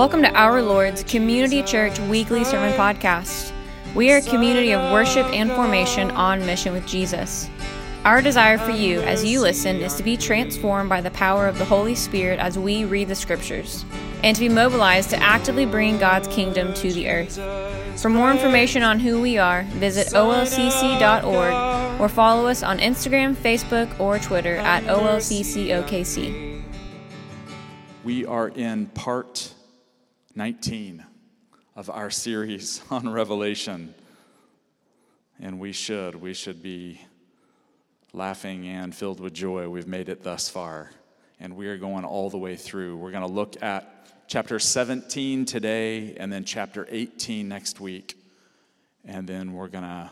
Welcome 0.00 0.22
to 0.22 0.32
Our 0.32 0.62
Lord's 0.62 1.04
Community 1.04 1.62
Church 1.62 2.00
Weekly 2.00 2.42
Sermon 2.42 2.72
Podcast. 2.72 3.52
We 3.94 4.10
are 4.10 4.16
a 4.16 4.22
community 4.22 4.72
of 4.72 4.90
worship 4.90 5.26
and 5.26 5.50
formation 5.50 6.10
on 6.12 6.46
mission 6.46 6.72
with 6.72 6.86
Jesus. 6.86 7.50
Our 8.06 8.22
desire 8.22 8.56
for 8.56 8.70
you 8.70 9.02
as 9.02 9.22
you 9.22 9.42
listen 9.42 9.76
is 9.76 9.92
to 9.96 10.02
be 10.02 10.16
transformed 10.16 10.88
by 10.88 11.02
the 11.02 11.10
power 11.10 11.46
of 11.46 11.58
the 11.58 11.66
Holy 11.66 11.94
Spirit 11.94 12.40
as 12.40 12.58
we 12.58 12.86
read 12.86 13.08
the 13.08 13.14
Scriptures, 13.14 13.84
and 14.24 14.34
to 14.34 14.40
be 14.40 14.48
mobilized 14.48 15.10
to 15.10 15.18
actively 15.18 15.66
bring 15.66 15.98
God's 15.98 16.28
kingdom 16.28 16.72
to 16.76 16.90
the 16.94 17.06
earth. 17.06 17.38
For 18.00 18.08
more 18.08 18.30
information 18.30 18.82
on 18.82 19.00
who 19.00 19.20
we 19.20 19.36
are, 19.36 19.64
visit 19.64 20.14
olcc.org 20.14 22.00
or 22.00 22.08
follow 22.08 22.46
us 22.46 22.62
on 22.62 22.78
Instagram, 22.78 23.34
Facebook, 23.34 24.00
or 24.00 24.18
Twitter 24.18 24.56
at 24.56 24.82
olccokc. 24.84 26.62
We 28.02 28.24
are 28.24 28.48
in 28.48 28.86
part 28.86 29.52
19 30.36 31.04
of 31.74 31.90
our 31.90 32.08
series 32.08 32.80
on 32.90 33.08
Revelation. 33.08 33.94
And 35.40 35.58
we 35.58 35.72
should, 35.72 36.14
we 36.14 36.34
should 36.34 36.62
be 36.62 37.00
laughing 38.12 38.66
and 38.66 38.94
filled 38.94 39.18
with 39.18 39.32
joy. 39.32 39.68
We've 39.68 39.88
made 39.88 40.08
it 40.08 40.22
thus 40.22 40.48
far. 40.48 40.90
And 41.40 41.56
we 41.56 41.66
are 41.66 41.76
going 41.76 42.04
all 42.04 42.30
the 42.30 42.38
way 42.38 42.54
through. 42.54 42.96
We're 42.96 43.10
going 43.10 43.26
to 43.26 43.32
look 43.32 43.60
at 43.62 44.26
chapter 44.28 44.58
17 44.58 45.46
today 45.46 46.14
and 46.16 46.32
then 46.32 46.44
chapter 46.44 46.86
18 46.88 47.48
next 47.48 47.80
week. 47.80 48.16
And 49.04 49.26
then 49.26 49.54
we're 49.54 49.68
going 49.68 49.84
to 49.84 50.10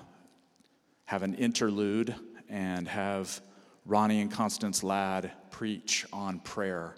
have 1.04 1.22
an 1.22 1.34
interlude 1.34 2.14
and 2.48 2.88
have 2.88 3.40
Ronnie 3.86 4.20
and 4.20 4.32
Constance 4.32 4.82
Ladd 4.82 5.30
preach 5.50 6.06
on 6.12 6.40
prayer 6.40 6.94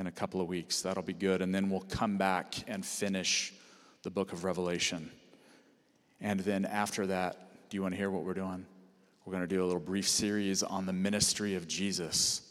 in 0.00 0.06
a 0.06 0.10
couple 0.10 0.40
of 0.40 0.48
weeks. 0.48 0.80
That'll 0.80 1.02
be 1.02 1.12
good. 1.12 1.42
And 1.42 1.54
then 1.54 1.68
we'll 1.68 1.80
come 1.80 2.16
back 2.16 2.54
and 2.66 2.84
finish 2.84 3.52
the 4.02 4.10
book 4.10 4.32
of 4.32 4.44
Revelation. 4.44 5.10
And 6.22 6.40
then 6.40 6.64
after 6.64 7.06
that, 7.08 7.68
do 7.68 7.76
you 7.76 7.82
want 7.82 7.92
to 7.92 7.98
hear 7.98 8.10
what 8.10 8.24
we're 8.24 8.34
doing? 8.34 8.64
We're 9.24 9.32
going 9.32 9.46
to 9.46 9.54
do 9.54 9.62
a 9.62 9.66
little 9.66 9.80
brief 9.80 10.08
series 10.08 10.62
on 10.62 10.86
the 10.86 10.92
ministry 10.94 11.54
of 11.54 11.68
Jesus. 11.68 12.50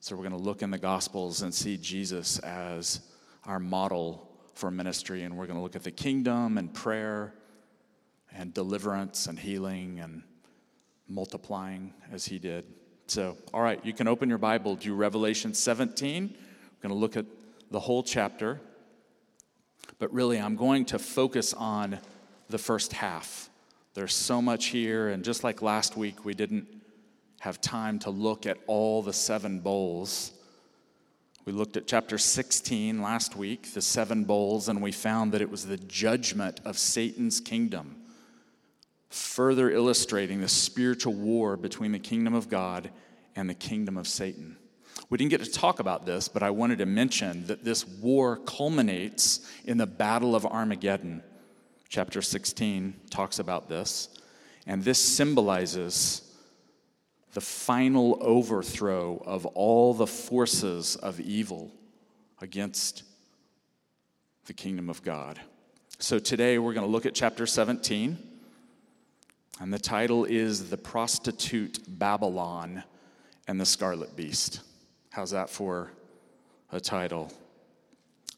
So 0.00 0.14
we're 0.14 0.28
going 0.28 0.38
to 0.38 0.44
look 0.44 0.60
in 0.60 0.70
the 0.70 0.78
Gospels 0.78 1.40
and 1.40 1.52
see 1.52 1.78
Jesus 1.78 2.38
as 2.40 3.00
our 3.46 3.58
model 3.58 4.28
for 4.52 4.70
ministry. 4.70 5.22
And 5.22 5.38
we're 5.38 5.46
going 5.46 5.56
to 5.56 5.62
look 5.62 5.76
at 5.76 5.82
the 5.82 5.90
kingdom 5.90 6.58
and 6.58 6.72
prayer 6.72 7.32
and 8.30 8.52
deliverance 8.52 9.26
and 9.26 9.38
healing 9.38 10.00
and 10.00 10.22
multiplying 11.08 11.94
as 12.12 12.26
he 12.26 12.38
did. 12.38 12.66
So, 13.06 13.38
all 13.54 13.62
right, 13.62 13.84
you 13.84 13.94
can 13.94 14.06
open 14.06 14.28
your 14.28 14.38
Bible 14.38 14.76
to 14.76 14.94
Revelation 14.94 15.54
17. 15.54 16.36
Going 16.82 16.94
to 16.94 16.98
look 16.98 17.16
at 17.16 17.26
the 17.70 17.80
whole 17.80 18.02
chapter, 18.02 18.60
but 19.98 20.12
really 20.12 20.38
I'm 20.38 20.56
going 20.56 20.86
to 20.86 20.98
focus 20.98 21.52
on 21.52 21.98
the 22.48 22.58
first 22.58 22.94
half. 22.94 23.50
There's 23.94 24.14
so 24.14 24.40
much 24.40 24.66
here, 24.66 25.08
and 25.08 25.24
just 25.24 25.44
like 25.44 25.62
last 25.62 25.96
week, 25.96 26.24
we 26.24 26.32
didn't 26.32 26.68
have 27.40 27.60
time 27.60 27.98
to 28.00 28.10
look 28.10 28.46
at 28.46 28.58
all 28.66 29.02
the 29.02 29.12
seven 29.12 29.60
bowls. 29.60 30.32
We 31.44 31.52
looked 31.52 31.76
at 31.76 31.86
chapter 31.86 32.16
16 32.16 33.02
last 33.02 33.34
week, 33.34 33.74
the 33.74 33.82
seven 33.82 34.24
bowls, 34.24 34.68
and 34.68 34.80
we 34.80 34.92
found 34.92 35.32
that 35.32 35.40
it 35.40 35.50
was 35.50 35.66
the 35.66 35.78
judgment 35.78 36.60
of 36.64 36.78
Satan's 36.78 37.40
kingdom, 37.40 37.96
further 39.08 39.70
illustrating 39.70 40.40
the 40.40 40.48
spiritual 40.48 41.14
war 41.14 41.56
between 41.56 41.92
the 41.92 41.98
kingdom 41.98 42.34
of 42.34 42.48
God 42.48 42.90
and 43.36 43.50
the 43.50 43.54
kingdom 43.54 43.96
of 43.96 44.06
Satan. 44.06 44.56
We 45.10 45.18
didn't 45.18 45.32
get 45.32 45.42
to 45.42 45.50
talk 45.50 45.80
about 45.80 46.06
this, 46.06 46.28
but 46.28 46.44
I 46.44 46.50
wanted 46.50 46.78
to 46.78 46.86
mention 46.86 47.46
that 47.48 47.64
this 47.64 47.84
war 47.84 48.36
culminates 48.36 49.40
in 49.64 49.76
the 49.76 49.86
Battle 49.86 50.36
of 50.36 50.46
Armageddon. 50.46 51.24
Chapter 51.88 52.22
16 52.22 52.94
talks 53.10 53.40
about 53.40 53.68
this, 53.68 54.08
and 54.68 54.84
this 54.84 55.00
symbolizes 55.00 56.22
the 57.32 57.40
final 57.40 58.18
overthrow 58.20 59.20
of 59.26 59.46
all 59.46 59.94
the 59.94 60.06
forces 60.06 60.94
of 60.94 61.18
evil 61.18 61.72
against 62.40 63.02
the 64.46 64.52
kingdom 64.52 64.88
of 64.88 65.02
God. 65.02 65.40
So 65.98 66.20
today 66.20 66.58
we're 66.58 66.72
going 66.72 66.86
to 66.86 66.90
look 66.90 67.06
at 67.06 67.16
chapter 67.16 67.46
17, 67.46 68.16
and 69.60 69.72
the 69.72 69.78
title 69.78 70.24
is 70.24 70.70
The 70.70 70.76
Prostitute 70.76 71.80
Babylon 71.88 72.84
and 73.48 73.60
the 73.60 73.66
Scarlet 73.66 74.14
Beast. 74.14 74.60
How's 75.10 75.32
that 75.32 75.50
for 75.50 75.90
a 76.70 76.78
title? 76.78 77.32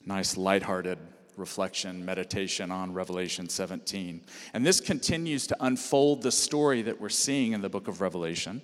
Nice, 0.06 0.38
lighthearted 0.38 0.98
reflection, 1.36 2.02
meditation 2.02 2.70
on 2.70 2.94
Revelation 2.94 3.46
17. 3.46 4.22
And 4.54 4.64
this 4.64 4.80
continues 4.80 5.46
to 5.48 5.56
unfold 5.60 6.22
the 6.22 6.32
story 6.32 6.80
that 6.82 6.98
we're 6.98 7.10
seeing 7.10 7.52
in 7.52 7.60
the 7.60 7.68
book 7.68 7.88
of 7.88 8.00
Revelation. 8.00 8.62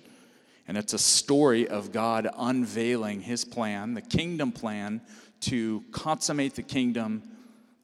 And 0.67 0.75
it's 0.75 0.93
a 0.93 0.99
story 0.99 1.67
of 1.67 1.91
God 1.91 2.27
unveiling 2.35 3.21
his 3.21 3.45
plan, 3.45 3.93
the 3.93 4.01
kingdom 4.01 4.51
plan, 4.51 5.01
to 5.41 5.83
consummate 5.91 6.55
the 6.55 6.63
kingdom 6.63 7.21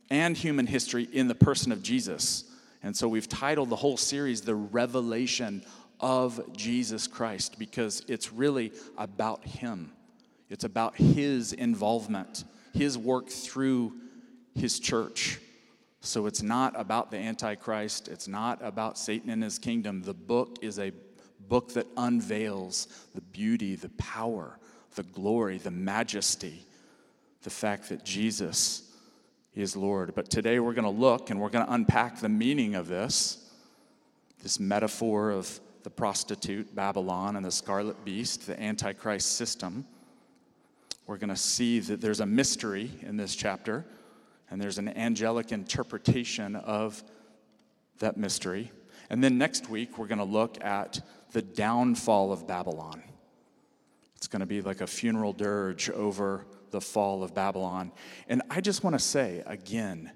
and 0.09 0.35
human 0.35 0.65
history 0.65 1.07
in 1.11 1.27
the 1.27 1.35
person 1.35 1.71
of 1.71 1.83
Jesus. 1.83 2.45
And 2.81 2.97
so 2.97 3.07
we've 3.07 3.29
titled 3.29 3.69
the 3.69 3.75
whole 3.75 3.97
series 3.97 4.41
The 4.41 4.55
Revelation 4.55 5.63
of 5.99 6.55
Jesus 6.55 7.05
Christ 7.05 7.59
because 7.59 8.03
it's 8.07 8.33
really 8.33 8.71
about 8.97 9.45
him. 9.45 9.91
It's 10.49 10.63
about 10.63 10.95
his 10.95 11.53
involvement, 11.53 12.43
his 12.73 12.97
work 12.97 13.29
through 13.29 13.93
his 14.53 14.79
church. 14.79 15.39
So 16.01 16.27
it's 16.27 16.43
not 16.43 16.79
about 16.79 17.09
the 17.09 17.17
Antichrist, 17.17 18.07
it's 18.07 18.27
not 18.27 18.59
about 18.61 18.97
Satan 18.97 19.29
and 19.31 19.41
his 19.41 19.57
kingdom. 19.57 20.03
The 20.03 20.13
book 20.13 20.59
is 20.61 20.77
a 20.77 20.91
book 21.47 21.73
that 21.73 21.87
unveils 21.97 22.87
the 23.15 23.21
beauty, 23.21 23.75
the 23.75 23.89
power, 23.89 24.59
the 24.95 25.03
glory, 25.03 25.57
the 25.57 25.71
majesty, 25.71 26.65
the 27.41 27.49
fact 27.49 27.89
that 27.89 28.05
Jesus 28.05 28.91
is 29.55 29.75
Lord. 29.75 30.13
But 30.13 30.29
today 30.29 30.59
we're 30.59 30.73
going 30.73 30.83
to 30.83 30.89
look 31.01 31.31
and 31.31 31.39
we're 31.39 31.49
going 31.49 31.65
to 31.65 31.73
unpack 31.73 32.19
the 32.19 32.29
meaning 32.29 32.75
of 32.75 32.87
this, 32.87 33.49
this 34.43 34.59
metaphor 34.59 35.31
of 35.31 35.59
the 35.83 35.89
prostitute, 35.89 36.75
Babylon, 36.75 37.35
and 37.35 37.45
the 37.45 37.51
scarlet 37.51 38.03
beast, 38.05 38.47
the 38.47 38.59
Antichrist 38.61 39.33
system 39.33 39.85
we're 41.07 41.17
going 41.17 41.29
to 41.29 41.35
see 41.35 41.79
that 41.79 42.01
there's 42.01 42.19
a 42.19 42.25
mystery 42.25 42.91
in 43.01 43.17
this 43.17 43.35
chapter, 43.35 43.85
and 44.49 44.61
there's 44.61 44.77
an 44.77 44.89
angelic 44.89 45.51
interpretation 45.51 46.55
of 46.55 47.03
that 47.99 48.17
mystery. 48.17 48.71
And 49.09 49.23
then 49.23 49.37
next 49.37 49.69
week, 49.69 49.97
we're 49.97 50.07
going 50.07 50.19
to 50.19 50.23
look 50.23 50.63
at 50.63 51.01
the 51.31 51.41
downfall 51.41 52.31
of 52.31 52.47
Babylon. 52.47 53.03
It's 54.15 54.27
going 54.27 54.39
to 54.39 54.45
be 54.45 54.61
like 54.61 54.81
a 54.81 54.87
funeral 54.87 55.33
dirge 55.33 55.89
over 55.89 56.45
the 56.71 56.81
fall 56.81 57.23
of 57.23 57.35
Babylon. 57.35 57.91
And 58.27 58.41
I 58.49 58.61
just 58.61 58.83
want 58.83 58.95
to 58.95 58.99
say 58.99 59.43
again, 59.45 60.11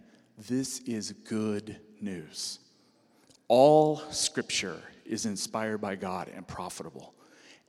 this 0.47 0.79
is 0.79 1.11
good 1.11 1.77
news. 2.01 2.59
All 3.47 3.97
scripture 4.09 4.81
is 5.05 5.25
inspired 5.25 5.79
by 5.79 5.95
God 5.95 6.31
and 6.35 6.47
profitable. 6.47 7.13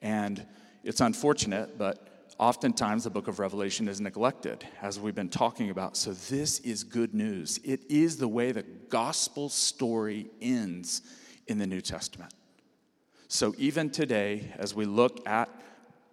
And 0.00 0.46
it's 0.82 1.00
unfortunate, 1.00 1.76
but 1.76 2.09
oftentimes 2.40 3.04
the 3.04 3.10
book 3.10 3.28
of 3.28 3.38
Revelation 3.38 3.86
is 3.86 4.00
neglected, 4.00 4.66
as 4.80 4.98
we've 4.98 5.14
been 5.14 5.28
talking 5.28 5.68
about. 5.68 5.96
So, 5.96 6.12
this 6.12 6.58
is 6.60 6.82
good 6.82 7.14
news. 7.14 7.60
It 7.62 7.82
is 7.90 8.16
the 8.16 8.26
way 8.26 8.50
the 8.50 8.62
gospel 8.88 9.50
story 9.50 10.30
ends 10.40 11.02
in 11.46 11.58
the 11.58 11.66
New 11.66 11.82
Testament. 11.82 12.32
So, 13.28 13.54
even 13.58 13.90
today, 13.90 14.52
as 14.56 14.74
we 14.74 14.86
look 14.86 15.28
at 15.28 15.50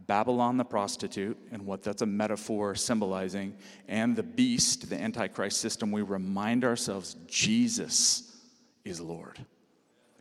Babylon 0.06 0.58
the 0.58 0.66
prostitute 0.66 1.38
and 1.52 1.66
what 1.66 1.82
that's 1.82 2.02
a 2.02 2.06
metaphor 2.06 2.76
symbolizing, 2.76 3.56
and 3.88 4.16
the 4.16 4.24
beast, 4.24 4.90
the 4.90 5.02
Antichrist 5.02 5.62
system, 5.62 5.92
we 5.92 6.02
remind 6.02 6.66
ourselves 6.66 7.16
Jesus 7.28 8.38
is 8.84 9.00
Lord. 9.00 9.40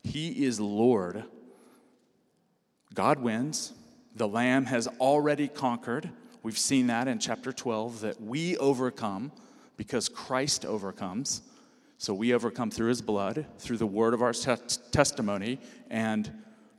He 0.04 0.44
is 0.44 0.60
Lord. 0.60 1.24
God 2.94 3.18
wins. 3.18 3.72
The 4.16 4.26
Lamb 4.26 4.64
has 4.64 4.88
already 4.98 5.46
conquered. 5.46 6.08
We've 6.42 6.58
seen 6.58 6.86
that 6.86 7.06
in 7.06 7.18
chapter 7.18 7.52
12 7.52 8.00
that 8.00 8.20
we 8.20 8.56
overcome 8.56 9.30
because 9.76 10.08
Christ 10.08 10.64
overcomes. 10.64 11.42
So 11.98 12.14
we 12.14 12.32
overcome 12.32 12.70
through 12.70 12.88
his 12.88 13.02
blood, 13.02 13.44
through 13.58 13.76
the 13.76 13.86
word 13.86 14.14
of 14.14 14.22
our 14.22 14.32
testimony, 14.32 15.58
and 15.90 16.32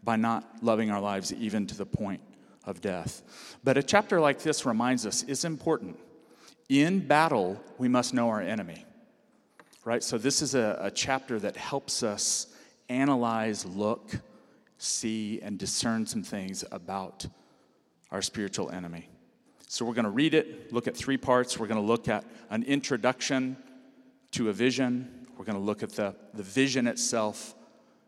by 0.03 0.15
not 0.15 0.63
loving 0.63 0.89
our 0.89 0.99
lives 0.99 1.31
even 1.31 1.67
to 1.67 1.77
the 1.77 1.85
point 1.85 2.21
of 2.65 2.81
death. 2.81 3.21
But 3.63 3.77
a 3.77 3.83
chapter 3.83 4.19
like 4.19 4.39
this 4.39 4.65
reminds 4.65 5.05
us 5.05 5.21
it's 5.27 5.45
important. 5.45 5.99
In 6.69 7.05
battle, 7.05 7.61
we 7.77 7.87
must 7.87 8.15
know 8.15 8.29
our 8.29 8.41
enemy. 8.41 8.83
Right? 9.85 10.03
So 10.03 10.17
this 10.17 10.41
is 10.41 10.55
a, 10.55 10.79
a 10.81 10.89
chapter 10.89 11.37
that 11.39 11.55
helps 11.55 12.01
us 12.01 12.47
analyze, 12.89 13.63
look, 13.63 14.19
see 14.77 15.39
and 15.41 15.57
discern 15.57 16.05
some 16.05 16.23
things 16.23 16.63
about 16.71 17.25
our 18.11 18.21
spiritual 18.21 18.69
enemy. 18.69 19.09
So 19.67 19.83
we're 19.85 19.93
going 19.93 20.05
to 20.05 20.11
read 20.11 20.33
it, 20.33 20.71
look 20.71 20.87
at 20.87 20.95
three 20.95 21.17
parts. 21.17 21.59
We're 21.59 21.67
going 21.67 21.81
to 21.81 21.85
look 21.85 22.07
at 22.07 22.23
an 22.49 22.63
introduction 22.63 23.57
to 24.31 24.49
a 24.49 24.53
vision, 24.53 25.27
we're 25.37 25.45
going 25.45 25.57
to 25.57 25.63
look 25.63 25.83
at 25.83 25.91
the, 25.91 26.15
the 26.33 26.43
vision 26.43 26.87
itself, 26.87 27.55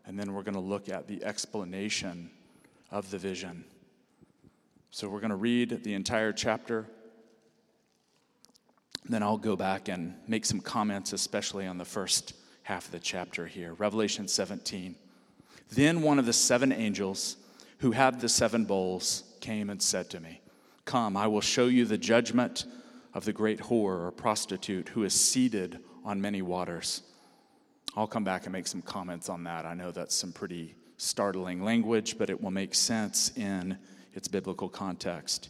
and 0.06 0.18
then 0.18 0.32
we're 0.32 0.42
going 0.42 0.54
to 0.54 0.60
look 0.60 0.88
at 0.88 1.06
the 1.06 1.24
explanation 1.24 2.30
of 2.90 3.10
the 3.10 3.18
vision. 3.18 3.64
So 4.90 5.08
we're 5.08 5.20
going 5.20 5.30
to 5.30 5.36
read 5.36 5.84
the 5.84 5.94
entire 5.94 6.32
chapter. 6.32 6.86
Then 9.04 9.22
I'll 9.22 9.38
go 9.38 9.56
back 9.56 9.88
and 9.88 10.14
make 10.26 10.44
some 10.44 10.60
comments, 10.60 11.12
especially 11.12 11.66
on 11.66 11.78
the 11.78 11.84
first 11.84 12.34
half 12.64 12.86
of 12.86 12.92
the 12.92 12.98
chapter 12.98 13.46
here. 13.46 13.74
Revelation 13.74 14.28
17. 14.28 14.96
Then 15.70 16.02
one 16.02 16.18
of 16.18 16.26
the 16.26 16.32
seven 16.32 16.72
angels 16.72 17.36
who 17.78 17.92
had 17.92 18.20
the 18.20 18.28
seven 18.28 18.64
bowls 18.64 19.24
came 19.40 19.70
and 19.70 19.80
said 19.80 20.10
to 20.10 20.20
me, 20.20 20.40
Come, 20.84 21.16
I 21.16 21.26
will 21.28 21.40
show 21.40 21.66
you 21.66 21.84
the 21.84 21.98
judgment 21.98 22.64
of 23.14 23.24
the 23.24 23.32
great 23.32 23.60
whore 23.60 24.06
or 24.06 24.12
prostitute 24.12 24.88
who 24.90 25.04
is 25.04 25.14
seated 25.14 25.78
on 26.04 26.20
many 26.20 26.42
waters. 26.42 27.02
I'll 27.96 28.06
come 28.06 28.24
back 28.24 28.44
and 28.44 28.52
make 28.52 28.66
some 28.66 28.82
comments 28.82 29.28
on 29.28 29.44
that. 29.44 29.64
I 29.64 29.74
know 29.74 29.90
that's 29.90 30.14
some 30.14 30.32
pretty 30.32 30.74
startling 30.96 31.64
language, 31.64 32.18
but 32.18 32.30
it 32.30 32.40
will 32.40 32.50
make 32.50 32.74
sense 32.74 33.32
in 33.36 33.78
its 34.12 34.28
biblical 34.28 34.68
context. 34.68 35.48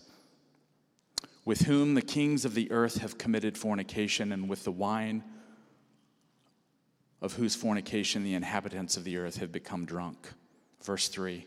With 1.45 1.63
whom 1.63 1.95
the 1.95 2.03
kings 2.03 2.45
of 2.45 2.55
the 2.55 2.71
earth 2.71 2.99
have 2.99 3.19
committed 3.19 3.59
fornication, 3.59 4.33
and 4.33 4.49
with 4.49 4.65
the 4.65 4.73
wine 4.73 5.25
of 7.23 7.35
whose 7.35 7.55
fornication 7.55 8.25
the 8.25 8.35
inhabitants 8.35 8.97
of 8.97 9.05
the 9.05 9.17
earth 9.17 9.37
have 9.37 9.53
become 9.53 9.85
drunk. 9.85 10.29
Verse 10.83 11.09
3 11.09 11.47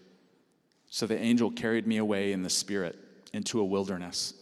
So 0.89 1.07
the 1.07 1.19
angel 1.19 1.51
carried 1.51 1.87
me 1.87 1.97
away 1.97 2.31
in 2.31 2.43
the 2.43 2.49
spirit 2.49 2.97
into 3.33 3.59
a 3.59 3.65
wilderness. 3.65 4.35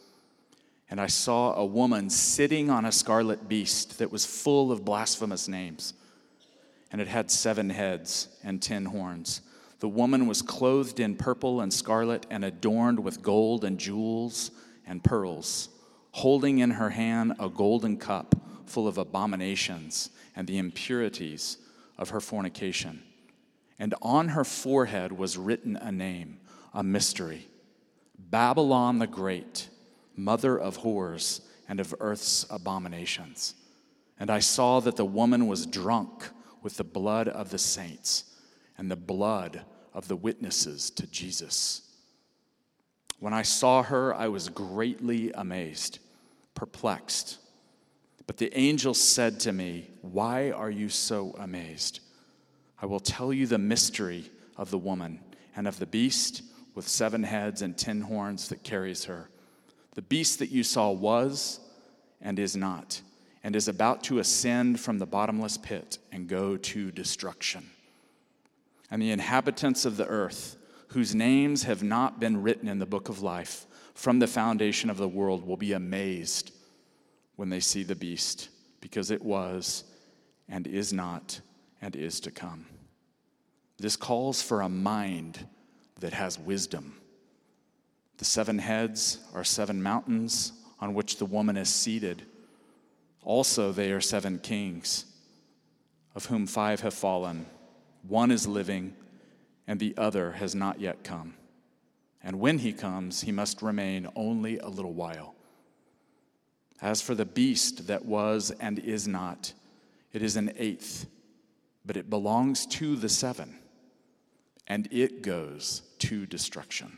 And 0.89 0.99
I 0.99 1.07
saw 1.07 1.53
a 1.53 1.65
woman 1.65 2.09
sitting 2.09 2.69
on 2.69 2.83
a 2.83 2.91
scarlet 2.91 3.47
beast 3.47 3.99
that 3.99 4.11
was 4.11 4.25
full 4.25 4.73
of 4.73 4.83
blasphemous 4.83 5.47
names. 5.47 5.93
And 6.91 6.99
it 6.99 7.07
had 7.07 7.31
seven 7.31 7.69
heads 7.69 8.27
and 8.43 8.61
ten 8.61 8.83
horns. 8.85 9.41
The 9.79 9.87
woman 9.87 10.27
was 10.27 10.41
clothed 10.41 10.99
in 10.99 11.15
purple 11.15 11.61
and 11.61 11.73
scarlet 11.73 12.27
and 12.29 12.43
adorned 12.43 12.99
with 12.99 13.21
gold 13.21 13.63
and 13.63 13.79
jewels 13.79 14.51
and 14.85 15.01
pearls, 15.01 15.69
holding 16.11 16.59
in 16.59 16.71
her 16.71 16.89
hand 16.89 17.35
a 17.39 17.47
golden 17.47 17.95
cup 17.95 18.35
full 18.65 18.87
of 18.87 18.97
abominations 18.97 20.09
and 20.35 20.47
the 20.47 20.57
impurities 20.57 21.57
of 21.97 22.09
her 22.09 22.19
fornication. 22.19 23.03
And 23.79 23.95
on 24.01 24.29
her 24.29 24.43
forehead 24.43 25.11
was 25.11 25.37
written 25.37 25.75
a 25.75 25.91
name, 25.91 26.39
a 26.73 26.83
mystery 26.83 27.47
Babylon 28.17 28.99
the 28.99 29.07
Great, 29.07 29.69
mother 30.15 30.57
of 30.57 30.79
whores 30.79 31.41
and 31.67 31.79
of 31.79 31.93
earth's 31.99 32.45
abominations. 32.49 33.55
And 34.19 34.29
I 34.29 34.39
saw 34.39 34.79
that 34.81 34.95
the 34.95 35.05
woman 35.05 35.47
was 35.47 35.65
drunk 35.65 36.29
with 36.61 36.77
the 36.77 36.83
blood 36.83 37.27
of 37.27 37.49
the 37.49 37.57
saints 37.57 38.25
and 38.77 38.89
the 38.89 38.95
blood 38.95 39.63
of 39.93 40.07
the 40.07 40.15
witnesses 40.15 40.89
to 40.91 41.07
Jesus. 41.07 41.81
When 43.19 43.33
I 43.33 43.41
saw 43.41 43.83
her, 43.83 44.13
I 44.15 44.27
was 44.27 44.49
greatly 44.49 45.31
amazed, 45.33 45.99
perplexed. 46.55 47.37
But 48.27 48.37
the 48.37 48.55
angel 48.57 48.93
said 48.93 49.39
to 49.41 49.51
me, 49.51 49.89
Why 50.01 50.51
are 50.51 50.69
you 50.69 50.89
so 50.89 51.35
amazed? 51.39 51.99
I 52.81 52.85
will 52.85 52.99
tell 52.99 53.31
you 53.31 53.47
the 53.47 53.57
mystery 53.57 54.31
of 54.57 54.71
the 54.71 54.77
woman 54.77 55.19
and 55.55 55.67
of 55.67 55.79
the 55.79 55.85
beast 55.85 56.43
with 56.73 56.87
seven 56.87 57.23
heads 57.23 57.61
and 57.61 57.77
ten 57.77 58.01
horns 58.01 58.49
that 58.49 58.63
carries 58.63 59.05
her. 59.05 59.29
The 59.95 60.01
beast 60.01 60.39
that 60.39 60.51
you 60.51 60.63
saw 60.63 60.91
was 60.91 61.59
and 62.21 62.39
is 62.39 62.55
not, 62.55 63.01
and 63.43 63.55
is 63.55 63.67
about 63.67 64.03
to 64.03 64.19
ascend 64.19 64.79
from 64.79 64.99
the 64.99 65.05
bottomless 65.05 65.57
pit 65.57 65.97
and 66.11 66.27
go 66.27 66.57
to 66.57 66.91
destruction. 66.91 67.69
And 68.89 69.01
the 69.01 69.11
inhabitants 69.11 69.85
of 69.85 69.97
the 69.97 70.07
earth, 70.07 70.57
whose 70.89 71.15
names 71.15 71.63
have 71.63 71.83
not 71.83 72.19
been 72.19 72.41
written 72.41 72.67
in 72.67 72.79
the 72.79 72.85
book 72.85 73.09
of 73.09 73.21
life 73.21 73.65
from 73.93 74.19
the 74.19 74.27
foundation 74.27 74.89
of 74.89 74.97
the 74.97 75.07
world, 75.07 75.45
will 75.45 75.57
be 75.57 75.73
amazed 75.73 76.51
when 77.41 77.49
they 77.49 77.59
see 77.59 77.81
the 77.81 77.95
beast, 77.95 78.49
because 78.81 79.09
it 79.09 79.23
was 79.23 79.83
and 80.47 80.67
is 80.67 80.93
not 80.93 81.41
and 81.81 81.95
is 81.95 82.19
to 82.19 82.29
come. 82.29 82.67
This 83.79 83.95
calls 83.95 84.43
for 84.43 84.61
a 84.61 84.69
mind 84.69 85.47
that 86.01 86.13
has 86.13 86.37
wisdom. 86.37 87.01
The 88.17 88.25
seven 88.25 88.59
heads 88.59 89.17
are 89.33 89.43
seven 89.43 89.81
mountains 89.81 90.53
on 90.79 90.93
which 90.93 91.17
the 91.17 91.25
woman 91.25 91.57
is 91.57 91.67
seated. 91.67 92.21
Also, 93.23 93.71
they 93.71 93.91
are 93.91 94.01
seven 94.01 94.37
kings, 94.37 95.05
of 96.13 96.27
whom 96.27 96.45
five 96.45 96.81
have 96.81 96.93
fallen. 96.93 97.47
One 98.07 98.29
is 98.29 98.47
living, 98.47 98.93
and 99.65 99.79
the 99.79 99.95
other 99.97 100.33
has 100.33 100.53
not 100.53 100.79
yet 100.79 101.03
come. 101.03 101.33
And 102.21 102.39
when 102.39 102.59
he 102.59 102.71
comes, 102.71 103.21
he 103.21 103.31
must 103.31 103.63
remain 103.63 104.07
only 104.15 104.59
a 104.59 104.67
little 104.67 104.93
while. 104.93 105.33
As 106.81 107.01
for 107.01 107.13
the 107.13 107.25
beast 107.25 107.87
that 107.87 108.05
was 108.05 108.51
and 108.59 108.79
is 108.79 109.07
not, 109.07 109.53
it 110.13 110.23
is 110.23 110.35
an 110.35 110.51
eighth, 110.57 111.05
but 111.85 111.95
it 111.95 112.09
belongs 112.09 112.65
to 112.65 112.95
the 112.95 113.09
seven, 113.09 113.55
and 114.67 114.87
it 114.91 115.21
goes 115.21 115.83
to 115.99 116.25
destruction. 116.25 116.97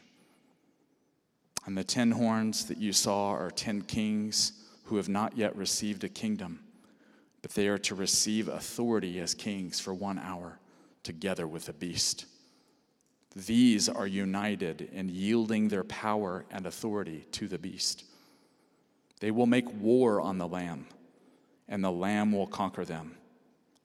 And 1.66 1.78
the 1.78 1.84
ten 1.84 2.12
horns 2.12 2.66
that 2.66 2.78
you 2.78 2.94
saw 2.94 3.32
are 3.32 3.52
ten 3.52 3.82
kings 3.82 4.54
who 4.86 4.98
have 4.98 5.10
not 5.10 5.38
yet 5.38 5.56
received 5.56 6.04
a 6.04 6.10
kingdom, 6.10 6.60
but 7.42 7.52
they 7.52 7.68
are 7.68 7.78
to 7.80 7.96
receive 7.96 8.48
authority 8.48 9.20
as 9.20 9.34
kings 9.34 9.80
for 9.80 9.94
one 9.94 10.20
hour, 10.20 10.60
together 11.04 11.46
with 11.46 11.66
the 11.66 11.74
beast. 11.74 12.26
These 13.36 13.90
are 13.90 14.08
united 14.08 14.90
in 14.94 15.10
yielding 15.10 15.68
their 15.68 15.84
power 15.84 16.46
and 16.52 16.66
authority 16.66 17.26
to 17.32 17.48
the 17.48 17.58
beast. 17.58 18.06
They 19.24 19.32
will 19.32 19.46
make 19.46 19.82
war 19.82 20.20
on 20.20 20.38
the 20.38 20.50
Lamb, 20.50 20.86
and 21.70 21.82
the 21.82 21.90
Lamb 21.90 22.34
will 22.34 22.46
conquer 22.46 22.84
them, 22.84 23.16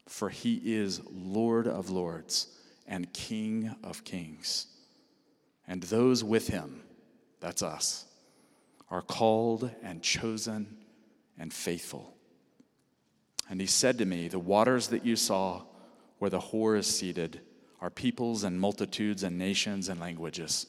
for 0.04 0.30
he 0.30 0.60
is 0.64 1.00
Lord 1.08 1.68
of 1.68 1.90
lords 1.90 2.48
and 2.88 3.12
King 3.12 3.72
of 3.84 4.02
kings. 4.02 4.66
And 5.68 5.80
those 5.84 6.24
with 6.24 6.48
him, 6.48 6.82
that's 7.38 7.62
us, 7.62 8.06
are 8.90 9.00
called 9.00 9.70
and 9.80 10.02
chosen 10.02 10.76
and 11.38 11.54
faithful. 11.54 12.16
And 13.48 13.60
he 13.60 13.68
said 13.68 13.96
to 13.98 14.06
me, 14.06 14.26
The 14.26 14.40
waters 14.40 14.88
that 14.88 15.06
you 15.06 15.14
saw 15.14 15.62
where 16.18 16.30
the 16.30 16.40
whore 16.40 16.76
is 16.76 16.88
seated 16.88 17.42
are 17.80 17.90
peoples 17.90 18.42
and 18.42 18.58
multitudes 18.58 19.22
and 19.22 19.38
nations 19.38 19.88
and 19.88 20.00
languages. 20.00 20.66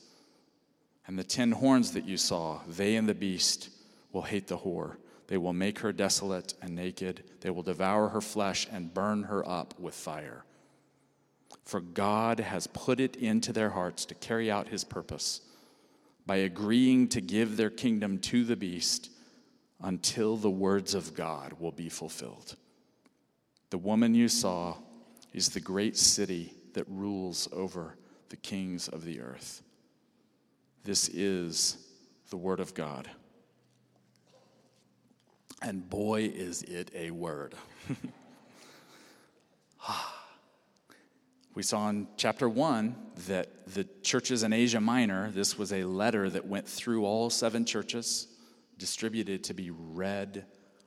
And 1.07 1.17
the 1.17 1.23
ten 1.23 1.53
horns 1.53 1.93
that 1.93 2.05
you 2.05 2.17
saw, 2.17 2.61
they 2.67 2.97
and 2.97 3.09
the 3.09 3.15
beast 3.15 3.71
will 4.11 4.23
hate 4.23 4.47
the 4.47 4.57
whore. 4.57 4.97
They 5.27 5.37
will 5.37 5.53
make 5.53 5.79
her 5.79 5.93
desolate 5.93 6.55
and 6.61 6.75
naked. 6.75 7.23
They 7.41 7.49
will 7.49 7.63
devour 7.63 8.09
her 8.09 8.21
flesh 8.21 8.67
and 8.71 8.93
burn 8.93 9.23
her 9.23 9.47
up 9.47 9.79
with 9.79 9.93
fire. 9.93 10.43
For 11.65 11.79
God 11.79 12.39
has 12.39 12.65
put 12.65 12.99
it 12.99 13.15
into 13.15 13.53
their 13.53 13.69
hearts 13.69 14.05
to 14.05 14.15
carry 14.15 14.49
out 14.49 14.69
his 14.69 14.83
purpose 14.83 15.41
by 16.25 16.37
agreeing 16.37 17.07
to 17.09 17.21
give 17.21 17.57
their 17.57 17.69
kingdom 17.69 18.17
to 18.19 18.43
the 18.43 18.55
beast 18.55 19.11
until 19.81 20.35
the 20.35 20.49
words 20.49 20.93
of 20.93 21.13
God 21.13 21.53
will 21.59 21.71
be 21.71 21.89
fulfilled. 21.89 22.55
The 23.69 23.77
woman 23.77 24.15
you 24.15 24.27
saw 24.27 24.77
is 25.33 25.49
the 25.49 25.59
great 25.59 25.95
city 25.95 26.53
that 26.73 26.85
rules 26.89 27.47
over 27.51 27.95
the 28.29 28.37
kings 28.37 28.87
of 28.87 29.05
the 29.05 29.21
earth. 29.21 29.61
This 30.83 31.07
is 31.09 31.77
the 32.29 32.37
word 32.37 32.59
of 32.59 32.73
God. 32.73 33.09
And 35.61 35.89
boy, 35.89 36.31
is 36.33 36.63
it 36.63 36.91
a 36.95 37.11
word. 37.11 37.55
Ah. 39.81 40.19
We 41.55 41.63
saw 41.63 41.89
in 41.89 42.07
chapter 42.15 42.47
one 42.47 42.95
that 43.27 43.73
the 43.73 43.85
churches 44.01 44.43
in 44.43 44.53
Asia 44.53 44.79
Minor, 44.79 45.31
this 45.31 45.57
was 45.57 45.73
a 45.73 45.83
letter 45.83 46.29
that 46.29 46.45
went 46.45 46.67
through 46.67 47.05
all 47.05 47.29
seven 47.29 47.65
churches, 47.65 48.27
distributed 48.77 49.43
to 49.45 49.53
be 49.53 49.71
read 49.71 50.45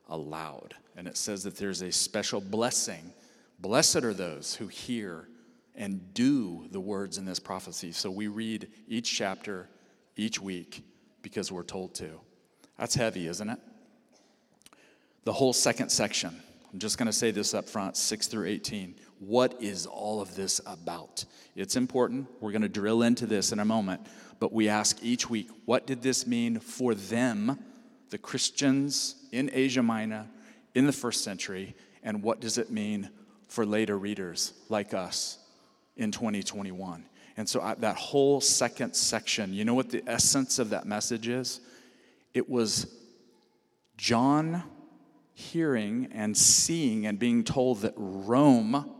aloud. 0.08 0.74
And 0.96 1.06
it 1.06 1.16
says 1.16 1.42
that 1.44 1.56
there's 1.56 1.82
a 1.82 1.92
special 1.92 2.40
blessing. 2.40 3.12
Blessed 3.58 4.04
are 4.04 4.14
those 4.14 4.54
who 4.54 4.68
hear 4.68 5.28
and 5.74 6.14
do 6.14 6.66
the 6.70 6.80
words 6.80 7.18
in 7.18 7.24
this 7.24 7.38
prophecy. 7.38 7.92
So 7.92 8.10
we 8.10 8.28
read 8.28 8.68
each 8.88 9.14
chapter 9.14 9.68
each 10.16 10.40
week 10.40 10.84
because 11.22 11.50
we're 11.50 11.64
told 11.64 11.94
to. 11.96 12.20
That's 12.78 12.94
heavy, 12.94 13.26
isn't 13.26 13.48
it? 13.48 13.58
The 15.24 15.32
whole 15.32 15.52
second 15.52 15.90
section. 15.90 16.34
I'm 16.72 16.78
just 16.78 16.98
going 16.98 17.06
to 17.06 17.12
say 17.12 17.30
this 17.30 17.54
up 17.54 17.68
front 17.68 17.96
6 17.96 18.26
through 18.28 18.46
18 18.46 18.94
what 19.22 19.62
is 19.62 19.86
all 19.86 20.20
of 20.20 20.34
this 20.34 20.60
about? 20.66 21.24
It's 21.54 21.76
important. 21.76 22.26
We're 22.40 22.50
going 22.50 22.62
to 22.62 22.68
drill 22.68 23.02
into 23.02 23.24
this 23.24 23.52
in 23.52 23.60
a 23.60 23.64
moment. 23.64 24.00
but 24.40 24.52
we 24.52 24.68
ask 24.68 24.98
each 25.00 25.30
week, 25.30 25.48
what 25.66 25.86
did 25.86 26.02
this 26.02 26.26
mean 26.26 26.58
for 26.58 26.96
them, 26.96 27.56
the 28.10 28.18
Christians 28.18 29.14
in 29.30 29.48
Asia 29.52 29.84
Minor 29.84 30.26
in 30.74 30.86
the 30.86 30.92
first 30.92 31.22
century, 31.22 31.76
and 32.02 32.24
what 32.24 32.40
does 32.40 32.58
it 32.58 32.72
mean 32.72 33.08
for 33.46 33.64
later 33.64 33.96
readers 33.96 34.52
like 34.68 34.92
us 34.92 35.38
in 35.96 36.10
2021? 36.10 37.06
And 37.36 37.48
so 37.48 37.60
that 37.78 37.96
whole 37.96 38.40
second 38.40 38.94
section, 38.94 39.54
you 39.54 39.64
know 39.64 39.74
what 39.74 39.90
the 39.90 40.02
essence 40.08 40.58
of 40.58 40.70
that 40.70 40.84
message 40.86 41.28
is? 41.28 41.60
It 42.34 42.50
was 42.50 42.92
John 43.96 44.64
hearing 45.50 46.08
and 46.12 46.36
seeing 46.36 47.06
and 47.06 47.18
being 47.18 47.44
told 47.44 47.82
that 47.82 47.94
Rome, 47.96 48.90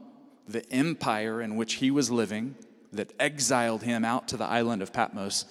the 0.47 0.69
empire 0.73 1.41
in 1.41 1.57
which 1.57 1.75
he 1.75 1.91
was 1.91 2.11
living, 2.11 2.57
that 2.93 3.13
exiled 3.19 3.83
him 3.83 4.05
out 4.05 4.29
to 4.29 4.37
the 4.37 4.45
island 4.45 4.83
of 4.83 4.93
Patmos, 4.93 5.47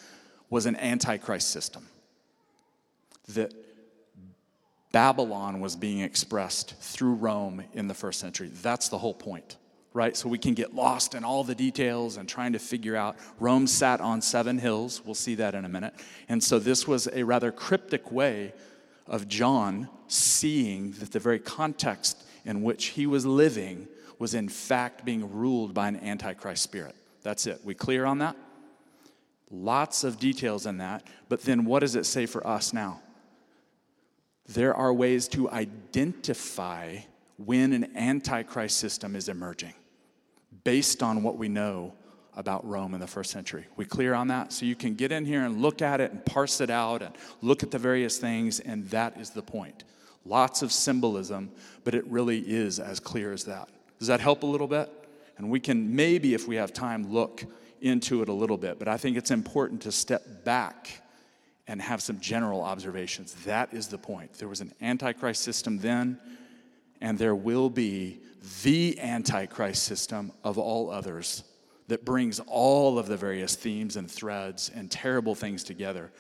was 0.50 0.66
an 0.66 0.76
antichrist 0.76 1.50
system. 1.50 1.88
That 3.30 3.54
Babylon 4.92 5.62
was 5.62 5.76
being 5.76 6.02
expressed 6.02 6.76
through 6.76 7.14
Rome 7.14 7.64
in 7.74 7.88
the 7.88 7.94
first 7.94 8.20
century. 8.20 8.50
That's 8.62 8.90
the 8.90 8.98
whole 8.98 9.14
point, 9.14 9.58
right? 9.94 10.16
So 10.18 10.28
we 10.28 10.38
can 10.38 10.54
get 10.54 10.76
lost 10.76 11.16
in 11.16 11.24
all 11.24 11.44
the 11.44 11.56
details 11.56 12.18
and 12.18 12.28
trying 12.28 12.54
to 12.54 12.60
figure 12.60 12.96
out. 12.96 13.16
Rome 13.40 13.68
sat 13.68 14.02
on 14.02 14.22
seven 14.22 14.58
hills. 14.58 15.02
We'll 15.06 15.16
see 15.16 15.36
that 15.36 15.56
in 15.56 15.64
a 15.64 15.70
minute. 15.70 15.94
And 16.28 16.44
so 16.44 16.60
this 16.60 16.88
was 16.88 17.08
a 17.14 17.24
rather 17.24 17.52
cryptic 17.52 18.12
way 18.12 18.54
of 19.08 19.28
John 19.28 19.90
seeing 20.08 20.92
that 20.94 21.12
the 21.12 21.20
very 21.20 21.40
context 21.40 22.24
in 22.46 22.62
which 22.62 22.88
he 22.88 23.06
was 23.06 23.26
living 23.26 23.88
was 24.20 24.34
in 24.34 24.50
fact 24.50 25.06
being 25.06 25.32
ruled 25.34 25.74
by 25.74 25.88
an 25.88 25.98
antichrist 25.98 26.64
spirit. 26.64 26.96
That's 27.24 27.48
it. 27.48 27.62
We 27.64 27.74
clear 27.74 28.06
on 28.06 28.20
that? 28.20 28.36
Lots 29.50 30.04
of 30.04 30.20
details 30.20 30.66
in 30.66 30.78
that. 30.78 31.04
But 31.30 31.42
then 31.42 31.66
what 31.66 31.80
does 31.80 31.96
it 31.96 32.06
say 32.06 32.26
for 32.26 32.46
us 32.46 32.74
now? 32.74 33.02
There 34.48 34.74
are 34.74 34.94
ways 34.94 35.28
to 35.30 35.50
identify 35.50 37.00
when 37.38 37.74
an 37.74 37.96
antichrist 37.96 38.78
system 38.78 39.16
is 39.16 39.30
emerging 39.30 39.74
based 40.64 41.02
on 41.02 41.24
what 41.24 41.38
we 41.38 41.50
know 41.50 41.94
about 42.36 42.66
Rome 42.68 42.94
in 42.94 43.00
the 43.00 43.08
first 43.08 43.32
century. 43.32 43.66
We 43.76 43.86
clear 43.86 44.14
on 44.14 44.28
that? 44.30 44.54
So 44.54 44.66
you 44.66 44.76
can 44.76 44.96
get 44.96 45.12
in 45.12 45.26
here 45.26 45.44
and 45.44 45.62
look 45.62 45.82
at 45.82 46.00
it 46.00 46.12
and 46.12 46.26
parse 46.26 46.62
it 46.62 46.70
out 46.70 47.02
and 47.02 47.16
look 47.42 47.64
at 47.64 47.72
the 47.72 47.78
various 47.78 48.18
things, 48.18 48.60
and 48.60 48.88
that 48.90 49.20
is 49.20 49.32
the 49.32 49.42
point. 49.42 49.84
Lots 50.26 50.62
of 50.62 50.72
symbolism, 50.72 51.52
but 51.84 51.96
it 51.96 52.06
really 52.08 52.40
is 52.40 52.80
as 52.80 53.00
clear 53.00 53.34
as 53.34 53.46
that. 53.46 53.70
Does 54.00 54.08
that 54.08 54.20
help 54.20 54.44
a 54.44 54.46
little 54.46 54.68
bit? 54.68 54.90
And 55.38 55.50
we 55.50 55.60
can 55.60 55.96
maybe, 55.96 56.34
if 56.34 56.48
we 56.48 56.56
have 56.56 56.72
time, 56.72 57.12
look 57.12 57.44
into 57.82 58.22
it 58.22 58.30
a 58.30 58.34
little 58.34 58.58
bit. 58.58 58.80
But 58.80 58.88
I 58.88 58.98
think 58.98 59.18
it's 59.18 59.32
important 59.32 59.82
to 59.82 59.92
step 59.92 60.46
back 60.46 61.02
and 61.68 61.82
have 61.82 62.02
some 62.02 62.20
general 62.20 62.62
observations. 62.62 63.34
That 63.46 63.74
is 63.74 63.88
the 63.88 63.98
point. 63.98 64.34
There 64.34 64.48
was 64.48 64.62
an 64.62 64.74
antichrist 64.82 65.42
system 65.44 65.80
then, 65.80 66.20
and 67.02 67.18
there 67.18 67.36
will 67.36 67.70
be 67.70 68.20
the 68.64 69.00
antichrist 69.00 69.84
system 69.84 70.32
of 70.44 70.58
all 70.58 70.90
others 70.90 71.44
that 71.88 72.06
brings 72.06 72.40
all 72.48 72.98
of 72.98 73.08
the 73.08 73.18
various 73.18 73.56
themes 73.56 73.96
and 73.96 74.10
threads 74.10 74.72
and 74.74 74.90
terrible 74.90 75.36
things 75.36 75.64
together 75.64 76.12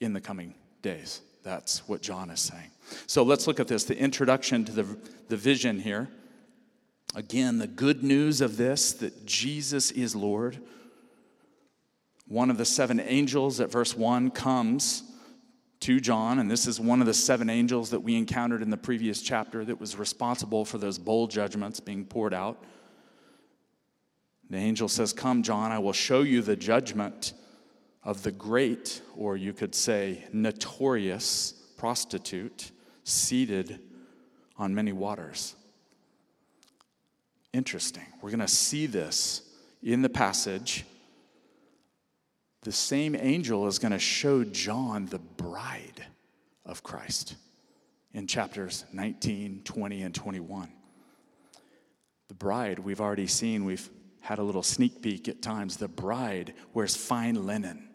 in 0.00 0.12
the 0.12 0.20
coming 0.20 0.54
days. 0.82 1.22
That's 1.42 1.86
what 1.88 2.02
John 2.02 2.30
is 2.30 2.40
saying. 2.40 2.70
So 3.06 3.22
let's 3.22 3.46
look 3.46 3.60
at 3.60 3.68
this 3.68 3.84
the 3.84 3.98
introduction 3.98 4.64
to 4.64 4.72
the, 4.72 4.96
the 5.28 5.36
vision 5.36 5.80
here. 5.80 6.08
Again, 7.14 7.58
the 7.58 7.66
good 7.66 8.02
news 8.02 8.40
of 8.40 8.56
this 8.56 8.92
that 8.94 9.26
Jesus 9.26 9.90
is 9.90 10.16
Lord. 10.16 10.58
One 12.26 12.50
of 12.50 12.56
the 12.56 12.64
seven 12.64 13.00
angels 13.00 13.60
at 13.60 13.70
verse 13.70 13.94
1 13.94 14.30
comes 14.30 15.02
to 15.80 16.00
John, 16.00 16.38
and 16.38 16.50
this 16.50 16.66
is 16.66 16.80
one 16.80 17.00
of 17.00 17.06
the 17.06 17.14
seven 17.14 17.50
angels 17.50 17.90
that 17.90 18.00
we 18.00 18.16
encountered 18.16 18.62
in 18.62 18.70
the 18.70 18.76
previous 18.76 19.20
chapter 19.20 19.64
that 19.64 19.80
was 19.80 19.96
responsible 19.96 20.64
for 20.64 20.78
those 20.78 20.96
bowl 20.96 21.26
judgments 21.26 21.80
being 21.80 22.04
poured 22.04 22.32
out. 22.32 22.62
The 24.52 24.58
angel 24.58 24.86
says, 24.86 25.14
Come, 25.14 25.42
John, 25.42 25.72
I 25.72 25.78
will 25.78 25.94
show 25.94 26.20
you 26.20 26.42
the 26.42 26.56
judgment 26.56 27.32
of 28.04 28.22
the 28.22 28.30
great, 28.30 29.00
or 29.16 29.34
you 29.34 29.54
could 29.54 29.74
say 29.74 30.24
notorious 30.30 31.54
prostitute, 31.78 32.70
seated 33.02 33.80
on 34.58 34.74
many 34.74 34.92
waters. 34.92 35.56
Interesting. 37.54 38.04
We're 38.20 38.28
going 38.28 38.40
to 38.40 38.46
see 38.48 38.84
this 38.84 39.40
in 39.82 40.02
the 40.02 40.10
passage 40.10 40.84
the 42.60 42.72
same 42.72 43.16
angel 43.16 43.66
is 43.66 43.78
going 43.78 43.92
to 43.92 43.98
show 43.98 44.44
John 44.44 45.06
the 45.06 45.18
bride 45.18 46.06
of 46.66 46.82
Christ 46.82 47.36
in 48.12 48.26
chapters 48.26 48.84
19, 48.92 49.62
20, 49.64 50.02
and 50.02 50.14
21. 50.14 50.70
The 52.28 52.34
bride, 52.34 52.78
we've 52.78 53.00
already 53.00 53.26
seen, 53.26 53.64
we've 53.64 53.90
had 54.22 54.38
a 54.38 54.42
little 54.42 54.62
sneak 54.62 55.02
peek 55.02 55.28
at 55.28 55.42
times. 55.42 55.76
The 55.76 55.88
bride 55.88 56.54
wears 56.72 56.96
fine 56.96 57.46
linen, 57.46 57.88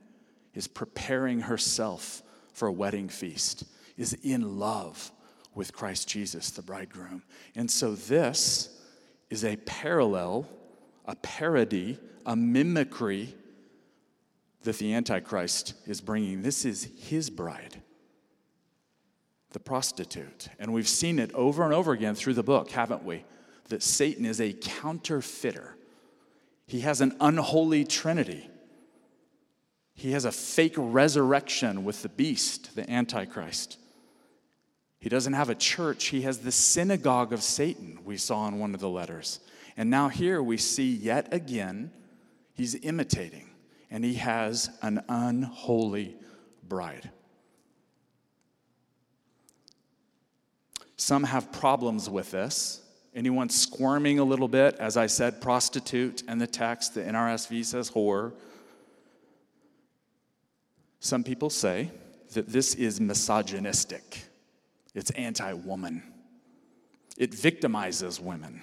is 0.54 0.68
preparing 0.68 1.42
herself 1.42 2.22
for 2.54 2.68
a 2.68 2.72
wedding 2.72 3.10
feast, 3.10 3.64
is 3.98 4.14
in 4.24 4.60
love 4.60 5.12
with 5.56 5.74
Christ 5.74 6.08
Jesus, 6.08 6.52
the 6.52 6.62
bridegroom. 6.62 7.24
And 7.56 7.70
so 7.70 7.96
this 7.96 8.80
is 9.30 9.44
a 9.44 9.56
parallel, 9.58 10.48
a 11.06 11.16
parody, 11.16 11.98
a 12.26 12.36
mimicry 12.36 13.34
that 14.64 14.78
the 14.78 14.94
Antichrist 14.94 15.74
is 15.86 16.02
bringing. 16.02 16.42
This 16.42 16.66
is 16.66 16.90
his 16.98 17.30
bride, 17.30 17.82
the 19.52 19.60
prostitute. 19.60 20.50
And 20.60 20.74
we've 20.74 20.88
seen 20.88 21.20
it 21.20 21.34
over 21.34 21.64
and 21.64 21.74
over 21.74 21.94
again 21.94 22.16
through 22.16 22.34
the 22.34 22.44
book, 22.44 22.70
haven't 22.72 23.04
we? 23.04 23.24
That 23.70 23.82
Satan 23.82 24.26
is 24.26 24.42
a 24.42 24.54
counterfeiter, 24.54 25.76
he 26.68 26.82
has 26.82 27.02
an 27.02 27.16
unholy 27.20 27.86
trinity. 27.86 28.50
He 29.94 30.12
has 30.12 30.26
a 30.26 30.32
fake 30.32 30.76
resurrection 30.78 31.84
with 31.84 32.04
the 32.04 32.10
beast, 32.10 32.76
the 32.76 32.90
Antichrist. 32.90 33.80
He 35.00 35.10
doesn't 35.10 35.34
have 35.34 35.50
a 35.50 35.56
church, 35.56 36.08
he 36.08 36.22
has 36.22 36.40
the 36.40 36.52
synagogue 36.52 37.32
of 37.32 37.42
Satan, 37.42 38.00
we 38.04 38.18
saw 38.18 38.48
in 38.48 38.60
one 38.60 38.74
of 38.74 38.82
the 38.82 38.90
letters. 38.90 39.40
And 39.78 39.90
now 39.90 40.10
here 40.10 40.44
we 40.44 40.58
see 40.58 40.92
yet 40.92 41.34
again, 41.34 41.92
he's 42.54 42.76
imitating 42.76 43.50
and 43.90 44.04
he 44.04 44.16
has 44.16 44.70
an 44.82 45.04
unholy 45.08 46.18
bride. 46.68 47.10
Some 50.98 51.24
have 51.24 51.52
problems 51.52 52.10
with 52.10 52.32
this. 52.32 52.82
Anyone 53.18 53.50
squirming 53.50 54.20
a 54.20 54.24
little 54.24 54.48
bit, 54.48 54.76
as 54.76 54.96
I 54.96 55.08
said, 55.08 55.42
prostitute, 55.42 56.22
and 56.28 56.40
the 56.40 56.46
text, 56.46 56.94
the 56.94 57.02
NRSV 57.02 57.66
says 57.66 57.90
whore. 57.90 58.32
Some 61.00 61.24
people 61.24 61.50
say 61.50 61.90
that 62.34 62.50
this 62.50 62.76
is 62.76 63.02
misogynistic, 63.02 64.26
it's 64.94 65.10
anti 65.12 65.52
woman, 65.54 66.04
it 67.18 67.32
victimizes 67.32 68.22
women. 68.22 68.62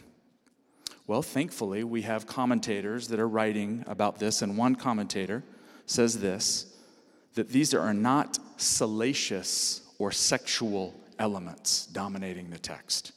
Well, 1.09 1.23
thankfully, 1.23 1.83
we 1.83 2.03
have 2.03 2.29
commentators 2.29 3.09
that 3.09 3.19
are 3.19 3.29
writing 3.29 3.83
about 3.89 4.21
this, 4.21 4.41
and 4.41 4.57
one 4.57 4.77
commentator 4.77 5.43
says 5.85 6.21
this 6.21 6.77
that 7.35 7.49
these 7.49 7.75
are 7.75 7.93
not 7.93 8.39
salacious 8.57 9.83
or 9.99 10.13
sexual 10.13 10.95
elements 11.19 11.87
dominating 11.87 12.51
the 12.51 12.59
text. 12.59 13.14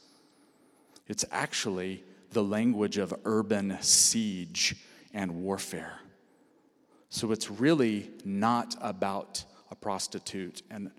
It's 1.07 1.25
actually 1.31 2.03
the 2.31 2.43
language 2.43 2.97
of 2.97 3.13
urban 3.25 3.77
siege 3.81 4.75
and 5.13 5.43
warfare. 5.43 5.99
So 7.09 7.31
it's 7.31 7.49
really 7.49 8.11
not 8.25 8.75
about 8.81 9.43
a 9.71 9.75
prostitute 9.75 10.61
and 10.69 10.91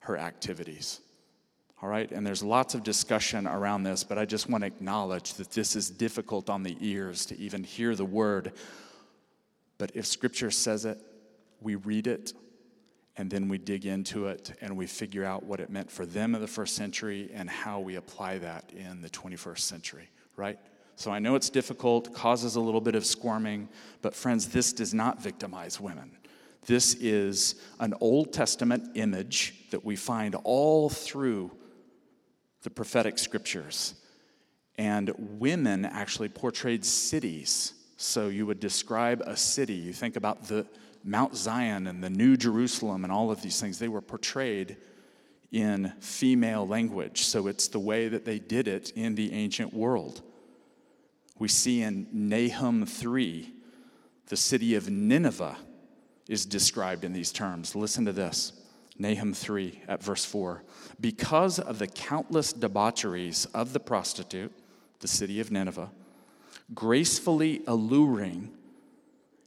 her 0.00 0.16
activities. 0.16 1.00
All 1.80 1.88
right, 1.88 2.10
and 2.10 2.26
there's 2.26 2.42
lots 2.42 2.74
of 2.74 2.82
discussion 2.82 3.46
around 3.46 3.84
this, 3.84 4.02
but 4.02 4.18
I 4.18 4.24
just 4.24 4.48
want 4.48 4.62
to 4.62 4.66
acknowledge 4.66 5.34
that 5.34 5.50
this 5.52 5.76
is 5.76 5.90
difficult 5.90 6.50
on 6.50 6.64
the 6.64 6.76
ears 6.80 7.26
to 7.26 7.38
even 7.38 7.62
hear 7.62 7.94
the 7.94 8.04
word. 8.04 8.52
But 9.78 9.92
if 9.94 10.06
scripture 10.06 10.50
says 10.50 10.84
it, 10.84 10.98
we 11.60 11.76
read 11.76 12.08
it, 12.08 12.32
and 13.18 13.28
then 13.28 13.48
we 13.48 13.58
dig 13.58 13.84
into 13.84 14.28
it 14.28 14.52
and 14.60 14.76
we 14.76 14.86
figure 14.86 15.24
out 15.24 15.42
what 15.42 15.58
it 15.58 15.68
meant 15.68 15.90
for 15.90 16.06
them 16.06 16.36
in 16.36 16.40
the 16.40 16.46
first 16.46 16.76
century 16.76 17.28
and 17.34 17.50
how 17.50 17.80
we 17.80 17.96
apply 17.96 18.38
that 18.38 18.70
in 18.72 19.02
the 19.02 19.10
21st 19.10 19.58
century, 19.58 20.08
right? 20.36 20.58
So 20.94 21.10
I 21.10 21.18
know 21.18 21.34
it's 21.34 21.50
difficult, 21.50 22.14
causes 22.14 22.54
a 22.54 22.60
little 22.60 22.80
bit 22.80 22.94
of 22.94 23.04
squirming, 23.04 23.68
but 24.02 24.14
friends, 24.14 24.48
this 24.48 24.72
does 24.72 24.94
not 24.94 25.20
victimize 25.20 25.80
women. 25.80 26.12
This 26.66 26.94
is 26.94 27.56
an 27.80 27.92
Old 28.00 28.32
Testament 28.32 28.96
image 28.96 29.54
that 29.70 29.84
we 29.84 29.96
find 29.96 30.36
all 30.44 30.88
through 30.88 31.50
the 32.62 32.70
prophetic 32.70 33.18
scriptures. 33.18 33.94
And 34.76 35.12
women 35.40 35.84
actually 35.84 36.28
portrayed 36.28 36.84
cities. 36.84 37.74
So 37.96 38.28
you 38.28 38.46
would 38.46 38.60
describe 38.60 39.22
a 39.22 39.36
city. 39.36 39.74
You 39.74 39.92
think 39.92 40.14
about 40.14 40.46
the 40.46 40.66
Mount 41.08 41.36
Zion 41.36 41.86
and 41.86 42.02
the 42.02 42.10
New 42.10 42.36
Jerusalem 42.36 43.04
and 43.04 43.12
all 43.12 43.30
of 43.30 43.42
these 43.42 43.60
things, 43.60 43.78
they 43.78 43.88
were 43.88 44.00
portrayed 44.00 44.76
in 45.50 45.92
female 46.00 46.66
language. 46.66 47.22
So 47.22 47.46
it's 47.46 47.68
the 47.68 47.78
way 47.78 48.08
that 48.08 48.24
they 48.24 48.38
did 48.38 48.68
it 48.68 48.90
in 48.90 49.14
the 49.14 49.32
ancient 49.32 49.72
world. 49.72 50.22
We 51.38 51.48
see 51.48 51.82
in 51.82 52.06
Nahum 52.12 52.84
3, 52.84 53.52
the 54.26 54.36
city 54.36 54.74
of 54.74 54.90
Nineveh 54.90 55.56
is 56.28 56.44
described 56.44 57.04
in 57.04 57.12
these 57.12 57.32
terms. 57.32 57.74
Listen 57.74 58.04
to 58.04 58.12
this 58.12 58.52
Nahum 58.98 59.32
3 59.32 59.82
at 59.88 60.02
verse 60.02 60.24
4. 60.24 60.62
Because 61.00 61.58
of 61.58 61.78
the 61.78 61.86
countless 61.86 62.52
debaucheries 62.52 63.46
of 63.46 63.72
the 63.72 63.80
prostitute, 63.80 64.52
the 65.00 65.08
city 65.08 65.40
of 65.40 65.50
Nineveh, 65.50 65.90
gracefully 66.74 67.62
alluring, 67.66 68.50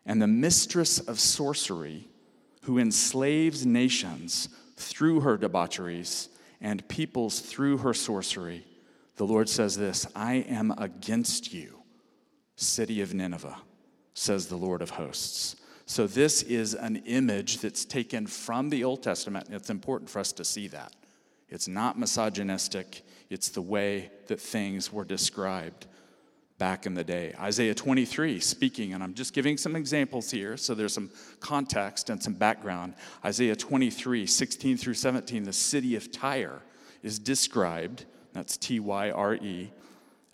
and 0.06 0.22
the 0.22 0.28
mistress 0.28 1.00
of 1.00 1.20
sorcery, 1.20 2.08
who 2.64 2.78
enslaves 2.78 3.66
nations 3.66 4.50
through 4.76 5.22
her 5.22 5.38
debaucheries 5.38 6.30
and 6.60 6.88
peoples 6.88 7.40
through 7.40 7.78
her 7.78 7.94
sorcery, 7.94 8.66
the 9.16 9.26
Lord 9.26 9.50
says 9.50 9.78
this 9.78 10.08
I 10.16 10.36
am 10.36 10.74
against 10.78 11.54
you, 11.54 11.84
city 12.56 13.02
of 13.02 13.14
Nineveh, 13.14 13.58
says 14.14 14.48
the 14.48 14.56
Lord 14.56 14.82
of 14.82 14.92
hosts. 14.92 15.56
So, 15.86 16.08
this 16.08 16.42
is 16.44 16.74
an 16.74 16.98
image 17.06 17.60
that's 17.60 17.84
taken 17.84 18.26
from 18.26 18.70
the 18.70 18.84
Old 18.84 19.04
Testament. 19.04 19.48
It's 19.50 19.70
important 19.70 20.10
for 20.10 20.20
us 20.20 20.32
to 20.34 20.46
see 20.46 20.68
that. 20.70 20.94
It's 21.50 21.68
not 21.68 22.00
misogynistic, 22.00 23.04
it's 23.30 23.50
the 23.50 23.62
way 23.62 24.10
that 24.28 24.40
things 24.40 24.94
were 24.94 25.04
described 25.04 25.88
back 26.62 26.86
in 26.86 26.94
the 26.94 27.04
day. 27.04 27.34
Isaiah 27.40 27.74
23 27.74 28.40
speaking, 28.40 28.94
and 28.94 29.02
I'm 29.02 29.16
just 29.16 29.34
giving 29.34 29.58
some 29.58 29.76
examples 29.76 30.30
here, 30.30 30.58
so 30.58 30.76
there's 30.76 30.94
some 30.94 31.10
context 31.40 32.12
and 32.12 32.22
some 32.22 32.36
background. 32.36 32.94
Isaiah 33.26 33.56
23, 33.56 34.28
16 34.28 34.78
through 34.78 34.94
17, 34.94 35.42
the 35.42 35.54
city 35.54 35.96
of 35.96 36.12
Tyre 36.12 36.62
is 37.02 37.18
described, 37.18 38.06
that's 38.34 38.58
T 38.58 38.80
Y 38.80 39.10
R 39.10 39.34
E, 39.38 39.72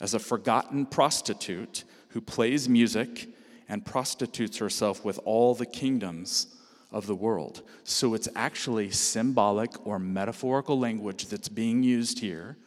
as 0.01 0.15
a 0.15 0.19
forgotten 0.19 0.85
prostitute 0.85 1.85
who 2.09 2.19
plays 2.19 2.67
music 2.67 3.29
and 3.69 3.85
prostitutes 3.85 4.57
herself 4.57 5.05
with 5.05 5.21
all 5.23 5.55
the 5.55 5.65
kingdoms 5.65 6.57
of 6.91 7.07
the 7.07 7.15
world. 7.15 7.61
So 7.85 8.13
it's 8.15 8.27
actually 8.35 8.91
symbolic 8.91 9.87
or 9.87 9.97
metaphorical 9.97 10.77
language 10.77 11.27
that's 11.27 11.47
being 11.47 11.83
used 11.83 12.19
here, 12.19 12.57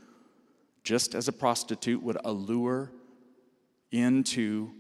just 0.83 1.15
as 1.15 1.29
a 1.29 1.33
prostitute 1.33 2.03
would 2.03 2.17
allure 2.25 2.91
into 3.93 4.71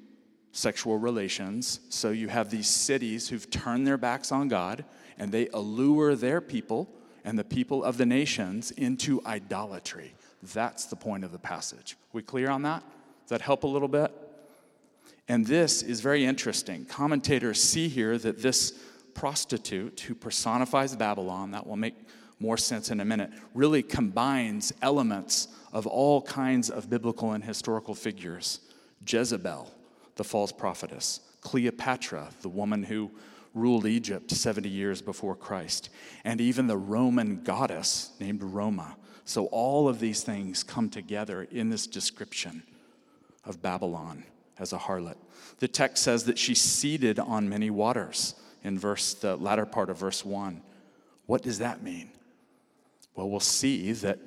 sexual 0.52 0.98
relations. 0.98 1.80
So 1.90 2.10
you 2.10 2.28
have 2.28 2.50
these 2.50 2.68
cities 2.68 3.28
who've 3.28 3.48
turned 3.50 3.86
their 3.86 3.96
backs 3.96 4.32
on 4.32 4.48
God 4.48 4.84
and 5.18 5.30
they 5.30 5.48
allure 5.48 6.14
their 6.14 6.40
people 6.40 6.88
and 7.24 7.38
the 7.38 7.44
people 7.44 7.84
of 7.84 7.98
the 7.98 8.06
nations 8.06 8.70
into 8.72 9.20
idolatry. 9.26 10.14
That's 10.54 10.86
the 10.86 10.96
point 10.96 11.24
of 11.24 11.32
the 11.32 11.38
passage. 11.38 11.96
We 12.12 12.22
clear 12.22 12.50
on 12.50 12.62
that? 12.62 12.82
Does 13.22 13.30
that 13.30 13.42
help 13.42 13.64
a 13.64 13.68
little 13.68 13.88
bit? 13.88 14.12
And 15.28 15.46
this 15.46 15.82
is 15.82 16.00
very 16.00 16.24
interesting. 16.24 16.86
Commentators 16.86 17.62
see 17.62 17.88
here 17.88 18.18
that 18.18 18.42
this 18.42 18.72
prostitute 19.14 20.00
who 20.00 20.14
personifies 20.14 20.96
Babylon, 20.96 21.52
that 21.52 21.66
will 21.66 21.76
make 21.76 21.94
more 22.40 22.56
sense 22.56 22.90
in 22.90 23.00
a 23.00 23.04
minute, 23.04 23.30
really 23.54 23.82
combines 23.82 24.72
elements 24.82 25.48
of 25.72 25.86
all 25.86 26.22
kinds 26.22 26.70
of 26.70 26.88
biblical 26.88 27.32
and 27.32 27.44
historical 27.44 27.94
figures. 27.94 28.60
Jezebel, 29.10 29.70
the 30.16 30.24
false 30.24 30.52
prophetess, 30.52 31.20
Cleopatra, 31.40 32.28
the 32.42 32.48
woman 32.48 32.82
who 32.82 33.10
ruled 33.54 33.86
Egypt 33.86 34.30
70 34.30 34.68
years 34.68 35.02
before 35.02 35.34
Christ, 35.34 35.90
and 36.24 36.40
even 36.40 36.66
the 36.66 36.76
Roman 36.76 37.42
goddess 37.42 38.12
named 38.20 38.42
Roma. 38.42 38.96
So 39.24 39.46
all 39.46 39.88
of 39.88 40.00
these 40.00 40.22
things 40.22 40.62
come 40.62 40.88
together 40.88 41.46
in 41.50 41.70
this 41.70 41.86
description 41.86 42.62
of 43.44 43.62
Babylon 43.62 44.24
as 44.58 44.72
a 44.72 44.78
harlot. 44.78 45.16
The 45.58 45.68
text 45.68 46.02
says 46.02 46.24
that 46.24 46.38
she's 46.38 46.60
seated 46.60 47.18
on 47.18 47.48
many 47.48 47.70
waters 47.70 48.34
in 48.62 48.78
verse 48.78 49.14
the 49.14 49.36
latter 49.36 49.66
part 49.66 49.90
of 49.90 49.98
verse 49.98 50.24
1. 50.24 50.62
What 51.26 51.42
does 51.42 51.58
that 51.58 51.82
mean? 51.82 52.10
Well, 53.14 53.30
we'll 53.30 53.40
see 53.40 53.92
that 53.92 54.18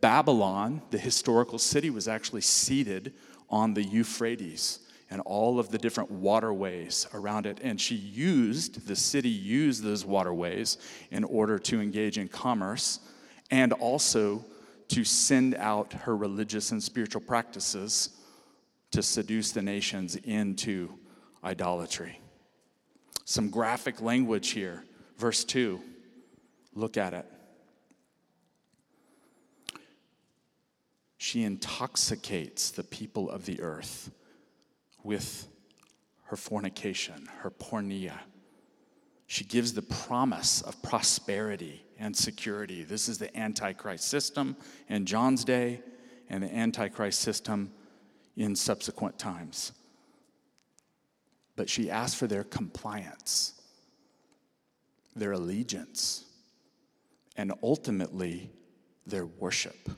Babylon, 0.00 0.82
the 0.90 0.98
historical 0.98 1.58
city, 1.58 1.90
was 1.90 2.08
actually 2.08 2.42
seated 2.42 3.12
on 3.48 3.74
the 3.74 3.82
Euphrates 3.82 4.80
and 5.10 5.20
all 5.22 5.58
of 5.58 5.70
the 5.70 5.78
different 5.78 6.10
waterways 6.10 7.06
around 7.12 7.46
it. 7.46 7.58
And 7.62 7.80
she 7.80 7.96
used, 7.96 8.86
the 8.86 8.94
city 8.94 9.28
used 9.28 9.82
those 9.82 10.04
waterways 10.04 10.78
in 11.10 11.24
order 11.24 11.58
to 11.58 11.80
engage 11.80 12.16
in 12.16 12.28
commerce 12.28 13.00
and 13.50 13.72
also 13.72 14.44
to 14.88 15.04
send 15.04 15.56
out 15.56 15.92
her 15.92 16.16
religious 16.16 16.70
and 16.70 16.82
spiritual 16.82 17.20
practices 17.20 18.10
to 18.92 19.02
seduce 19.02 19.52
the 19.52 19.62
nations 19.62 20.16
into 20.16 20.92
idolatry. 21.44 22.20
Some 23.24 23.50
graphic 23.50 24.00
language 24.00 24.50
here. 24.50 24.84
Verse 25.16 25.44
2, 25.44 25.80
look 26.74 26.96
at 26.96 27.14
it. 27.14 27.26
She 31.22 31.42
intoxicates 31.42 32.70
the 32.70 32.82
people 32.82 33.28
of 33.28 33.44
the 33.44 33.60
earth 33.60 34.10
with 35.02 35.46
her 36.24 36.36
fornication, 36.36 37.28
her 37.40 37.50
porneia. 37.50 38.18
She 39.26 39.44
gives 39.44 39.74
the 39.74 39.82
promise 39.82 40.62
of 40.62 40.82
prosperity 40.82 41.84
and 41.98 42.16
security. 42.16 42.84
This 42.84 43.06
is 43.06 43.18
the 43.18 43.36
Antichrist 43.36 44.08
system 44.08 44.56
in 44.88 45.04
John's 45.04 45.44
day 45.44 45.82
and 46.30 46.42
the 46.42 46.56
Antichrist 46.56 47.20
system 47.20 47.70
in 48.34 48.56
subsequent 48.56 49.18
times. 49.18 49.72
But 51.54 51.68
she 51.68 51.90
asks 51.90 52.18
for 52.18 52.28
their 52.28 52.44
compliance, 52.44 53.60
their 55.14 55.32
allegiance, 55.32 56.24
and 57.36 57.52
ultimately 57.62 58.48
their 59.06 59.26
worship. 59.26 59.90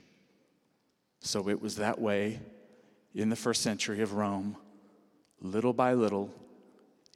So 1.23 1.49
it 1.49 1.63
was 1.63 1.77
that 1.77 2.01
way 2.01 2.41
in 3.15 3.31
the 3.31 3.37
first 3.37 3.63
century 3.63 4.03
of 4.03 4.13
Rome, 4.13 4.57
little 5.41 5.73
by 5.73 5.95
little. 5.95 6.35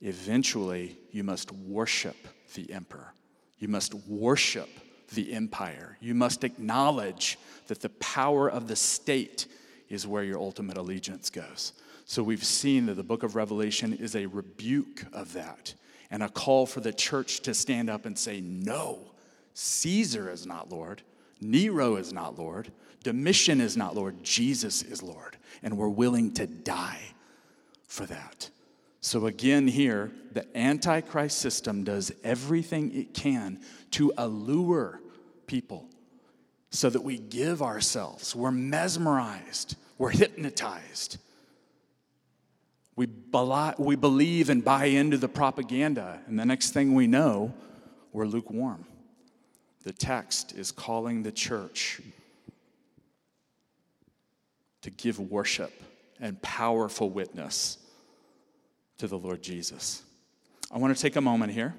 Eventually, 0.00 0.96
you 1.10 1.24
must 1.24 1.50
worship 1.52 2.16
the 2.54 2.72
emperor. 2.72 3.12
You 3.58 3.68
must 3.68 3.94
worship 3.94 4.68
the 5.14 5.32
empire. 5.32 5.96
You 6.00 6.14
must 6.14 6.44
acknowledge 6.44 7.38
that 7.66 7.80
the 7.80 7.88
power 7.88 8.48
of 8.48 8.68
the 8.68 8.76
state 8.76 9.46
is 9.88 10.06
where 10.06 10.22
your 10.22 10.38
ultimate 10.38 10.76
allegiance 10.76 11.28
goes. 11.28 11.72
So 12.04 12.22
we've 12.22 12.44
seen 12.44 12.86
that 12.86 12.94
the 12.94 13.02
book 13.02 13.24
of 13.24 13.34
Revelation 13.34 13.92
is 13.92 14.14
a 14.14 14.26
rebuke 14.26 15.02
of 15.12 15.32
that 15.32 15.74
and 16.10 16.22
a 16.22 16.28
call 16.28 16.66
for 16.66 16.80
the 16.80 16.92
church 16.92 17.40
to 17.40 17.54
stand 17.54 17.90
up 17.90 18.06
and 18.06 18.16
say, 18.16 18.40
No, 18.40 19.10
Caesar 19.54 20.30
is 20.30 20.46
not 20.46 20.70
Lord, 20.70 21.02
Nero 21.40 21.96
is 21.96 22.12
not 22.12 22.38
Lord, 22.38 22.72
Domitian 23.02 23.60
is 23.60 23.76
not 23.76 23.94
Lord, 23.94 24.24
Jesus 24.24 24.82
is 24.82 25.02
Lord. 25.02 25.36
And 25.62 25.78
we're 25.78 25.88
willing 25.88 26.32
to 26.34 26.46
die 26.46 27.00
for 27.86 28.04
that. 28.06 28.50
So, 29.00 29.26
again, 29.26 29.68
here, 29.68 30.10
the 30.32 30.44
Antichrist 30.58 31.38
system 31.38 31.84
does 31.84 32.10
everything 32.24 32.92
it 32.94 33.14
can 33.14 33.60
to 33.92 34.12
allure 34.18 35.00
people 35.46 35.88
so 36.70 36.90
that 36.90 37.02
we 37.02 37.18
give 37.18 37.62
ourselves. 37.62 38.34
We're 38.34 38.50
mesmerized, 38.50 39.76
we're 39.98 40.10
hypnotized. 40.10 41.18
We, 42.96 43.08
we 43.78 43.94
believe 43.94 44.50
and 44.50 44.64
buy 44.64 44.86
into 44.86 45.18
the 45.18 45.28
propaganda, 45.28 46.20
and 46.26 46.38
the 46.38 46.46
next 46.46 46.70
thing 46.70 46.94
we 46.94 47.06
know, 47.06 47.54
we're 48.12 48.26
lukewarm. 48.26 48.86
The 49.86 49.92
text 49.92 50.52
is 50.56 50.72
calling 50.72 51.22
the 51.22 51.30
church 51.30 52.00
to 54.82 54.90
give 54.90 55.20
worship 55.20 55.72
and 56.18 56.42
powerful 56.42 57.08
witness 57.08 57.78
to 58.98 59.06
the 59.06 59.16
Lord 59.16 59.44
Jesus. 59.44 60.02
I 60.72 60.78
want 60.78 60.96
to 60.96 61.00
take 61.00 61.14
a 61.14 61.20
moment 61.20 61.52
here, 61.52 61.72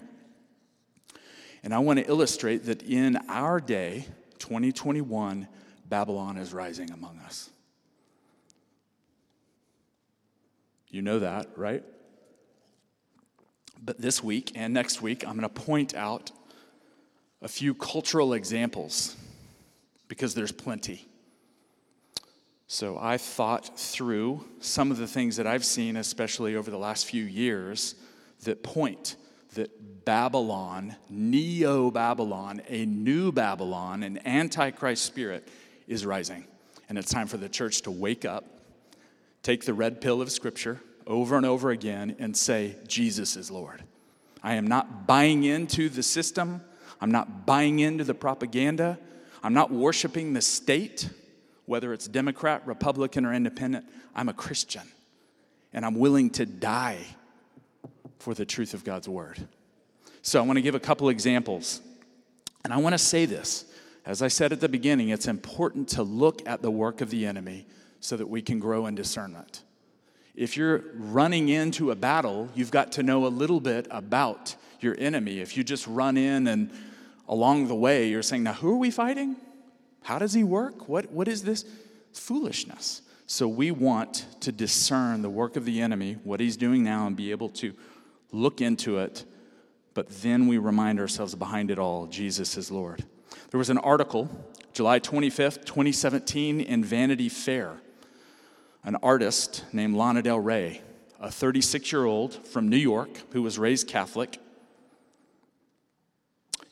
and 1.64 1.74
I 1.74 1.80
want 1.80 2.00
to 2.00 2.08
illustrate 2.08 2.64
that 2.68 2.82
in 2.82 3.18
our 3.28 3.60
day, 3.60 4.06
2021, 4.40 5.46
Babylon 5.86 6.38
is 6.38 6.54
rising 6.54 6.92
among 6.92 7.20
us. 7.26 7.50
You 10.88 11.02
know 11.02 11.20
that, 11.20 11.50
right? 11.58 11.84
But 13.84 14.00
this 14.00 14.24
week 14.24 14.54
and 14.56 14.74
next 14.74 15.02
week, 15.02 15.28
I'm 15.28 15.38
going 15.38 15.42
to 15.42 15.50
point 15.50 15.94
out 15.94 16.32
a 17.42 17.48
few 17.48 17.74
cultural 17.74 18.34
examples 18.34 19.16
because 20.08 20.34
there's 20.34 20.52
plenty. 20.52 21.08
So 22.68 22.98
I 23.00 23.18
thought 23.18 23.80
through 23.80 24.44
some 24.60 24.92
of 24.92 24.98
the 24.98 25.08
things 25.08 25.38
that 25.38 25.48
I've 25.48 25.64
seen, 25.64 25.96
especially 25.96 26.56
over 26.56 26.70
the 26.70 26.78
last 26.78 27.06
few 27.06 27.24
years, 27.24 27.96
that 28.44 28.62
point 28.62 29.16
that 29.54 30.06
Babylon, 30.06 30.96
Neo 31.10 31.92
Babylon, 31.92 32.62
a 32.68 32.86
new 32.86 33.32
Babylon, 33.32 34.04
an 34.04 34.20
antichrist 34.26 35.06
spirit 35.06 35.48
is 35.88 36.06
rising. 36.06 36.46
And 36.90 36.98
it's 36.98 37.12
time 37.12 37.28
for 37.28 37.38
the 37.38 37.50
church 37.50 37.82
to 37.84 37.92
wake 37.92 38.26
up, 38.26 38.46
take 39.44 39.66
the 39.66 39.74
red 39.74 40.02
pill 40.02 40.22
of 40.22 40.32
Scripture 40.32 40.82
over 41.06 41.38
and 41.38 41.46
over 41.46 41.72
again, 41.72 42.16
and 42.20 42.36
say, 42.36 42.76
Jesus 42.88 43.38
is 43.38 43.50
Lord. 43.50 43.84
I 44.44 44.56
am 44.56 44.68
not 44.68 45.08
buying 45.08 45.46
into 45.46 45.90
the 45.90 46.04
system, 46.04 46.62
I'm 47.00 47.12
not 47.12 47.46
buying 47.46 47.80
into 47.80 48.04
the 48.04 48.14
propaganda, 48.14 48.98
I'm 49.44 49.54
not 49.54 49.72
worshiping 49.72 50.34
the 50.34 50.42
state, 50.42 51.10
whether 51.66 51.94
it's 51.94 52.08
Democrat, 52.08 52.64
Republican, 52.66 53.26
or 53.26 53.34
independent. 53.34 53.86
I'm 54.16 54.30
a 54.30 54.34
Christian, 54.34 54.84
and 55.74 55.86
I'm 55.86 55.96
willing 55.96 56.32
to 56.32 56.46
die 56.46 57.00
for 58.20 58.34
the 58.34 58.46
truth 58.46 58.74
of 58.74 58.84
God's 58.84 59.08
word. 59.08 59.48
So 60.22 60.42
I 60.42 60.46
want 60.46 60.58
to 60.58 60.62
give 60.62 60.76
a 60.76 60.80
couple 60.80 61.10
examples. 61.10 61.82
And 62.64 62.74
I 62.74 62.78
want 62.78 62.94
to 62.94 62.98
say 62.98 63.26
this. 63.26 63.66
As 64.06 64.22
I 64.22 64.28
said 64.28 64.52
at 64.52 64.60
the 64.60 64.70
beginning, 64.70 65.10
it's 65.10 65.28
important 65.28 65.90
to 65.90 66.04
look 66.04 66.42
at 66.48 66.62
the 66.62 66.72
work 66.72 67.02
of 67.02 67.10
the 67.10 67.26
enemy 67.26 67.66
so 68.00 68.18
that 68.18 68.28
we 68.28 68.42
can 68.42 68.60
grow 68.60 68.88
in 68.88 68.96
discernment. 68.96 69.64
If 70.36 70.58
you're 70.58 70.84
running 70.94 71.50
into 71.50 71.92
a 71.92 71.96
battle, 71.96 72.50
you've 72.56 72.72
got 72.72 72.92
to 72.94 73.04
know 73.04 73.26
a 73.26 73.30
little 73.30 73.60
bit 73.60 73.88
about 73.90 74.56
your 74.80 74.96
enemy. 75.00 75.40
If 75.40 75.58
you 75.58 75.64
just 75.64 75.88
run 75.88 76.18
in 76.18 76.48
and 76.48 76.72
along 77.28 77.68
the 77.68 77.76
way 77.76 78.08
you're 78.08 78.24
saying, 78.24 78.44
Now, 78.44 78.54
who 78.54 78.72
are 78.72 78.78
we 78.78 78.92
fighting? 78.92 79.36
How 80.04 80.20
does 80.20 80.34
he 80.34 80.44
work? 80.44 80.88
What, 80.88 81.12
what 81.12 81.28
is 81.28 81.44
this? 81.44 81.66
Foolishness. 82.14 83.02
So 83.26 83.48
we 83.48 83.72
want 83.72 84.26
to 84.40 84.54
discern 84.54 85.22
the 85.22 85.30
work 85.30 85.58
of 85.58 85.66
the 85.66 85.82
enemy, 85.82 86.18
what 86.24 86.40
he's 86.40 86.56
doing 86.56 86.84
now, 86.84 87.08
and 87.08 87.16
be 87.16 87.32
able 87.32 87.50
to 87.50 87.74
look 88.32 88.62
into 88.62 89.00
it, 89.00 89.26
but 89.94 90.08
then 90.22 90.48
we 90.48 90.58
remind 90.58 91.00
ourselves 91.00 91.36
behind 91.36 91.72
it 91.72 91.80
all, 91.80 92.06
Jesus 92.06 92.56
is 92.56 92.72
Lord. 92.72 93.04
There 93.50 93.58
was 93.58 93.70
an 93.70 93.78
article, 93.80 94.30
July 94.72 95.00
25th, 95.00 95.66
2017, 95.66 96.62
in 96.62 96.84
Vanity 96.84 97.30
Fair. 97.30 97.82
An 98.84 98.96
artist 98.98 99.66
named 99.74 99.96
Lana 99.96 100.22
Del 100.22 100.40
Rey, 100.40 100.82
a 101.20 101.32
36 101.32 101.92
year 101.92 102.06
old 102.06 102.34
from 102.48 102.70
New 102.70 102.78
York 102.78 103.10
who 103.32 103.42
was 103.42 103.58
raised 103.58 103.88
Catholic. 103.88 104.40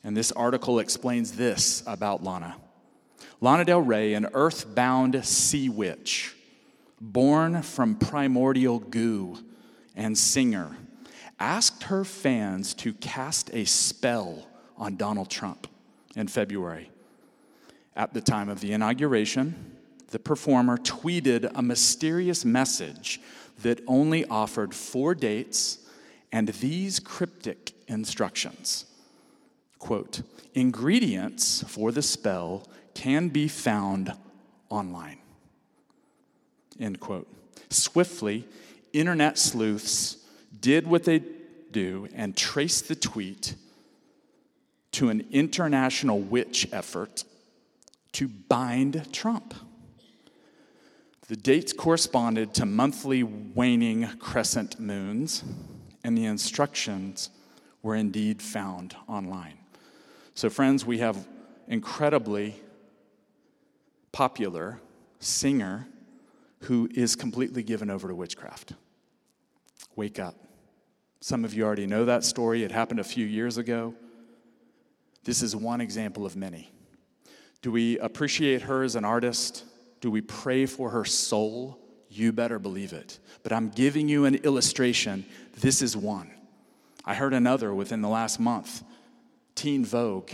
And 0.05 0.15
this 0.15 0.31
article 0.31 0.77
explains 0.77 1.31
this 1.31 1.83
about 1.87 2.23
Lana 2.23 2.55
Lana 3.41 3.65
Del 3.65 3.81
Rey, 3.81 4.13
an 4.13 4.27
earthbound 4.33 5.25
sea 5.25 5.67
witch, 5.67 6.35
born 7.01 7.63
from 7.63 7.95
primordial 7.95 8.79
goo 8.79 9.39
and 9.95 10.17
singer 10.17 10.77
asked 11.39 11.83
her 11.83 12.05
fans 12.05 12.73
to 12.75 12.93
cast 12.93 13.53
a 13.53 13.65
spell 13.65 14.47
on 14.77 14.95
Donald 14.95 15.29
Trump 15.29 15.67
in 16.15 16.27
February. 16.27 16.91
At 17.95 18.13
the 18.13 18.21
time 18.21 18.47
of 18.47 18.61
the 18.61 18.73
inauguration, 18.73 19.75
the 20.11 20.19
performer 20.19 20.77
tweeted 20.77 21.51
a 21.55 21.61
mysterious 21.61 22.45
message 22.45 23.19
that 23.63 23.81
only 23.87 24.23
offered 24.25 24.73
four 24.73 25.15
dates 25.15 25.79
and 26.31 26.49
these 26.49 26.99
cryptic 26.99 27.73
instructions. 27.87 28.85
Quote, 29.85 30.23
ingredients 30.55 31.63
for 31.67 31.91
the 31.91 32.01
spell 32.01 32.67
can 32.95 33.27
be 33.27 33.47
found 33.47 34.11
online. 34.67 35.19
End 36.79 36.99
quote. 36.99 37.27
Swiftly, 37.69 38.47
internet 38.93 39.37
sleuths 39.37 40.17
did 40.59 40.87
what 40.87 41.03
they 41.03 41.21
do 41.69 42.07
and 42.15 42.35
traced 42.35 42.87
the 42.87 42.95
tweet 42.95 43.53
to 44.93 45.09
an 45.09 45.23
international 45.29 46.19
witch 46.19 46.67
effort 46.71 47.23
to 48.13 48.27
bind 48.27 49.13
Trump. 49.13 49.53
The 51.27 51.35
dates 51.35 51.73
corresponded 51.73 52.55
to 52.55 52.65
monthly 52.65 53.21
waning 53.21 54.07
crescent 54.17 54.79
moons, 54.79 55.43
and 56.03 56.17
the 56.17 56.25
instructions 56.25 57.29
were 57.83 57.95
indeed 57.95 58.41
found 58.41 58.95
online. 59.07 59.59
So, 60.35 60.49
friends, 60.49 60.85
we 60.85 60.97
have 60.97 61.25
incredibly 61.69 62.55
popular 64.11 64.81
singer 65.19 65.87
who 66.63 66.89
is 66.93 67.15
completely 67.15 67.63
given 67.63 67.89
over 67.89 68.09
to 68.09 68.15
witchcraft. 68.15 68.73
Wake 69.95 70.19
up. 70.19 70.35
Some 71.21 71.45
of 71.45 71.53
you 71.53 71.63
already 71.63 71.87
know 71.87 72.03
that 72.03 72.25
story. 72.25 72.63
It 72.63 72.71
happened 72.73 72.99
a 72.99 73.03
few 73.05 73.25
years 73.25 73.57
ago. 73.57 73.95
This 75.23 75.41
is 75.41 75.55
one 75.55 75.79
example 75.79 76.25
of 76.25 76.35
many. 76.35 76.69
Do 77.61 77.71
we 77.71 77.97
appreciate 77.99 78.63
her 78.63 78.83
as 78.83 78.97
an 78.97 79.05
artist? 79.05 79.63
Do 80.01 80.11
we 80.11 80.19
pray 80.19 80.65
for 80.65 80.89
her 80.89 81.05
soul? 81.05 81.79
You 82.09 82.33
better 82.33 82.59
believe 82.59 82.91
it. 82.91 83.19
But 83.41 83.53
I'm 83.53 83.69
giving 83.69 84.09
you 84.09 84.25
an 84.25 84.35
illustration. 84.35 85.25
This 85.61 85.81
is 85.81 85.95
one. 85.95 86.29
I 87.05 87.15
heard 87.15 87.33
another 87.33 87.73
within 87.73 88.01
the 88.01 88.09
last 88.09 88.37
month 88.37 88.83
Teen 89.55 89.85
Vogue, 89.85 90.31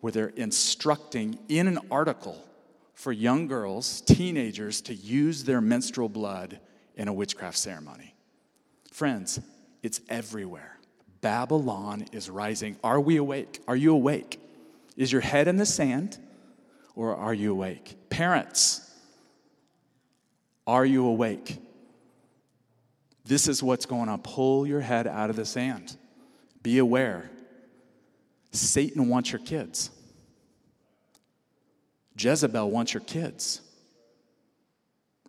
where 0.00 0.12
they're 0.12 0.28
instructing 0.28 1.38
in 1.48 1.66
an 1.66 1.78
article 1.90 2.42
for 2.94 3.12
young 3.12 3.46
girls, 3.46 4.00
teenagers, 4.02 4.80
to 4.82 4.94
use 4.94 5.44
their 5.44 5.60
menstrual 5.60 6.08
blood 6.08 6.60
in 6.94 7.08
a 7.08 7.12
witchcraft 7.12 7.58
ceremony. 7.58 8.14
Friends, 8.92 9.40
it's 9.82 10.00
everywhere. 10.08 10.78
Babylon 11.20 12.06
is 12.12 12.30
rising. 12.30 12.76
Are 12.84 13.00
we 13.00 13.16
awake? 13.16 13.60
Are 13.66 13.76
you 13.76 13.92
awake? 13.92 14.40
Is 14.96 15.12
your 15.12 15.20
head 15.20 15.48
in 15.48 15.56
the 15.56 15.66
sand 15.66 16.18
or 16.94 17.16
are 17.16 17.34
you 17.34 17.52
awake? 17.52 17.96
Parents, 18.08 18.90
are 20.66 20.86
you 20.86 21.06
awake? 21.06 21.58
This 23.24 23.48
is 23.48 23.62
what's 23.62 23.86
going 23.86 24.08
on. 24.08 24.20
Pull 24.22 24.66
your 24.66 24.80
head 24.80 25.06
out 25.06 25.30
of 25.30 25.36
the 25.36 25.44
sand. 25.44 25.96
Be 26.62 26.78
aware. 26.78 27.30
Satan 28.56 29.08
wants 29.08 29.32
your 29.32 29.40
kids. 29.40 29.90
Jezebel 32.18 32.70
wants 32.70 32.94
your 32.94 33.02
kids. 33.02 33.60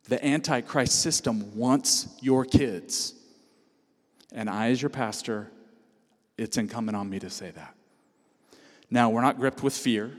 The 0.08 0.24
Antichrist 0.26 1.02
system 1.02 1.56
wants 1.58 2.08
your 2.22 2.46
kids. 2.46 3.14
And 4.32 4.50
I, 4.50 4.70
as 4.70 4.82
your 4.82 4.90
pastor, 4.90 5.52
it's 6.38 6.58
incumbent 6.58 6.96
on 6.96 7.10
me 7.10 7.20
to 7.20 7.30
say 7.30 7.52
that. 7.52 7.76
Now, 8.90 9.10
we're 9.10 9.22
not 9.22 9.38
gripped 9.38 9.64
with 9.64 9.76
fear. 9.76 10.12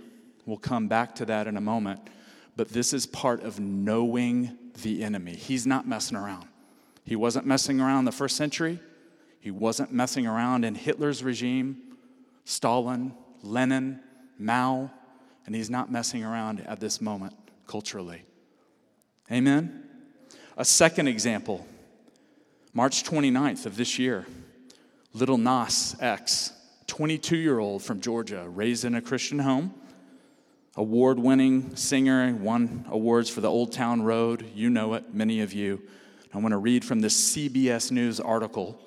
We'll 0.45 0.59
come 0.59 0.89
back 0.89 1.15
to 1.17 1.25
that 1.27 1.47
in 1.47 1.57
a 1.57 1.61
moment. 1.61 2.01
But 2.57 2.69
this 2.69 2.93
is 2.93 3.07
part 3.07 3.43
of 3.43 3.61
knowing 3.61 4.57
the 4.83 5.03
enemy. 5.03 5.35
He's 5.35 5.67
not 5.67 5.87
messing 5.87 6.17
around. 6.17 6.47
He 7.05 7.17
wasn't 7.17 7.47
messing 7.47 7.81
around 7.81 8.01
in 8.01 8.05
the 8.05 8.13
first 8.13 8.37
century, 8.37 8.81
he 9.41 9.51
wasn't 9.51 9.93
messing 9.93 10.27
around 10.27 10.65
in 10.65 10.75
Hitler's 10.75 11.23
regime, 11.23 11.88
Stalin, 12.49 13.13
Lenin, 13.43 14.01
Mao, 14.39 14.91
and 15.45 15.55
he's 15.55 15.69
not 15.69 15.93
messing 15.93 16.25
around 16.25 16.63
at 16.63 16.81
this 16.81 16.99
moment 16.99 17.35
culturally. 17.67 18.23
Amen? 19.31 19.85
A 20.57 20.65
second 20.65 21.09
example 21.09 21.67
March 22.73 23.05
29th 23.05 23.67
of 23.67 23.77
this 23.77 23.99
year, 23.99 24.25
little 25.13 25.37
Nas 25.37 25.95
X, 26.01 26.55
22 26.87 27.37
year 27.37 27.59
old 27.59 27.83
from 27.83 28.01
Georgia, 28.01 28.49
raised 28.49 28.87
in 28.87 28.95
a 28.95 29.03
Christian 29.03 29.41
home, 29.41 29.75
award 30.75 31.19
winning 31.19 31.77
singer, 31.77 32.35
won 32.35 32.87
awards 32.89 33.29
for 33.29 33.43
the 33.43 33.51
Old 33.51 33.73
Town 33.73 34.01
Road. 34.01 34.47
You 34.55 34.71
know 34.71 34.95
it, 34.95 35.13
many 35.13 35.43
of 35.43 35.53
you. 35.53 35.83
I 36.33 36.39
want 36.39 36.53
to 36.53 36.59
read 36.59 36.83
from 36.83 37.01
this 37.01 37.37
CBS 37.37 37.91
News 37.93 38.21
article 38.21 38.81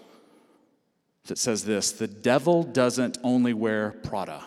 that 1.26 1.38
says 1.38 1.66
this 1.66 1.92
The 1.92 2.08
devil 2.08 2.64
doesn't 2.64 3.18
only 3.24 3.54
wear 3.54 3.92
Prada. 4.04 4.46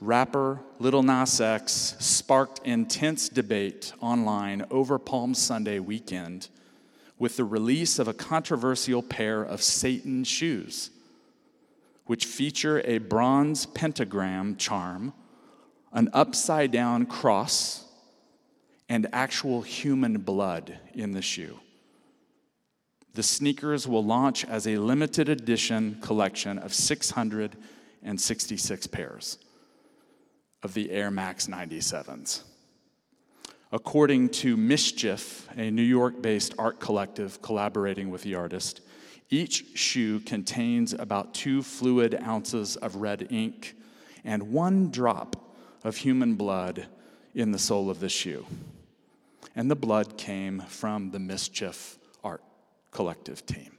Rapper 0.00 0.60
Lil 0.80 1.02
Nas 1.02 1.40
X 1.40 1.96
sparked 1.98 2.60
intense 2.66 3.28
debate 3.28 3.92
online 4.00 4.66
over 4.70 4.98
Palm 4.98 5.34
Sunday 5.34 5.78
weekend 5.78 6.48
with 7.18 7.36
the 7.36 7.44
release 7.44 7.98
of 7.98 8.08
a 8.08 8.12
controversial 8.12 9.02
pair 9.02 9.42
of 9.42 9.62
Satan 9.62 10.24
shoes, 10.24 10.90
which 12.06 12.26
feature 12.26 12.82
a 12.84 12.98
bronze 12.98 13.66
pentagram 13.66 14.56
charm, 14.56 15.14
an 15.92 16.10
upside 16.12 16.72
down 16.72 17.06
cross, 17.06 17.84
and 18.88 19.06
actual 19.12 19.62
human 19.62 20.18
blood 20.18 20.78
in 20.92 21.12
the 21.12 21.22
shoe. 21.22 21.58
The 23.14 23.22
sneakers 23.22 23.86
will 23.86 24.04
launch 24.04 24.44
as 24.44 24.66
a 24.66 24.76
limited 24.76 25.28
edition 25.28 25.98
collection 26.00 26.58
of 26.58 26.74
666 26.74 28.86
pairs 28.88 29.38
of 30.62 30.74
the 30.74 30.90
Air 30.90 31.12
Max 31.12 31.46
97s. 31.46 32.42
According 33.70 34.30
to 34.30 34.56
Mischief, 34.56 35.48
a 35.56 35.70
New 35.70 35.82
York 35.82 36.22
based 36.22 36.56
art 36.58 36.80
collective 36.80 37.40
collaborating 37.40 38.10
with 38.10 38.22
the 38.22 38.34
artist, 38.34 38.80
Each 39.30 39.76
shoe 39.76 40.20
contains 40.20 40.92
about 40.92 41.34
two 41.34 41.62
fluid 41.62 42.18
ounces 42.22 42.76
of 42.76 42.96
red 42.96 43.28
ink 43.30 43.74
and 44.22 44.52
one 44.52 44.90
drop 44.90 45.54
of 45.82 45.96
human 45.96 46.34
blood 46.34 46.86
in 47.34 47.52
the 47.52 47.58
sole 47.58 47.90
of 47.90 48.00
the 48.00 48.08
shoe. 48.08 48.46
And 49.56 49.70
the 49.70 49.76
blood 49.76 50.18
came 50.18 50.60
from 50.60 51.10
the 51.10 51.18
Mischief 51.18 51.98
Collective 52.94 53.44
team. 53.44 53.76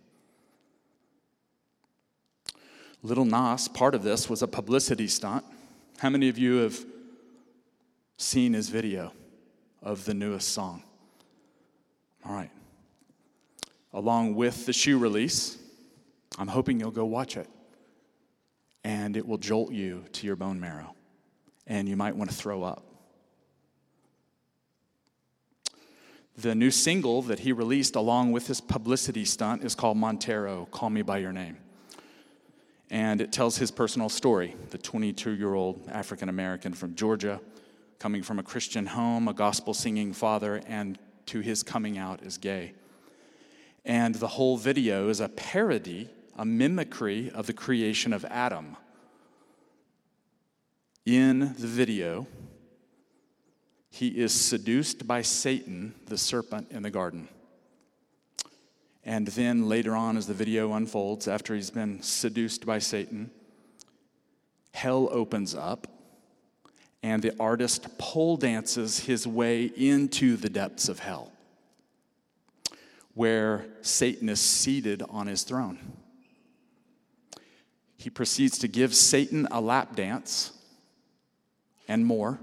Little 3.02 3.26
Nas, 3.26 3.68
part 3.68 3.96
of 3.96 4.04
this 4.04 4.30
was 4.30 4.44
a 4.44 4.48
publicity 4.48 5.08
stunt. 5.08 5.46
How 6.00 6.10
many 6.10 6.28
of 6.28 6.38
you 6.38 6.58
have 6.58 6.78
seen 8.18 8.54
his 8.54 8.70
video 8.70 9.14
of 9.82 10.06
the 10.06 10.14
newest 10.14 10.50
song? 10.50 10.84
All 12.26 12.34
right. 12.34 12.52
Along 13.94 14.36
with 14.36 14.66
the 14.66 14.74
shoe 14.74 14.98
release, 14.98 15.58
I'm 16.38 16.48
hoping 16.48 16.80
you'll 16.80 16.92
go 16.92 17.06
watch 17.06 17.38
it. 17.38 17.48
And 18.84 19.16
it 19.16 19.26
will 19.26 19.38
jolt 19.38 19.72
you 19.72 20.04
to 20.12 20.28
your 20.28 20.36
bone 20.36 20.60
marrow. 20.60 20.94
And 21.68 21.88
you 21.88 21.96
might 21.96 22.16
want 22.16 22.30
to 22.30 22.36
throw 22.36 22.64
up. 22.64 22.84
The 26.38 26.54
new 26.54 26.70
single 26.70 27.22
that 27.24 27.40
he 27.40 27.54
released 27.54 27.96
along 27.96 28.34
with 28.34 28.48
his 28.48 28.60
publicity 28.60 29.24
stunt 29.24 29.64
is 29.64 29.74
called 29.74 29.96
Montero 29.96 30.68
Call 30.70 30.90
Me 30.90 31.02
By 31.02 31.20
Your 31.20 31.32
Name. 31.32 31.58
And 32.90 33.22
it 33.22 33.32
tells 33.32 33.58
his 33.58 33.72
personal 33.72 34.10
story 34.10 34.56
the 34.72 34.78
22 34.78 35.32
year 35.32 35.54
old 35.54 35.88
African 35.90 36.28
American 36.28 36.74
from 36.74 36.94
Georgia, 36.94 37.40
coming 38.00 38.22
from 38.22 38.38
a 38.38 38.44
Christian 38.44 38.86
home, 38.86 39.30
a 39.30 39.34
gospel 39.34 39.74
singing 39.74 40.12
father, 40.12 40.62
and 40.68 41.00
to 41.28 41.40
his 41.40 41.64
coming 41.64 41.98
out 41.98 42.22
as 42.22 42.38
gay. 42.38 42.74
And 43.86 44.16
the 44.16 44.28
whole 44.28 44.58
video 44.58 45.08
is 45.08 45.22
a 45.22 45.30
parody, 45.30 46.10
a 46.38 46.44
mimicry 46.44 47.32
of 47.32 47.48
the 47.48 47.54
creation 47.54 48.12
of 48.12 48.26
Adam. 48.26 48.76
In 51.06 51.40
the 51.40 51.68
video, 51.68 52.28
he 53.96 54.10
is 54.10 54.34
seduced 54.34 55.08
by 55.08 55.22
Satan, 55.22 55.96
the 56.08 56.18
serpent 56.18 56.70
in 56.70 56.84
the 56.84 56.90
garden. 56.90 57.30
And 59.06 59.26
then 59.28 59.70
later 59.70 59.96
on, 59.96 60.18
as 60.18 60.28
the 60.28 60.34
video 60.34 60.74
unfolds, 60.74 61.30
after 61.30 61.56
he's 61.56 61.70
been 61.70 62.02
seduced 62.02 62.66
by 62.66 62.80
Satan, 62.80 63.32
hell 64.74 65.08
opens 65.14 65.56
up, 65.56 65.88
and 67.04 67.24
the 67.24 67.40
artist 67.40 67.98
pole 67.98 68.36
dances 68.36 69.00
his 69.00 69.26
way 69.26 69.64
into 69.64 70.36
the 70.36 70.50
depths 70.50 70.90
of 70.90 71.00
hell, 71.00 71.32
where 73.14 73.66
Satan 73.82 74.28
is 74.28 74.42
seated 74.42 75.04
on 75.10 75.28
his 75.28 75.44
throne. 75.44 75.80
He 77.96 78.10
proceeds 78.10 78.58
to 78.58 78.68
give 78.68 78.94
Satan 78.94 79.48
a 79.52 79.62
lap 79.62 79.96
dance 79.96 80.52
and 81.88 82.06
more 82.06 82.42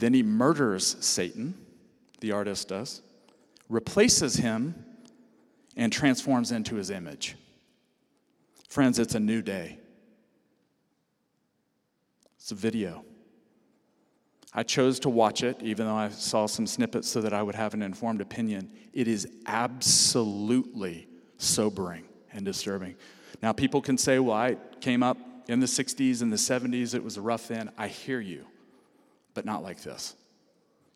then 0.00 0.14
he 0.14 0.22
murders 0.22 0.96
Satan, 1.00 1.54
the 2.20 2.32
artist 2.32 2.68
does, 2.68 3.02
replaces 3.68 4.36
him, 4.36 4.84
and 5.76 5.92
transforms 5.92 6.50
into 6.52 6.74
his 6.74 6.90
image. 6.90 7.36
Friends, 8.68 8.98
it's 8.98 9.14
a 9.14 9.20
new 9.20 9.42
day. 9.42 9.78
It's 12.36 12.50
a 12.50 12.54
video. 12.54 13.04
I 14.52 14.62
chose 14.62 14.98
to 15.00 15.08
watch 15.08 15.42
it, 15.42 15.62
even 15.62 15.86
though 15.86 15.94
I 15.94 16.08
saw 16.08 16.46
some 16.46 16.66
snippets 16.66 17.08
so 17.08 17.20
that 17.20 17.32
I 17.32 17.42
would 17.42 17.54
have 17.54 17.74
an 17.74 17.82
informed 17.82 18.20
opinion. 18.20 18.70
It 18.92 19.06
is 19.06 19.28
absolutely 19.46 21.06
sobering 21.36 22.04
and 22.32 22.44
disturbing. 22.44 22.96
Now, 23.42 23.52
people 23.52 23.80
can 23.80 23.96
say, 23.96 24.18
well, 24.18 24.36
I 24.36 24.56
came 24.80 25.02
up 25.02 25.18
in 25.48 25.60
the 25.60 25.66
60s 25.66 26.22
and 26.22 26.32
the 26.32 26.36
70s, 26.36 26.94
it 26.94 27.02
was 27.02 27.16
a 27.16 27.20
rough 27.20 27.48
then. 27.48 27.70
I 27.78 27.88
hear 27.88 28.20
you 28.20 28.44
but 29.34 29.44
not 29.44 29.62
like 29.62 29.82
this. 29.82 30.14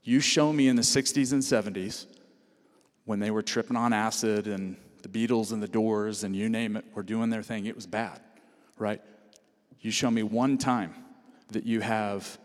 You 0.02 0.20
show 0.20 0.52
me 0.52 0.68
in 0.68 0.76
the 0.76 0.82
60s 0.82 1.32
and 1.32 1.42
70s 1.42 2.06
when 3.04 3.20
they 3.20 3.30
were 3.30 3.42
tripping 3.42 3.76
on 3.76 3.92
acid 3.92 4.46
and 4.46 4.76
the 5.02 5.08
Beatles 5.08 5.52
and 5.52 5.62
the 5.62 5.68
Doors 5.68 6.24
and 6.24 6.34
you 6.34 6.48
name 6.48 6.76
it 6.76 6.84
were 6.94 7.02
doing 7.02 7.30
their 7.30 7.42
thing, 7.42 7.66
it 7.66 7.74
was 7.74 7.86
bad, 7.86 8.20
right? 8.78 9.00
You 9.80 9.90
show 9.90 10.10
me 10.10 10.22
one 10.22 10.58
time 10.58 10.94
that 11.50 11.64
you 11.64 11.80
have 11.80 12.38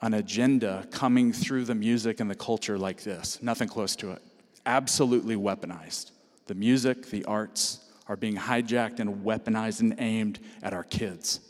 an 0.00 0.14
agenda 0.14 0.86
coming 0.90 1.32
through 1.32 1.64
the 1.64 1.74
music 1.74 2.20
and 2.20 2.28
the 2.28 2.34
culture 2.34 2.76
like 2.76 3.02
this. 3.02 3.40
Nothing 3.42 3.68
close 3.68 3.94
to 3.96 4.10
it. 4.10 4.22
Absolutely 4.66 5.36
weaponized. 5.36 6.10
The 6.46 6.54
music, 6.54 7.06
the 7.06 7.24
arts 7.24 7.88
are 8.08 8.16
being 8.16 8.36
hijacked 8.36 8.98
and 8.98 9.24
weaponized 9.24 9.80
and 9.80 9.94
aimed 9.98 10.40
at 10.62 10.74
our 10.74 10.82
kids. 10.82 11.40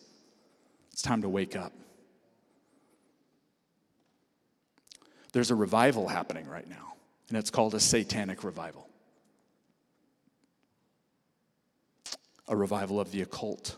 It's 0.92 1.02
time 1.02 1.22
to 1.22 1.28
wake 1.28 1.56
up. 1.56 1.72
There's 5.32 5.50
a 5.50 5.54
revival 5.54 6.08
happening 6.08 6.46
right 6.46 6.68
now, 6.68 6.94
and 7.28 7.38
it's 7.38 7.50
called 7.50 7.74
a 7.74 7.80
satanic 7.80 8.44
revival. 8.44 8.88
A 12.48 12.56
revival 12.56 13.00
of 13.00 13.10
the 13.12 13.22
occult. 13.22 13.76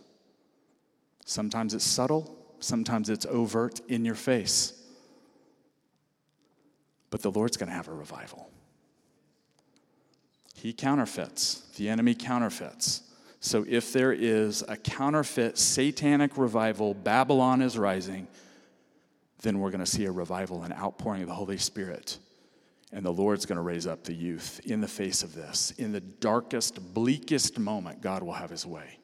Sometimes 1.25 1.75
it's 1.75 1.85
subtle, 1.85 2.37
sometimes 2.59 3.09
it's 3.09 3.25
overt 3.27 3.81
in 3.89 4.05
your 4.05 4.17
face. 4.17 4.81
But 7.11 7.23
the 7.23 7.31
Lord's 7.31 7.57
going 7.57 7.69
to 7.69 7.75
have 7.75 7.89
a 7.89 7.95
revival. 7.95 8.51
He 10.55 10.73
counterfeits, 10.73 11.63
the 11.77 11.89
enemy 11.89 12.15
counterfeits. 12.15 13.03
So 13.39 13.65
if 13.69 13.93
there 13.93 14.13
is 14.13 14.65
a 14.67 14.77
counterfeit 14.77 15.59
satanic 15.59 16.37
revival, 16.37 16.95
Babylon 16.95 17.63
is 17.63 17.79
rising 17.79 18.27
then 19.45 19.61
we're 19.61 19.71
going 19.71 19.85
to 19.85 19.91
see 19.91 20.07
a 20.07 20.11
revival 20.11 20.65
and 20.65 20.73
outpouring 20.75 21.23
of 21.23 21.29
the 21.29 21.35
Holy 21.35 21.59
Spirit. 21.59 22.19
And 22.93 23.05
the 23.05 23.13
Lord's 23.13 23.47
going 23.47 23.57
to 23.57 23.63
raise 23.63 23.87
up 23.87 24.05
the 24.05 24.15
youth 24.15 24.61
in 24.65 24.81
the 24.81 24.89
face 24.89 25.23
of 25.23 25.35
this. 25.35 25.73
In 25.79 25.93
the 25.93 26.01
darkest, 26.01 26.95
bleakest 26.95 27.59
moment, 27.59 28.01
God 28.01 28.23
will 28.23 28.33
have 28.33 28.51
his 28.51 28.67
way. 28.67 28.99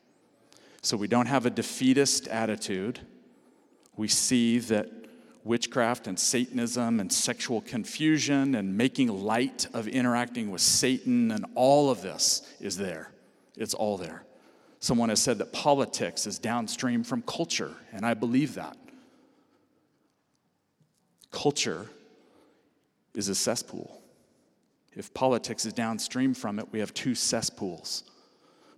So 0.82 0.96
we 0.96 1.08
don't 1.08 1.26
have 1.26 1.44
a 1.44 1.50
defeatist 1.50 2.26
attitude. 2.28 3.00
We 3.96 4.08
see 4.08 4.58
that 4.60 4.88
witchcraft 5.44 6.06
and 6.06 6.18
Satanism 6.18 7.00
and 7.00 7.12
sexual 7.12 7.60
confusion 7.60 8.54
and 8.54 8.76
making 8.76 9.08
light 9.08 9.66
of 9.74 9.88
interacting 9.88 10.50
with 10.50 10.60
Satan 10.60 11.30
and 11.30 11.44
all 11.54 11.90
of 11.90 12.02
this 12.02 12.42
is 12.60 12.76
there. 12.76 13.12
It's 13.56 13.74
all 13.74 13.96
there. 13.96 14.24
Someone 14.78 15.10
has 15.10 15.20
said 15.20 15.38
that 15.38 15.52
politics 15.52 16.26
is 16.26 16.38
downstream 16.38 17.04
from 17.04 17.20
culture, 17.22 17.74
and 17.92 18.06
I 18.06 18.14
believe 18.14 18.54
that. 18.54 18.78
Culture 21.30 21.86
is 23.14 23.28
a 23.28 23.34
cesspool. 23.34 24.02
If 24.92 25.14
politics 25.14 25.64
is 25.64 25.72
downstream 25.72 26.34
from 26.34 26.58
it, 26.58 26.72
we 26.72 26.80
have 26.80 26.92
two 26.92 27.14
cesspools. 27.14 28.04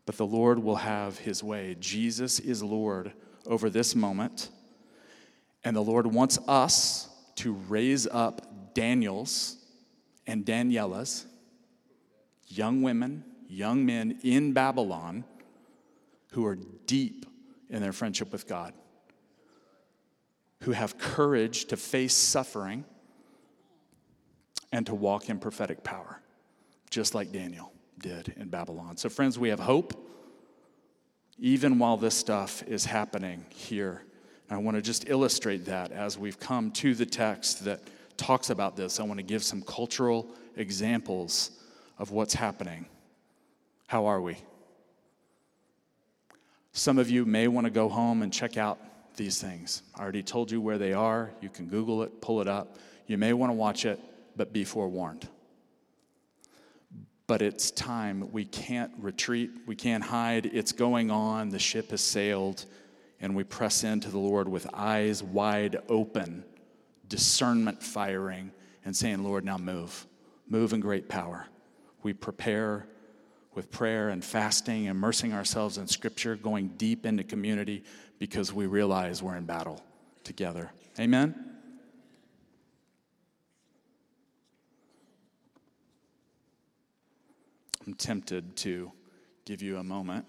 But 0.04 0.16
the 0.16 0.26
Lord 0.26 0.58
will 0.58 0.76
have 0.76 1.18
his 1.18 1.42
way. 1.42 1.76
Jesus 1.80 2.38
is 2.38 2.62
Lord 2.62 3.12
over 3.46 3.70
this 3.70 3.94
moment. 3.94 4.50
And 5.64 5.74
the 5.74 5.80
Lord 5.80 6.06
wants 6.06 6.38
us 6.46 7.08
to 7.36 7.52
raise 7.52 8.06
up 8.06 8.74
Daniels 8.74 9.56
and 10.26 10.44
Danielas, 10.44 11.26
young 12.48 12.82
women, 12.82 13.24
young 13.48 13.86
men 13.86 14.18
in 14.22 14.52
Babylon 14.52 15.24
who 16.32 16.44
are 16.44 16.58
deep 16.86 17.26
in 17.70 17.80
their 17.80 17.92
friendship 17.92 18.32
with 18.32 18.46
God 18.46 18.74
who 20.62 20.72
have 20.72 20.98
courage 20.98 21.66
to 21.66 21.77
face 21.77 22.14
suffering 22.14 22.85
and 24.72 24.87
to 24.87 24.94
walk 24.94 25.29
in 25.29 25.38
prophetic 25.38 25.85
power, 25.85 26.20
just 26.90 27.14
like 27.14 27.33
Daniel 27.33 27.72
did 27.98 28.35
in 28.37 28.48
Babylon. 28.48 28.96
So, 28.96 29.09
friends, 29.09 29.38
we 29.38 29.48
have 29.51 29.61
hope 29.61 30.09
even 31.38 31.79
while 31.79 31.96
this 31.96 32.14
stuff 32.14 32.62
is 32.68 32.85
happening 32.85 33.44
here. 33.48 34.03
And 34.48 34.59
I 34.59 34.62
want 34.62 34.77
to 34.77 34.83
just 34.83 35.09
illustrate 35.09 35.64
that 35.64 35.90
as 35.90 36.16
we've 36.16 36.38
come 36.38 36.70
to 36.72 36.94
the 36.94 37.07
text 37.07 37.64
that 37.64 37.81
talks 38.16 38.51
about 38.51 38.77
this. 38.77 39.01
I 39.01 39.03
want 39.03 39.18
to 39.18 39.25
give 39.25 39.42
some 39.42 39.62
cultural 39.62 40.29
examples 40.57 41.51
of 41.98 42.12
what's 42.12 42.35
happening. 42.35 42.87
How 43.88 44.07
are 44.07 44.20
we? 44.20 44.37
Some 46.72 46.98
of 46.98 47.11
you 47.11 47.25
may 47.25 47.48
want 47.48 47.64
to 47.64 47.70
go 47.70 47.88
home 47.88 48.22
and 48.22 48.33
check 48.33 48.57
out 48.57 48.79
these 49.16 49.40
things. 49.40 49.83
I 49.94 50.03
already 50.03 50.22
told 50.22 50.51
you 50.51 50.61
where 50.61 50.79
they 50.79 50.92
are. 50.92 51.31
You 51.40 51.48
can 51.48 51.66
Google 51.66 52.03
it, 52.03 52.20
pull 52.20 52.40
it 52.40 52.48
up. 52.48 52.77
You 53.07 53.18
may 53.18 53.33
want 53.33 53.51
to 53.51 53.55
watch 53.55 53.85
it, 53.85 54.01
but 54.37 54.53
be 54.53 54.64
forewarned. 54.64 55.29
But 57.27 57.42
it's 57.42 57.70
time. 57.70 58.31
We 58.33 58.44
can't 58.44 58.92
retreat, 58.98 59.51
we 59.66 59.77
can't 59.77 60.05
hide. 60.05 60.46
It's 60.46 60.72
going 60.72 61.11
on. 61.11 61.51
The 61.51 61.59
ship 61.59 61.90
has 61.90 62.01
sailed, 62.01 62.66
and 63.20 63.35
we 63.35 63.44
press 63.44 63.85
into 63.85 64.11
the 64.11 64.18
Lord 64.18 64.48
with 64.48 64.66
eyes 64.75 65.22
wide 65.22 65.77
open, 65.88 66.44
discernment 67.09 67.83
firing, 67.83 68.51
and 68.85 68.96
saying, 68.96 69.22
Lord, 69.22 69.44
now 69.44 69.59
move. 69.59 70.07
Move 70.48 70.72
in 70.72 70.81
great 70.81 71.09
power. 71.09 71.46
We 72.03 72.12
prepare 72.12 72.87
with 73.55 73.70
prayer 73.70 74.09
and 74.09 74.25
fasting, 74.25 74.87
immersing 74.87 75.33
ourselves 75.33 75.79
in 75.79 75.87
Scripture, 75.87 76.37
going 76.37 76.68
deep 76.77 77.07
into 77.07 77.22
community 77.22 77.85
because 78.22 78.52
we 78.52 78.66
realize 78.66 79.20
we're 79.20 79.35
in 79.35 79.44
battle 79.44 79.82
together. 80.22 80.70
Amen? 81.00 81.35
I'm 87.85 87.94
tempted 87.94 88.54
to 88.58 88.92
give 89.44 89.61
you 89.61 89.78
a 89.78 89.82
moment. 89.82 90.24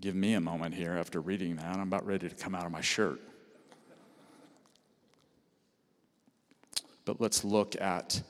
Give 0.00 0.14
me 0.14 0.32
a 0.32 0.40
moment 0.40 0.74
here 0.74 0.92
after 0.92 1.20
reading 1.20 1.56
that. 1.56 1.76
I'm 1.76 1.82
about 1.82 2.06
ready 2.06 2.26
to 2.30 2.34
come 2.34 2.54
out 2.54 2.64
of 2.64 2.72
my 2.72 2.80
shirt. 2.80 3.20
But 7.04 7.20
let's 7.20 7.44
look 7.44 7.78
at 7.82 8.22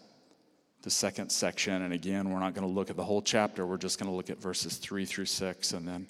the 0.82 0.90
second 0.90 1.30
section. 1.30 1.82
And 1.82 1.94
again, 1.94 2.28
we're 2.28 2.40
not 2.40 2.54
going 2.54 2.66
to 2.66 2.74
look 2.74 2.90
at 2.90 2.96
the 2.96 3.04
whole 3.04 3.22
chapter. 3.22 3.64
We're 3.64 3.76
just 3.76 4.00
going 4.00 4.10
to 4.10 4.16
look 4.16 4.30
at 4.30 4.38
verses 4.38 4.78
3 4.78 5.04
through 5.04 5.26
6 5.26 5.72
and 5.74 5.86
then 5.86 6.08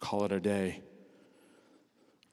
call 0.00 0.24
it 0.24 0.32
a 0.32 0.40
day. 0.40 0.80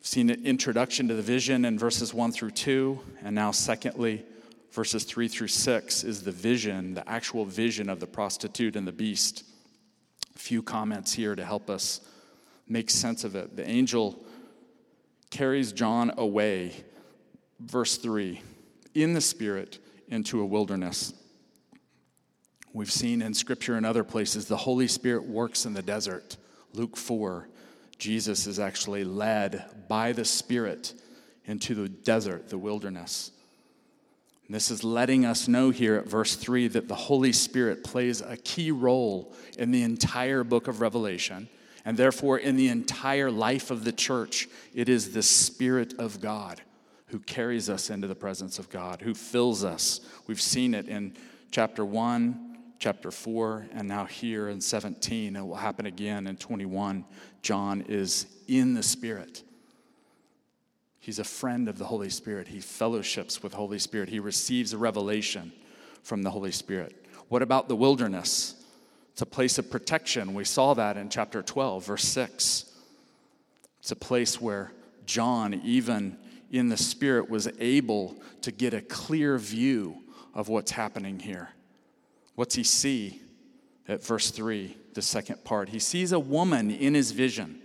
Seen 0.02 0.30
an 0.30 0.46
introduction 0.46 1.08
to 1.08 1.14
the 1.14 1.22
vision 1.22 1.66
in 1.66 1.78
verses 1.78 2.14
1 2.14 2.32
through 2.32 2.52
2. 2.52 3.00
And 3.24 3.36
now, 3.36 3.52
secondly, 3.52 4.26
verses 4.72 5.04
3 5.04 5.28
through 5.28 5.48
6 5.48 6.04
is 6.04 6.24
the 6.24 6.32
vision, 6.32 6.94
the 6.94 7.08
actual 7.10 7.46
vision 7.46 7.90
of 7.90 8.00
the 8.00 8.08
prostitute 8.08 8.76
and 8.76 8.88
the 8.88 8.92
beast. 8.92 9.44
A 10.36 10.40
few 10.40 10.62
comments 10.62 11.14
here 11.14 11.36
to 11.36 11.44
help 11.44 11.70
us 11.70 12.02
make 12.68 12.90
sense 12.90 13.24
of 13.24 13.36
it. 13.36 13.56
The 13.56 13.68
angel 13.68 14.24
carries 15.30 15.72
John 15.74 16.14
away, 16.18 16.74
verse 17.60 17.98
3, 17.98 18.42
in 18.94 19.14
the 19.14 19.22
spirit 19.22 19.80
into 20.10 20.42
a 20.42 20.46
wilderness. 20.46 21.14
We've 22.74 22.92
seen 22.92 23.22
in 23.22 23.34
scripture 23.34 23.76
and 23.76 23.86
other 23.86 24.04
places 24.04 24.46
the 24.46 24.58
Holy 24.58 24.88
Spirit 24.88 25.26
works 25.26 25.66
in 25.66 25.74
the 25.74 25.82
desert. 25.82 26.38
Luke 26.74 26.96
4, 26.96 27.50
Jesus 27.98 28.48
is 28.48 28.60
actually 28.60 29.04
led 29.04 29.66
by 29.88 30.12
the 30.12 30.26
Spirit 30.26 30.94
into 31.46 31.74
the 31.74 31.90
desert, 31.90 32.50
the 32.50 32.58
wilderness. 32.58 33.32
And 34.46 34.56
this 34.56 34.72
is 34.72 34.84
letting 34.84 35.26
us 35.26 35.48
know 35.48 35.72
here 35.72 35.96
at 35.96 36.08
verse 36.08 36.36
3 36.36 36.68
that 36.70 36.88
the 36.88 36.96
Holy 36.96 37.34
Spirit 37.34 37.84
plays 37.84 38.22
a 38.22 38.38
key 38.38 38.72
role 38.72 39.34
in 39.58 39.72
the 39.72 39.84
entire 39.84 40.44
book 40.44 40.68
of 40.68 40.80
Revelation, 40.80 41.50
and 41.84 41.98
therefore 41.98 42.38
in 42.38 42.56
the 42.56 42.70
entire 42.70 43.32
life 43.32 43.72
of 43.72 43.84
the 43.84 43.92
church. 43.92 44.48
It 44.74 44.90
is 44.90 45.14
the 45.14 45.24
Spirit 45.24 45.96
of 46.00 46.22
God 46.22 46.62
who 47.08 47.20
carries 47.20 47.70
us 47.70 47.90
into 47.90 48.08
the 48.08 48.16
presence 48.16 48.60
of 48.60 48.70
God, 48.70 49.02
who 49.02 49.14
fills 49.14 49.64
us. 49.64 50.02
We've 50.28 50.42
seen 50.42 50.74
it 50.74 50.88
in 50.88 51.16
chapter 51.52 51.86
1, 51.86 52.47
chapter 52.80 53.12
4, 53.12 53.68
and 53.74 53.88
now 53.88 54.06
here 54.06 54.50
in 54.50 54.62
17. 54.62 55.36
It 55.36 55.42
will 55.42 55.56
happen 55.56 55.86
again 55.86 56.28
in 56.28 56.38
21. 56.38 57.06
John 57.42 57.82
is 57.88 58.28
in 58.48 58.74
the 58.74 58.84
Spirit. 58.84 59.44
He's 61.00 61.20
a 61.20 61.24
friend 61.24 61.70
of 61.70 61.78
the 61.78 61.86
Holy 61.86 62.10
Spirit. 62.10 62.48
He 62.48 62.60
fellowships 62.60 63.42
with 63.42 63.54
Holy 63.54 63.80
Spirit. 63.80 64.10
He 64.10 64.20
receives 64.20 64.74
a 64.74 64.78
revelation 64.78 65.54
from 66.04 66.22
the 66.22 66.32
Holy 66.32 66.52
Spirit. 66.52 67.06
What 67.30 67.42
about 67.42 67.68
the 67.68 67.76
wilderness? 67.76 68.56
It's 69.14 69.22
a 69.22 69.26
place 69.26 69.58
of 69.58 69.72
protection. 69.72 70.34
We 70.34 70.44
saw 70.44 70.74
that 70.76 70.98
in 70.98 71.10
chapter 71.10 71.42
12, 71.42 71.86
verse 71.86 72.04
6. 72.04 72.66
It's 73.80 73.92
a 73.92 73.96
place 73.96 74.40
where 74.40 74.72
John, 75.06 75.54
even 75.64 76.18
in 76.52 76.70
the 76.70 76.78
Spirit, 76.78 77.30
was 77.30 77.48
able 77.60 78.18
to 78.42 78.52
get 78.52 78.74
a 78.74 78.82
clear 78.82 79.38
view 79.38 79.98
of 80.34 80.50
what's 80.50 80.72
happening 80.72 81.20
here. 81.20 81.50
What's 82.38 82.54
he 82.54 82.62
see 82.62 83.20
at 83.88 84.06
verse 84.06 84.30
3, 84.30 84.78
the 84.94 85.02
second 85.02 85.44
part? 85.44 85.70
He 85.70 85.80
sees 85.80 86.12
a 86.12 86.20
woman 86.20 86.70
in 86.70 86.94
his 86.94 87.10
vision. 87.10 87.60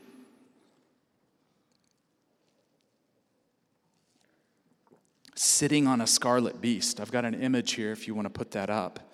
Sitting 5.34 5.86
on 5.86 6.00
a 6.00 6.06
scarlet 6.06 6.62
beast. 6.62 7.00
I've 7.00 7.12
got 7.12 7.26
an 7.26 7.34
image 7.34 7.74
here 7.74 7.92
if 7.92 8.08
you 8.08 8.14
want 8.14 8.24
to 8.24 8.30
put 8.30 8.52
that 8.52 8.70
up. 8.70 9.12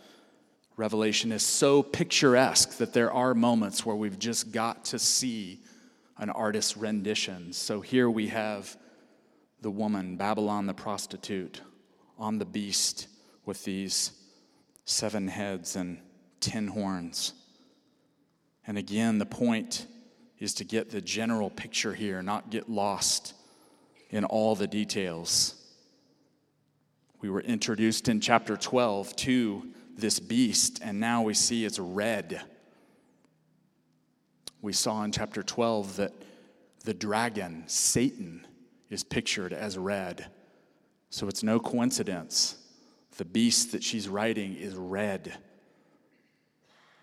Revelation 0.76 1.32
is 1.32 1.42
so 1.42 1.82
picturesque 1.82 2.76
that 2.76 2.92
there 2.92 3.12
are 3.12 3.34
moments 3.34 3.84
where 3.84 3.96
we've 3.96 4.16
just 4.16 4.52
got 4.52 4.84
to 4.84 4.98
see 5.00 5.58
an 6.18 6.30
artist's 6.30 6.76
rendition. 6.76 7.52
So 7.52 7.80
here 7.80 8.08
we 8.08 8.28
have 8.28 8.76
the 9.60 9.72
woman, 9.72 10.16
Babylon 10.16 10.66
the 10.66 10.74
prostitute, 10.74 11.62
on 12.16 12.38
the 12.38 12.44
beast 12.44 13.08
with 13.44 13.64
these 13.64 14.12
seven 14.88 15.28
heads 15.28 15.76
and 15.76 15.98
ten 16.40 16.66
horns. 16.66 17.34
And 18.66 18.78
again, 18.78 19.18
the 19.18 19.26
point 19.26 19.86
is 20.38 20.54
to 20.54 20.64
get 20.64 20.90
the 20.90 21.00
general 21.00 21.50
picture 21.50 21.94
here, 21.94 22.22
not 22.22 22.50
get 22.50 22.70
lost 22.70 23.34
in 24.10 24.24
all 24.24 24.54
the 24.54 24.66
details. 24.66 25.54
We 27.20 27.28
were 27.28 27.40
introduced 27.40 28.08
in 28.08 28.20
chapter 28.20 28.56
12 28.56 29.14
to 29.16 29.68
this 29.96 30.20
beast, 30.20 30.80
and 30.82 30.98
now 31.00 31.22
we 31.22 31.34
see 31.34 31.64
it's 31.64 31.78
red. 31.78 32.40
We 34.62 34.72
saw 34.72 35.02
in 35.02 35.12
chapter 35.12 35.42
12 35.42 35.96
that 35.96 36.12
the 36.84 36.94
dragon, 36.94 37.64
Satan, 37.66 38.46
is 38.88 39.04
pictured 39.04 39.52
as 39.52 39.76
red. 39.76 40.30
So 41.10 41.28
it's 41.28 41.42
no 41.42 41.58
coincidence 41.58 42.57
the 43.18 43.24
beast 43.24 43.72
that 43.72 43.82
she's 43.82 44.08
riding 44.08 44.56
is 44.56 44.74
red. 44.74 45.36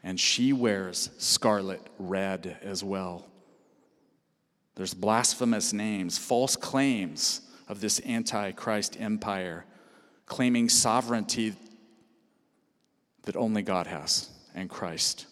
And 0.02 0.20
she 0.20 0.54
wears 0.54 1.10
scarlet 1.18 1.82
red 2.00 2.58
as 2.64 2.84
well. 2.84 3.28
There's 4.76 4.94
blasphemous 4.94 5.74
names, 5.74 6.18
false 6.18 6.56
claims 6.56 7.42
of 7.68 7.82
this 7.82 8.02
antichrist 8.06 9.00
empire, 9.00 9.66
claiming 10.26 10.70
sovereignty 10.70 11.54
that 13.24 13.36
only 13.36 13.62
God 13.62 13.88
has 13.88 14.30
and 14.54 14.70
Christ. 14.70 15.28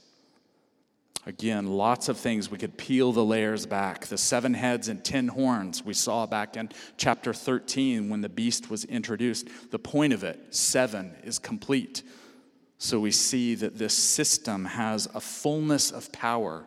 Again, 1.25 1.67
lots 1.67 2.09
of 2.09 2.17
things. 2.17 2.51
We 2.51 2.57
could 2.57 2.77
peel 2.77 3.13
the 3.13 3.23
layers 3.23 3.65
back. 3.65 4.07
The 4.07 4.17
seven 4.17 4.53
heads 4.53 4.89
and 4.89 5.03
ten 5.03 5.29
horns 5.29 5.83
we 5.83 5.93
saw 5.93 6.25
back 6.25 6.57
in 6.57 6.69
chapter 6.97 7.33
13 7.33 8.09
when 8.09 8.19
the 8.21 8.29
beast 8.29 8.69
was 8.69 8.83
introduced. 8.85 9.47
The 9.71 9.79
point 9.79 10.11
of 10.11 10.23
it, 10.25 10.53
seven, 10.53 11.15
is 11.23 11.39
complete. 11.39 12.03
So 12.77 12.99
we 12.99 13.11
see 13.11 13.55
that 13.55 13.77
this 13.77 13.93
system 13.93 14.65
has 14.65 15.07
a 15.13 15.21
fullness 15.21 15.91
of 15.91 16.11
power, 16.11 16.65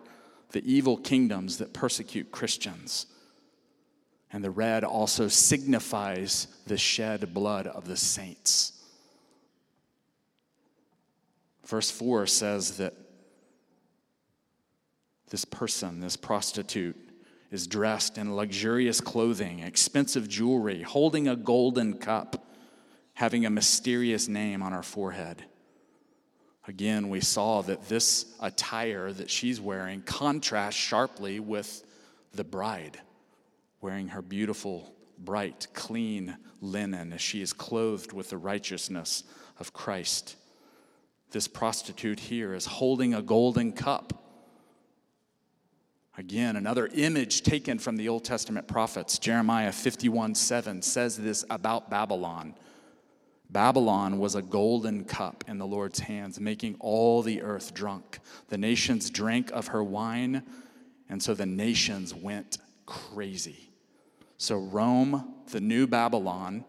the 0.52 0.64
evil 0.64 0.96
kingdoms 0.96 1.58
that 1.58 1.74
persecute 1.74 2.32
Christians. 2.32 3.06
And 4.32 4.42
the 4.42 4.50
red 4.50 4.84
also 4.84 5.28
signifies 5.28 6.48
the 6.66 6.78
shed 6.78 7.34
blood 7.34 7.66
of 7.66 7.86
the 7.86 7.96
saints. 7.98 8.72
Verse 11.66 11.90
4 11.90 12.26
says 12.26 12.78
that 12.78 12.94
this 15.30 15.44
person, 15.44 16.00
this 16.00 16.16
prostitute, 16.16 16.96
is 17.50 17.66
dressed 17.66 18.18
in 18.18 18.34
luxurious 18.34 19.00
clothing, 19.00 19.60
expensive 19.60 20.28
jewelry, 20.28 20.82
holding 20.82 21.28
a 21.28 21.36
golden 21.36 21.96
cup, 21.98 22.46
having 23.14 23.46
a 23.46 23.50
mysterious 23.50 24.28
name 24.28 24.62
on 24.62 24.72
her 24.72 24.82
forehead. 24.82 25.44
Again, 26.68 27.08
we 27.08 27.20
saw 27.20 27.62
that 27.62 27.88
this 27.88 28.34
attire 28.40 29.12
that 29.12 29.30
she's 29.30 29.60
wearing 29.60 30.02
contrasts 30.02 30.78
sharply 30.78 31.38
with 31.38 31.84
the 32.32 32.44
bride, 32.44 32.98
wearing 33.80 34.08
her 34.08 34.22
beautiful, 34.22 34.92
bright, 35.16 35.68
clean 35.72 36.36
linen 36.60 37.12
as 37.12 37.20
she 37.20 37.40
is 37.40 37.52
clothed 37.52 38.12
with 38.12 38.30
the 38.30 38.36
righteousness 38.36 39.22
of 39.60 39.72
Christ. 39.72 40.36
This 41.30 41.46
prostitute 41.46 42.18
here 42.18 42.54
is 42.54 42.66
holding 42.66 43.14
a 43.14 43.22
golden 43.22 43.72
cup 43.72 44.25
Again, 46.18 46.56
another 46.56 46.88
image 46.94 47.42
taken 47.42 47.78
from 47.78 47.96
the 47.96 48.08
Old 48.08 48.24
Testament 48.24 48.66
prophets. 48.66 49.18
Jeremiah 49.18 49.70
51 49.70 50.34
7 50.34 50.80
says 50.80 51.18
this 51.18 51.44
about 51.50 51.90
Babylon. 51.90 52.54
Babylon 53.50 54.18
was 54.18 54.34
a 54.34 54.40
golden 54.40 55.04
cup 55.04 55.44
in 55.46 55.58
the 55.58 55.66
Lord's 55.66 56.00
hands, 56.00 56.40
making 56.40 56.76
all 56.80 57.20
the 57.22 57.42
earth 57.42 57.74
drunk. 57.74 58.18
The 58.48 58.56
nations 58.56 59.10
drank 59.10 59.50
of 59.52 59.68
her 59.68 59.84
wine, 59.84 60.42
and 61.10 61.22
so 61.22 61.34
the 61.34 61.46
nations 61.46 62.14
went 62.14 62.58
crazy. 62.86 63.70
So, 64.38 64.56
Rome, 64.56 65.34
the 65.50 65.60
new 65.60 65.86
Babylon, 65.86 66.64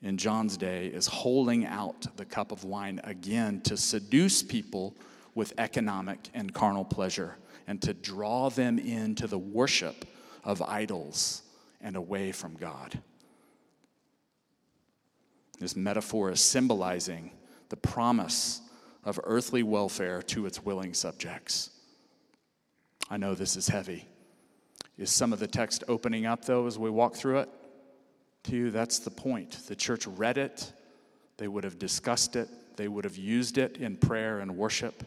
in 0.00 0.16
John's 0.16 0.56
day, 0.56 0.86
is 0.86 1.08
holding 1.08 1.66
out 1.66 2.06
the 2.16 2.24
cup 2.24 2.52
of 2.52 2.64
wine 2.64 3.00
again 3.02 3.62
to 3.62 3.76
seduce 3.76 4.44
people 4.44 4.96
with 5.34 5.52
economic 5.58 6.28
and 6.34 6.54
carnal 6.54 6.84
pleasure 6.84 7.36
and 7.68 7.80
to 7.82 7.92
draw 7.92 8.48
them 8.48 8.78
into 8.78 9.26
the 9.26 9.38
worship 9.38 10.06
of 10.42 10.62
idols 10.62 11.42
and 11.82 11.94
away 11.94 12.32
from 12.32 12.54
God. 12.54 12.98
This 15.60 15.76
metaphor 15.76 16.30
is 16.30 16.40
symbolizing 16.40 17.30
the 17.68 17.76
promise 17.76 18.62
of 19.04 19.20
earthly 19.22 19.62
welfare 19.62 20.22
to 20.22 20.46
its 20.46 20.64
willing 20.64 20.94
subjects. 20.94 21.70
I 23.10 23.18
know 23.18 23.34
this 23.34 23.54
is 23.54 23.68
heavy. 23.68 24.08
Is 24.96 25.10
some 25.10 25.32
of 25.34 25.38
the 25.38 25.46
text 25.46 25.84
opening 25.88 26.24
up, 26.24 26.46
though, 26.46 26.66
as 26.66 26.78
we 26.78 26.88
walk 26.88 27.16
through 27.16 27.40
it? 27.40 27.50
To 28.44 28.56
you, 28.56 28.70
that's 28.70 28.98
the 28.98 29.10
point. 29.10 29.66
The 29.68 29.76
church 29.76 30.06
read 30.06 30.38
it, 30.38 30.72
they 31.36 31.48
would 31.48 31.64
have 31.64 31.78
discussed 31.78 32.34
it, 32.34 32.48
they 32.76 32.88
would 32.88 33.04
have 33.04 33.16
used 33.16 33.58
it 33.58 33.76
in 33.76 33.96
prayer 33.96 34.40
and 34.40 34.56
worship. 34.56 35.04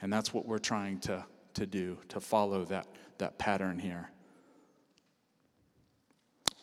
And 0.00 0.12
that's 0.12 0.34
what 0.34 0.44
we're 0.44 0.58
trying 0.58 0.98
to, 1.00 1.24
to 1.54 1.66
do, 1.66 1.98
to 2.08 2.20
follow 2.20 2.64
that, 2.64 2.86
that 3.18 3.38
pattern 3.38 3.78
here. 3.78 4.10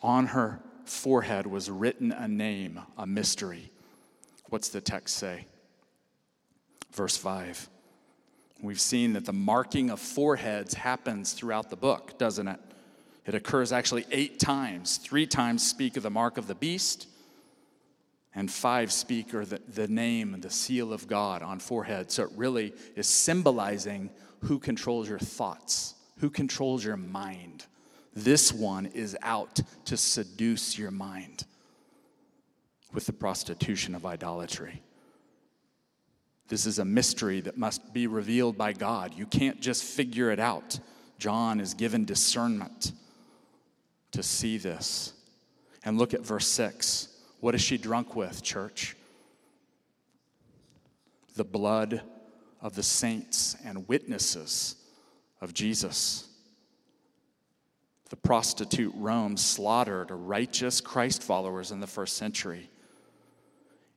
On 0.02 0.26
her 0.26 0.60
forehead 0.84 1.46
was 1.46 1.70
written 1.70 2.12
a 2.12 2.28
name, 2.28 2.80
a 2.96 3.06
mystery. 3.06 3.70
What's 4.48 4.68
the 4.68 4.80
text 4.80 5.16
say? 5.16 5.46
Verse 6.92 7.16
5. 7.16 7.68
We've 8.62 8.80
seen 8.80 9.12
that 9.14 9.26
the 9.26 9.32
marking 9.32 9.90
of 9.90 10.00
foreheads 10.00 10.74
happens 10.74 11.32
throughout 11.32 11.68
the 11.68 11.76
book, 11.76 12.16
doesn't 12.18 12.48
it? 12.48 12.60
It 13.26 13.34
occurs 13.34 13.72
actually 13.72 14.06
eight 14.10 14.38
times. 14.38 14.96
Three 14.98 15.26
times 15.26 15.66
speak 15.66 15.96
of 15.96 16.02
the 16.02 16.10
mark 16.10 16.38
of 16.38 16.46
the 16.46 16.54
beast, 16.54 17.08
and 18.34 18.50
five 18.50 18.92
speak 18.92 19.34
or 19.34 19.44
the, 19.44 19.60
the 19.68 19.88
name, 19.88 20.40
the 20.40 20.50
seal 20.50 20.92
of 20.92 21.08
God 21.08 21.42
on 21.42 21.58
forehead. 21.58 22.10
So 22.10 22.24
it 22.24 22.30
really 22.36 22.72
is 22.94 23.06
symbolizing 23.06 24.10
who 24.46 24.60
controls 24.60 25.08
your 25.08 25.18
thoughts, 25.18 25.94
who 26.18 26.30
controls 26.30 26.84
your 26.84 26.96
mind. 26.96 27.66
This 28.14 28.52
one 28.52 28.86
is 28.86 29.16
out 29.20 29.60
to 29.86 29.96
seduce 29.96 30.78
your 30.78 30.92
mind 30.92 31.44
with 32.92 33.06
the 33.06 33.12
prostitution 33.12 33.94
of 33.96 34.06
idolatry. 34.06 34.82
This 36.48 36.64
is 36.64 36.78
a 36.78 36.84
mystery 36.84 37.40
that 37.40 37.58
must 37.58 37.92
be 37.92 38.06
revealed 38.06 38.56
by 38.56 38.72
God. 38.72 39.14
You 39.14 39.26
can't 39.26 39.60
just 39.60 39.82
figure 39.82 40.30
it 40.30 40.38
out. 40.38 40.78
John 41.18 41.58
is 41.58 41.74
given 41.74 42.04
discernment 42.04 42.92
to 44.12 44.22
see 44.22 44.58
this. 44.58 45.12
And 45.84 45.98
look 45.98 46.14
at 46.14 46.24
verse 46.24 46.46
6. 46.46 47.08
What 47.40 47.56
is 47.56 47.62
she 47.62 47.78
drunk 47.78 48.14
with, 48.14 48.44
church? 48.44 48.96
The 51.34 51.44
blood 51.44 52.00
of 52.60 52.74
the 52.74 52.82
saints 52.82 53.56
and 53.64 53.88
witnesses 53.88 54.76
of 55.40 55.54
Jesus. 55.54 56.28
The 58.08 58.16
prostitute 58.16 58.92
Rome 58.96 59.36
slaughtered 59.36 60.10
righteous 60.10 60.80
Christ 60.80 61.22
followers 61.22 61.70
in 61.70 61.80
the 61.80 61.86
first 61.86 62.16
century. 62.16 62.70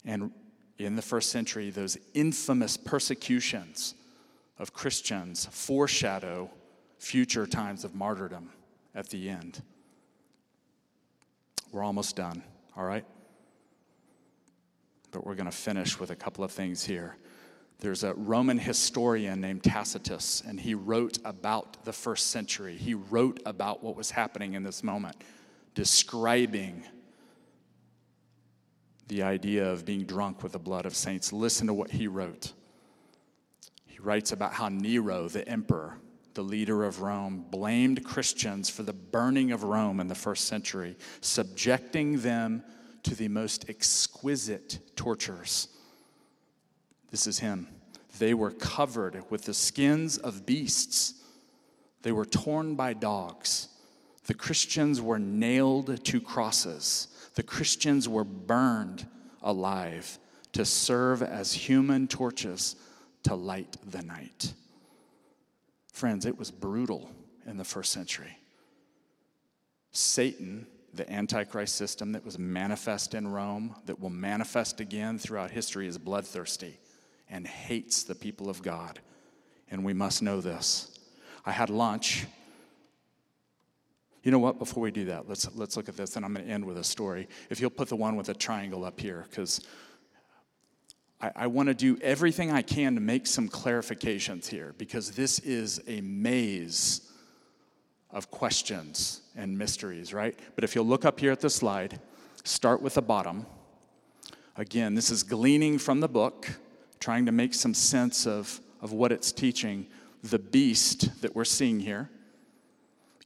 And 0.06 0.32
in 0.78 0.96
the 0.96 1.02
first 1.02 1.30
century, 1.30 1.70
those 1.70 1.98
infamous 2.14 2.78
persecutions 2.78 3.94
of 4.58 4.74
Christians 4.74 5.48
foreshadow 5.52 6.50
future 6.98 7.46
times 7.46 7.84
of 7.84 7.96
martyrdom 7.96 8.50
at 8.96 9.10
the 9.10 9.30
end. 9.30 9.62
We're 11.72 11.84
almost 11.84 12.16
done, 12.16 12.44
all 12.76 12.84
right? 12.84 13.06
But 15.12 15.26
we're 15.26 15.36
going 15.36 15.50
to 15.50 15.56
finish 15.56 16.00
with 16.00 16.12
a 16.12 16.16
couple 16.16 16.44
of 16.44 16.52
things 16.52 16.84
here. 16.84 17.16
There's 17.80 18.04
a 18.04 18.14
Roman 18.14 18.58
historian 18.60 19.40
named 19.40 19.64
Tacitus, 19.64 20.44
and 20.46 20.60
he 20.60 20.76
wrote 20.76 21.18
about 21.24 21.86
the 21.86 21.94
first 21.94 22.28
century. 22.28 22.76
He 22.76 22.94
wrote 22.94 23.40
about 23.46 23.82
what 23.84 23.96
was 23.96 24.12
happening 24.12 24.54
in 24.54 24.64
this 24.64 24.84
moment, 24.84 25.16
describing 25.76 26.84
the 29.08 29.24
idea 29.24 29.72
of 29.72 29.86
being 29.86 30.04
drunk 30.04 30.44
with 30.44 30.52
the 30.52 30.60
blood 30.60 30.86
of 30.86 30.96
saints. 30.96 31.32
Listen 31.32 31.68
to 31.68 31.74
what 31.74 31.92
he 31.92 32.08
wrote. 32.08 32.52
He 33.86 33.98
writes 34.00 34.34
about 34.34 34.54
how 34.54 34.68
Nero, 34.68 35.30
the 35.30 35.48
emperor, 35.48 35.98
the 36.34 36.44
leader 36.44 36.84
of 36.84 37.02
Rome, 37.02 37.46
blamed 37.50 38.04
Christians 38.04 38.70
for 38.70 38.84
the 38.84 38.94
burning 38.94 39.52
of 39.52 39.64
Rome 39.64 40.02
in 40.02 40.08
the 40.08 40.16
first 40.16 40.46
century, 40.46 40.98
subjecting 41.22 42.20
them 42.20 42.62
to 43.04 43.16
the 43.16 43.30
most 43.30 43.70
exquisite 43.70 44.80
tortures. 44.98 45.70
This 47.12 47.28
is 47.28 47.40
him. 47.40 47.68
They 48.18 48.34
were 48.34 48.52
covered 48.52 49.24
with 49.30 49.44
the 49.44 49.54
skins 49.54 50.18
of 50.18 50.46
beasts, 50.46 51.16
they 52.02 52.12
were 52.12 52.26
torn 52.26 52.76
by 52.76 52.94
dogs. 52.94 53.68
The 54.26 54.34
Christians 54.34 55.02
were 55.02 55.20
nailed 55.20 56.04
to 56.06 56.22
crosses. 56.22 57.08
The 57.36 57.44
Christians 57.44 58.08
were 58.08 58.24
burned 58.24 59.08
alive 59.42 60.20
to 60.54 60.66
serve 60.66 61.22
as 61.22 61.54
human 61.54 62.08
torches 62.08 62.76
to 63.24 63.36
light 63.36 63.78
the 63.86 64.02
night. 64.02 64.54
Friends, 65.92 66.26
it 66.26 66.38
was 66.38 66.52
brutal 66.52 67.12
in 67.46 67.58
the 67.58 67.64
first 67.64 67.92
century. 67.92 68.38
Satan, 69.92 70.68
the 70.94 71.12
Antichrist 71.12 71.76
system 71.76 72.12
that 72.14 72.24
was 72.24 72.40
manifest 72.40 73.14
in 73.14 73.28
Rome, 73.28 73.76
that 73.88 74.00
will 74.00 74.10
manifest 74.10 74.80
again 74.80 75.18
throughout 75.18 75.52
history, 75.52 75.88
is 75.88 75.98
bloodthirsty 75.98 76.78
and 77.30 77.46
hates 77.48 78.04
the 78.04 78.16
people 78.16 78.50
of 78.50 78.62
God. 78.62 79.00
And 79.70 79.84
we 79.86 79.94
must 79.94 80.22
know 80.22 80.42
this. 80.42 81.00
I 81.46 81.52
had 81.52 81.70
lunch 81.70 82.26
you 84.24 84.32
know 84.32 84.40
what? 84.40 84.60
Before 84.60 84.84
we 84.84 84.92
do 84.92 85.06
that, 85.06 85.30
let's, 85.30 85.48
let's 85.56 85.78
look 85.78 85.88
at 85.88 85.96
this, 85.96 86.16
and 86.16 86.26
I'm 86.26 86.34
going 86.34 86.46
to 86.46 86.52
end 86.52 86.66
with 86.66 86.78
a 86.78 86.84
story. 86.84 87.28
If 87.50 87.62
you'll 87.62 87.70
put 87.70 87.88
the 87.88 87.96
one 87.96 88.16
with 88.16 88.30
a 88.30 88.34
triangle 88.34 88.84
up 88.84 89.00
here, 89.00 89.26
because 89.30 89.62
I, 91.22 91.32
I 91.36 91.48
want 91.48 91.68
to 91.68 91.74
do 91.74 91.98
everything 92.02 92.52
I 92.52 92.62
can 92.62 92.96
to 92.96 93.02
make 93.02 93.28
some 93.28 93.48
clarifications 93.48 94.48
here, 94.48 94.76
because 94.78 95.12
this 95.12 95.40
is 95.40 95.82
a 95.88 96.02
maze 96.02 97.10
of 98.12 98.30
questions 98.30 99.22
and 99.36 99.58
mysteries, 99.58 100.14
right? 100.14 100.38
But 100.56 100.64
if 100.64 100.76
you'll 100.76 100.86
look 100.86 101.06
up 101.06 101.20
here 101.20 101.32
at 101.32 101.40
the 101.40 101.50
slide, 101.50 102.00
start 102.44 102.82
with 102.82 102.96
the 102.96 103.02
bottom. 103.02 103.46
Again, 104.58 104.96
this 104.96 105.10
is 105.10 105.24
gleaning 105.24 105.78
from 105.78 106.02
the 106.02 106.10
book, 106.10 106.50
trying 107.00 107.26
to 107.26 107.32
make 107.32 107.54
some 107.54 107.74
sense 107.74 108.28
of, 108.28 108.60
of 108.82 108.92
what 108.92 109.12
it's 109.12 109.32
teaching. 109.32 109.88
The 110.24 110.40
beast 110.40 111.22
that 111.22 111.36
we're 111.36 111.46
seeing 111.46 111.80
here 111.80 112.10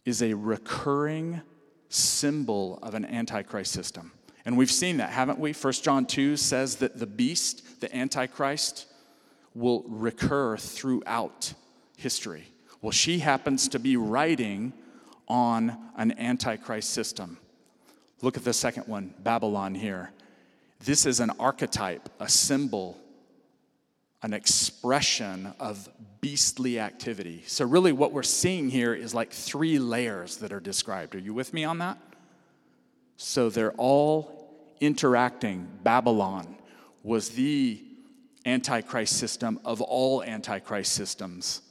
is 0.06 0.22
a 0.22 0.34
recurring 0.34 1.42
symbol 1.90 2.80
of 2.82 2.94
an 2.94 3.06
antichrist 3.06 3.72
system. 3.72 4.12
And 4.46 4.58
we've 4.58 4.72
seen 4.72 4.98
that, 4.98 5.10
haven't 5.10 5.40
we? 5.40 5.54
1 5.54 5.74
John 5.74 6.06
2 6.06 6.36
says 6.38 6.78
that 6.78 7.00
the 7.00 7.06
beast, 7.06 7.80
the 7.80 7.96
antichrist, 7.96 8.88
will 9.56 9.84
recur 9.88 10.58
throughout 10.58 11.54
history. 11.98 12.48
Well, 12.82 12.92
she 12.92 13.20
happens 13.20 13.70
to 13.70 13.80
be 13.80 13.96
riding 13.96 14.74
on 15.28 15.78
an 15.96 16.18
antichrist 16.20 16.90
system. 16.90 17.38
Look 18.22 18.36
at 18.36 18.44
the 18.44 18.54
second 18.54 18.88
one, 18.88 19.14
Babylon 19.20 19.76
here. 19.76 20.12
This 20.80 21.06
is 21.06 21.22
an 21.22 21.32
archetype, 21.40 22.10
a 22.20 22.28
symbol 22.28 23.00
an 24.24 24.34
expression 24.34 25.54
of 25.60 25.90
beastly 26.22 26.80
activity. 26.80 27.44
So, 27.46 27.66
really, 27.66 27.92
what 27.92 28.14
we're 28.14 28.24
seeing 28.24 28.70
here 28.70 28.94
is 28.94 29.14
like 29.14 29.32
three 29.32 29.78
layers 29.78 30.38
that 30.38 30.54
are 30.54 30.62
described. 30.62 31.14
Are 31.14 31.20
you 31.20 31.34
with 31.34 31.54
me 31.54 31.66
on 31.66 31.80
that? 31.80 31.98
So, 33.18 33.50
they're 33.50 33.74
all 33.74 34.50
interacting. 34.80 35.68
Babylon 35.84 36.56
was 37.04 37.32
the 37.32 37.84
antichrist 38.46 39.18
system 39.18 39.60
of 39.66 39.82
all 39.82 40.24
antichrist 40.24 40.94
systems 40.94 41.62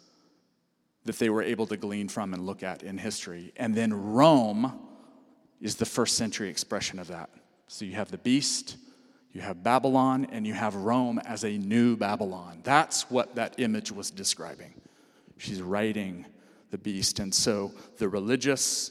that 1.05 1.19
they 1.19 1.31
were 1.31 1.43
able 1.43 1.67
to 1.67 1.77
glean 1.79 2.09
from 2.09 2.35
and 2.35 2.45
look 2.45 2.63
at 2.63 2.83
in 2.83 2.99
history. 2.99 3.53
And 3.57 3.75
then 3.75 3.93
Rome 3.95 4.79
is 5.61 5.77
the 5.77 5.87
first 5.87 6.17
century 6.17 6.49
expression 6.51 6.99
of 6.99 7.09
that. 7.09 7.31
So, 7.69 7.87
you 7.87 7.95
have 7.95 8.11
the 8.11 8.19
beast 8.19 8.77
you 9.33 9.41
have 9.41 9.63
Babylon 9.63 10.27
and 10.31 10.47
you 10.47 10.53
have 10.53 10.75
Rome 10.75 11.19
as 11.25 11.45
a 11.45 11.57
new 11.57 11.97
Babylon. 11.97 12.61
That's 12.65 13.11
what 13.11 13.35
that 13.37 13.55
image 13.59 13.91
was 13.91 14.11
describing. 14.11 14.75
She's 15.39 15.63
riding 15.63 16.27
the 16.71 16.79
beast. 16.79 17.19
And 17.19 17.35
so 17.35 17.73
the 17.99 18.09
religious, 18.09 18.91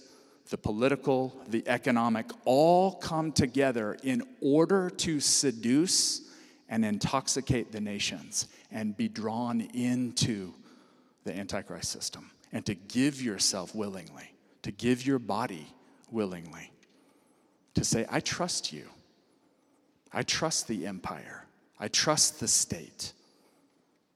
the 0.49 0.57
political, 0.57 1.35
the 1.47 1.63
economic 1.67 2.29
all 2.45 2.93
come 2.93 3.31
together 3.31 3.97
in 4.03 4.23
order 4.41 4.89
to 4.89 5.19
seduce 5.19 6.21
and 6.69 6.83
intoxicate 6.83 7.71
the 7.71 7.81
nations 7.81 8.47
and 8.71 8.97
be 8.97 9.07
drawn 9.07 9.61
into 9.61 10.53
the 11.23 11.37
Antichrist 11.37 11.91
system 11.91 12.31
and 12.51 12.65
to 12.65 12.73
give 12.73 13.21
yourself 13.21 13.75
willingly, 13.75 14.33
to 14.63 14.71
give 14.71 15.05
your 15.05 15.19
body 15.19 15.67
willingly, 16.09 16.71
to 17.75 17.83
say, 17.83 18.05
I 18.09 18.19
trust 18.19 18.73
you. 18.73 18.87
I 20.13 20.23
trust 20.23 20.67
the 20.67 20.85
empire. 20.85 21.45
I 21.79 21.87
trust 21.87 22.39
the 22.39 22.47
state. 22.47 23.13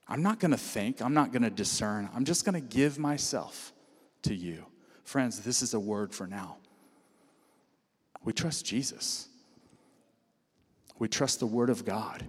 I'm 0.08 0.22
not 0.22 0.38
going 0.38 0.52
to 0.52 0.58
think, 0.58 1.00
I'm 1.02 1.14
not 1.14 1.32
going 1.32 1.42
to 1.42 1.50
discern. 1.50 2.08
I'm 2.14 2.24
just 2.24 2.44
going 2.44 2.54
to 2.54 2.60
give 2.60 2.98
myself 2.98 3.72
to 4.22 4.34
you. 4.34 4.64
Friends, 5.04 5.40
this 5.40 5.62
is 5.62 5.74
a 5.74 5.80
word 5.80 6.14
for 6.14 6.26
now. 6.26 6.56
We 8.24 8.32
trust 8.32 8.66
Jesus. 8.66 9.28
We 10.98 11.08
trust 11.08 11.40
the 11.40 11.46
Word 11.46 11.70
of 11.70 11.84
God. 11.84 12.24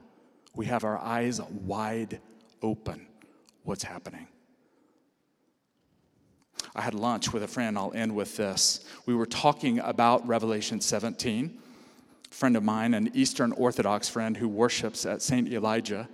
We 0.55 0.65
have 0.67 0.83
our 0.83 0.97
eyes 0.97 1.41
wide 1.41 2.19
open. 2.61 3.07
What's 3.63 3.83
happening? 3.83 4.27
I 6.75 6.81
had 6.81 6.93
lunch 6.93 7.33
with 7.33 7.43
a 7.43 7.47
friend. 7.47 7.77
I'll 7.77 7.93
end 7.93 8.15
with 8.15 8.37
this. 8.37 8.85
We 9.05 9.15
were 9.15 9.25
talking 9.25 9.79
about 9.79 10.27
Revelation 10.27 10.81
17. 10.81 11.59
Friend 12.29 12.55
of 12.55 12.63
mine, 12.63 12.93
an 12.93 13.11
Eastern 13.13 13.51
Orthodox 13.53 14.09
friend 14.09 14.37
who 14.37 14.47
worships 14.47 15.05
at 15.05 15.21
St. 15.21 15.51
Elijah, 15.51 16.07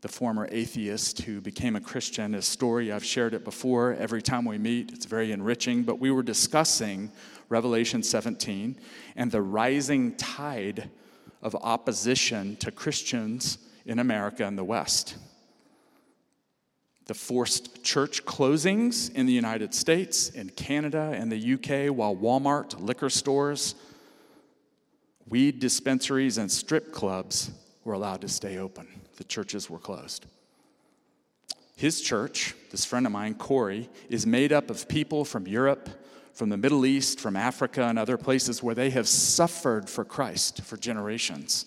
the 0.00 0.08
former 0.08 0.48
atheist 0.50 1.22
who 1.22 1.40
became 1.40 1.76
a 1.76 1.80
Christian, 1.80 2.34
a 2.34 2.42
story, 2.42 2.90
I've 2.90 3.04
shared 3.04 3.34
it 3.34 3.44
before. 3.44 3.94
Every 3.94 4.22
time 4.22 4.44
we 4.44 4.58
meet, 4.58 4.92
it's 4.92 5.06
very 5.06 5.32
enriching. 5.32 5.82
But 5.82 5.98
we 5.98 6.10
were 6.10 6.22
discussing 6.22 7.12
Revelation 7.48 8.02
17 8.02 8.78
and 9.16 9.30
the 9.30 9.42
rising 9.42 10.16
tide 10.16 10.90
of 11.42 11.54
opposition 11.56 12.56
to 12.56 12.70
Christians 12.70 13.58
in 13.84 13.98
America 13.98 14.46
and 14.46 14.56
the 14.56 14.64
West 14.64 15.16
the 17.10 17.14
forced 17.14 17.82
church 17.82 18.24
closings 18.24 19.12
in 19.16 19.26
the 19.26 19.32
United 19.32 19.74
States, 19.74 20.28
in 20.28 20.48
Canada, 20.48 21.12
and 21.12 21.32
the 21.32 21.54
UK, 21.54 21.92
while 21.92 22.14
Walmart, 22.14 22.80
liquor 22.80 23.10
stores, 23.10 23.74
weed 25.30 25.60
dispensaries, 25.60 26.36
and 26.36 26.50
strip 26.50 26.92
clubs 26.92 27.50
were 27.84 27.94
allowed 27.94 28.20
to 28.20 28.28
stay 28.28 28.58
open. 28.58 28.86
The 29.16 29.24
churches 29.24 29.70
were 29.70 29.78
closed. 29.78 30.26
His 31.76 32.02
church, 32.02 32.54
this 32.70 32.84
friend 32.84 33.06
of 33.06 33.12
mine, 33.12 33.34
Corey, 33.34 33.88
is 34.10 34.26
made 34.26 34.52
up 34.52 34.68
of 34.68 34.86
people 34.86 35.24
from 35.24 35.46
Europe, 35.46 35.88
from 36.34 36.50
the 36.50 36.58
Middle 36.58 36.84
East, 36.84 37.20
from 37.20 37.36
Africa, 37.36 37.84
and 37.84 37.98
other 37.98 38.18
places 38.18 38.62
where 38.62 38.74
they 38.74 38.90
have 38.90 39.08
suffered 39.08 39.88
for 39.88 40.04
Christ 40.04 40.62
for 40.62 40.76
generations 40.76 41.66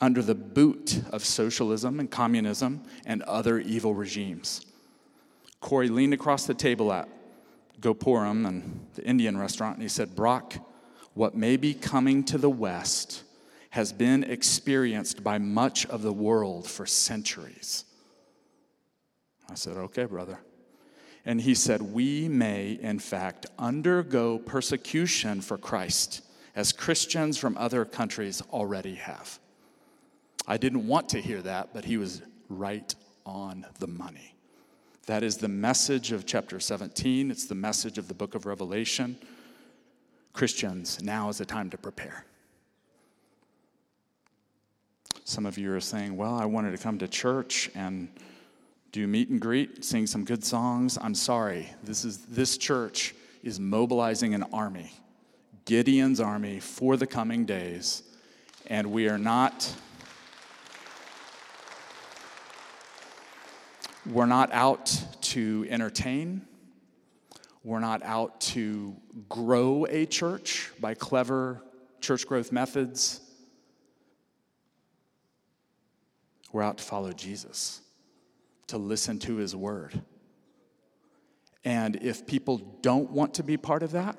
under 0.00 0.20
the 0.20 0.34
boot 0.34 1.00
of 1.10 1.24
socialism 1.24 2.00
and 2.00 2.10
communism 2.10 2.82
and 3.06 3.22
other 3.22 3.58
evil 3.58 3.94
regimes. 3.94 4.66
Corey 5.60 5.88
leaned 5.88 6.12
across 6.12 6.46
the 6.46 6.54
table 6.54 6.92
at 6.92 7.08
Gopuram 7.80 8.46
and 8.46 8.86
the 8.94 9.04
Indian 9.04 9.38
restaurant 9.38 9.76
and 9.76 9.82
he 9.82 9.88
said, 9.88 10.14
Brock, 10.14 10.56
what 11.16 11.34
may 11.34 11.56
be 11.56 11.72
coming 11.72 12.22
to 12.22 12.36
the 12.36 12.50
West 12.50 13.22
has 13.70 13.90
been 13.90 14.22
experienced 14.22 15.24
by 15.24 15.38
much 15.38 15.86
of 15.86 16.02
the 16.02 16.12
world 16.12 16.68
for 16.68 16.84
centuries. 16.84 17.84
I 19.50 19.54
said, 19.54 19.78
Okay, 19.78 20.04
brother. 20.04 20.38
And 21.24 21.40
he 21.40 21.54
said, 21.54 21.80
We 21.80 22.28
may, 22.28 22.78
in 22.82 22.98
fact, 22.98 23.46
undergo 23.58 24.38
persecution 24.38 25.40
for 25.40 25.56
Christ 25.56 26.22
as 26.54 26.70
Christians 26.70 27.38
from 27.38 27.56
other 27.56 27.86
countries 27.86 28.42
already 28.52 28.96
have. 28.96 29.38
I 30.46 30.58
didn't 30.58 30.86
want 30.86 31.08
to 31.10 31.20
hear 31.20 31.40
that, 31.42 31.70
but 31.72 31.86
he 31.86 31.96
was 31.96 32.20
right 32.50 32.94
on 33.24 33.64
the 33.78 33.88
money. 33.88 34.36
That 35.06 35.22
is 35.22 35.38
the 35.38 35.48
message 35.48 36.12
of 36.12 36.26
chapter 36.26 36.60
17. 36.60 37.30
It's 37.30 37.46
the 37.46 37.54
message 37.54 37.96
of 37.96 38.06
the 38.06 38.14
book 38.14 38.34
of 38.34 38.44
Revelation. 38.44 39.16
Christians, 40.36 41.02
now 41.02 41.30
is 41.30 41.38
the 41.38 41.46
time 41.46 41.70
to 41.70 41.78
prepare. 41.78 42.26
Some 45.24 45.46
of 45.46 45.56
you 45.56 45.72
are 45.72 45.80
saying, 45.80 46.14
Well, 46.14 46.34
I 46.34 46.44
wanted 46.44 46.72
to 46.72 46.78
come 46.78 46.98
to 46.98 47.08
church 47.08 47.70
and 47.74 48.08
do 48.92 49.06
meet 49.06 49.30
and 49.30 49.40
greet, 49.40 49.82
sing 49.82 50.06
some 50.06 50.24
good 50.24 50.44
songs. 50.44 50.98
I'm 51.00 51.14
sorry. 51.14 51.70
This, 51.82 52.04
is, 52.04 52.18
this 52.26 52.58
church 52.58 53.14
is 53.42 53.58
mobilizing 53.58 54.34
an 54.34 54.42
army, 54.52 54.92
Gideon's 55.64 56.20
army, 56.20 56.60
for 56.60 56.98
the 56.98 57.06
coming 57.06 57.46
days. 57.46 58.02
And 58.66 58.92
we 58.92 59.08
are 59.08 59.18
not 59.18 59.74
We're 64.04 64.26
not 64.26 64.52
out 64.52 65.02
to 65.22 65.66
entertain. 65.68 66.46
We're 67.66 67.80
not 67.80 68.04
out 68.04 68.40
to 68.52 68.94
grow 69.28 69.88
a 69.90 70.06
church 70.06 70.70
by 70.78 70.94
clever 70.94 71.64
church 72.00 72.24
growth 72.24 72.52
methods. 72.52 73.20
We're 76.52 76.62
out 76.62 76.78
to 76.78 76.84
follow 76.84 77.10
Jesus, 77.10 77.80
to 78.68 78.78
listen 78.78 79.18
to 79.18 79.34
his 79.34 79.56
word. 79.56 80.00
And 81.64 81.96
if 81.96 82.24
people 82.24 82.58
don't 82.82 83.10
want 83.10 83.34
to 83.34 83.42
be 83.42 83.56
part 83.56 83.82
of 83.82 83.90
that, 83.90 84.16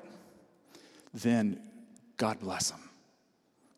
then 1.14 1.58
God 2.18 2.40
bless 2.40 2.70
them 2.70 2.80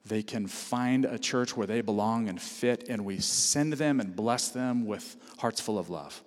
they 0.05 0.23
can 0.23 0.49
find 0.49 1.05
a 1.05 1.19
church 1.19 1.57
where 1.57 1.67
they 1.69 1.83
belong 1.83 2.29
and 2.29 2.41
fit, 2.41 2.89
and 2.89 3.05
we 3.05 3.19
send 3.19 3.75
them 3.75 4.01
and 4.01 4.17
bless 4.17 4.49
them 4.49 4.85
with 4.85 5.17
hearts 5.39 5.61
full 5.61 5.79
of 5.79 5.91
love. 5.91 6.25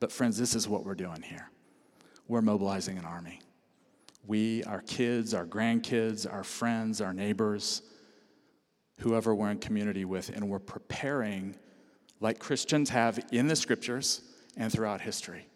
But, 0.00 0.10
friends, 0.12 0.38
this 0.38 0.54
is 0.54 0.66
what 0.66 0.84
we're 0.86 0.94
doing 0.94 1.20
here 1.20 1.50
we're 2.28 2.42
mobilizing 2.42 2.98
an 2.98 3.04
army. 3.04 3.40
We, 4.26 4.64
our 4.64 4.80
kids, 4.82 5.34
our 5.34 5.46
grandkids, 5.46 6.30
our 6.30 6.42
friends, 6.42 7.00
our 7.00 7.12
neighbors, 7.12 7.82
whoever 9.00 9.34
we're 9.34 9.50
in 9.50 9.58
community 9.58 10.04
with, 10.04 10.30
and 10.30 10.48
we're 10.48 10.58
preparing 10.58 11.56
like 12.20 12.38
Christians 12.38 12.90
have 12.90 13.24
in 13.30 13.46
the 13.46 13.56
scriptures 13.56 14.22
and 14.56 14.72
throughout 14.72 15.00
history. 15.00 15.46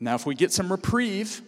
Now, 0.00 0.14
if 0.14 0.26
we 0.26 0.34
get 0.34 0.52
some 0.52 0.70
reprieve 0.70 1.42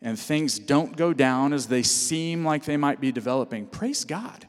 and 0.00 0.18
things 0.18 0.58
don't 0.58 0.96
go 0.96 1.12
down 1.12 1.52
as 1.52 1.66
they 1.66 1.82
seem 1.82 2.44
like 2.44 2.64
they 2.64 2.78
might 2.78 3.00
be 3.00 3.12
developing, 3.12 3.66
praise 3.66 4.04
God. 4.04 4.46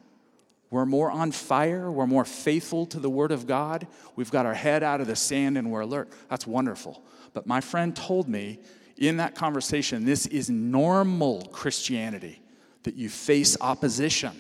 We're 0.70 0.86
more 0.86 1.12
on 1.12 1.34
fire. 1.34 1.92
We're 1.92 2.08
more 2.08 2.24
faithful 2.24 2.86
to 2.88 3.00
the 3.00 3.10
Word 3.10 3.34
of 3.34 3.46
God. 3.46 3.86
We've 4.16 4.32
got 4.32 4.46
our 4.46 4.54
head 4.54 4.82
out 4.82 5.02
of 5.02 5.08
the 5.08 5.18
sand 5.18 5.58
and 5.58 5.70
we're 5.70 5.82
alert. 5.82 6.10
That's 6.30 6.48
wonderful. 6.48 7.04
But 7.34 7.46
my 7.46 7.60
friend 7.60 7.94
told 7.94 8.30
me 8.30 8.60
in 9.08 9.18
that 9.18 9.36
conversation 9.36 10.06
this 10.06 10.26
is 10.28 10.50
normal 10.50 11.48
Christianity 11.52 12.42
that 12.84 12.96
you 12.96 13.10
face 13.10 13.58
opposition. 13.62 14.32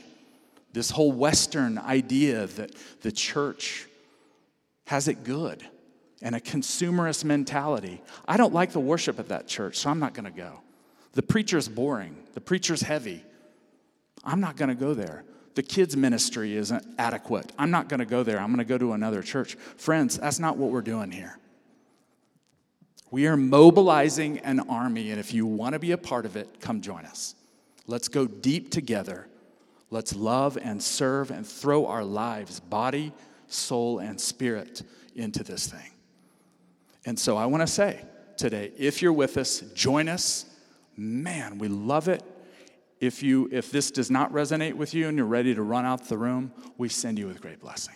This 0.74 0.89
whole 0.89 1.12
Western 1.12 1.78
idea 1.78 2.47
that 2.47 2.72
the 3.01 3.12
church 3.12 3.88
has 4.88 5.07
it 5.07 5.24
good 5.24 5.64
and 6.22 6.36
a 6.36 6.39
consumerist 6.39 7.24
mentality. 7.24 8.01
I 8.28 8.38
don't 8.38 8.53
like 8.53 8.72
the 8.72 8.80
worship 8.80 9.20
at 9.20 9.28
that 9.30 9.47
church, 9.47 9.78
so 9.78 9.89
I'm 9.89 9.99
not 9.99 10.14
going 10.14 10.26
to 10.26 10.32
go. 10.32 10.62
The 11.14 11.24
preacher's 11.24 11.68
boring, 11.68 12.16
the 12.34 12.41
preacher's 12.41 12.82
heavy. 12.82 13.24
I'm 14.24 14.39
not 14.39 14.55
going 14.55 14.70
to 14.70 14.76
go 14.76 14.93
there 14.93 15.24
the 15.55 15.64
kids' 15.64 15.97
ministry 15.97 16.55
isn't 16.55 16.86
adequate. 16.97 17.51
I'm 17.57 17.72
not 17.72 17.89
going 17.89 17.99
to 17.99 18.05
go 18.05 18.24
there. 18.24 18.39
I'm 18.39 18.47
going 18.47 18.59
to 18.59 18.66
go 18.66 18.78
to 18.78 18.93
another 18.93 19.22
church. 19.22 19.55
Friends, 19.78 20.18
that's 20.18 20.39
not 20.39 20.57
what 20.57 20.72
we're 20.72 20.82
doing 20.82 21.12
here. 21.12 21.38
We 23.12 23.28
are 23.28 23.36
mobilizing 23.36 24.39
an 24.39 24.62
army, 24.62 25.12
and 25.12 25.20
if 25.20 25.34
you 25.34 25.45
want 25.45 25.74
to 25.74 25.80
be 25.80 25.91
a 25.91 25.97
part 25.97 26.26
of 26.26 26.38
it, 26.38 26.62
come 26.62 26.80
join 26.80 27.05
us. 27.05 27.36
Let's 27.86 28.07
go 28.07 28.26
deep 28.26 28.72
together. 28.72 29.28
Let's 29.89 30.16
love 30.16 30.57
and 30.57 30.82
serve 30.82 31.30
and 31.30 31.45
throw 31.45 31.86
our 31.88 32.05
lives, 32.05 32.62
body, 32.62 33.12
soul, 33.47 33.99
and 33.99 34.20
spirit, 34.20 34.82
into 35.14 35.43
this 35.43 35.68
thing. 35.68 35.91
And 37.05 37.20
so 37.20 37.36
I 37.36 37.45
want 37.47 37.62
to 37.62 37.68
say 37.68 38.01
today 38.38 38.72
if 38.78 39.01
you're 39.01 39.12
with 39.12 39.38
us, 39.38 39.59
join 39.74 40.07
us. 40.07 40.45
Man, 40.95 41.57
we 41.57 41.68
love 41.68 42.07
it. 42.07 42.24
If, 43.01 43.24
you, 43.24 43.49
if 43.51 43.72
this 43.72 43.91
does 43.91 44.12
not 44.12 44.32
resonate 44.32 44.76
with 44.76 44.93
you 44.93 45.09
and 45.09 45.18
you're 45.18 45.26
ready 45.26 45.53
to 45.55 45.64
run 45.64 45.86
out 45.86 46.07
the 46.07 46.18
room, 46.18 46.53
we 46.78 46.88
send 46.88 47.18
you 47.18 47.28
with 47.28 47.41
great 47.41 47.59
blessing. 47.59 47.95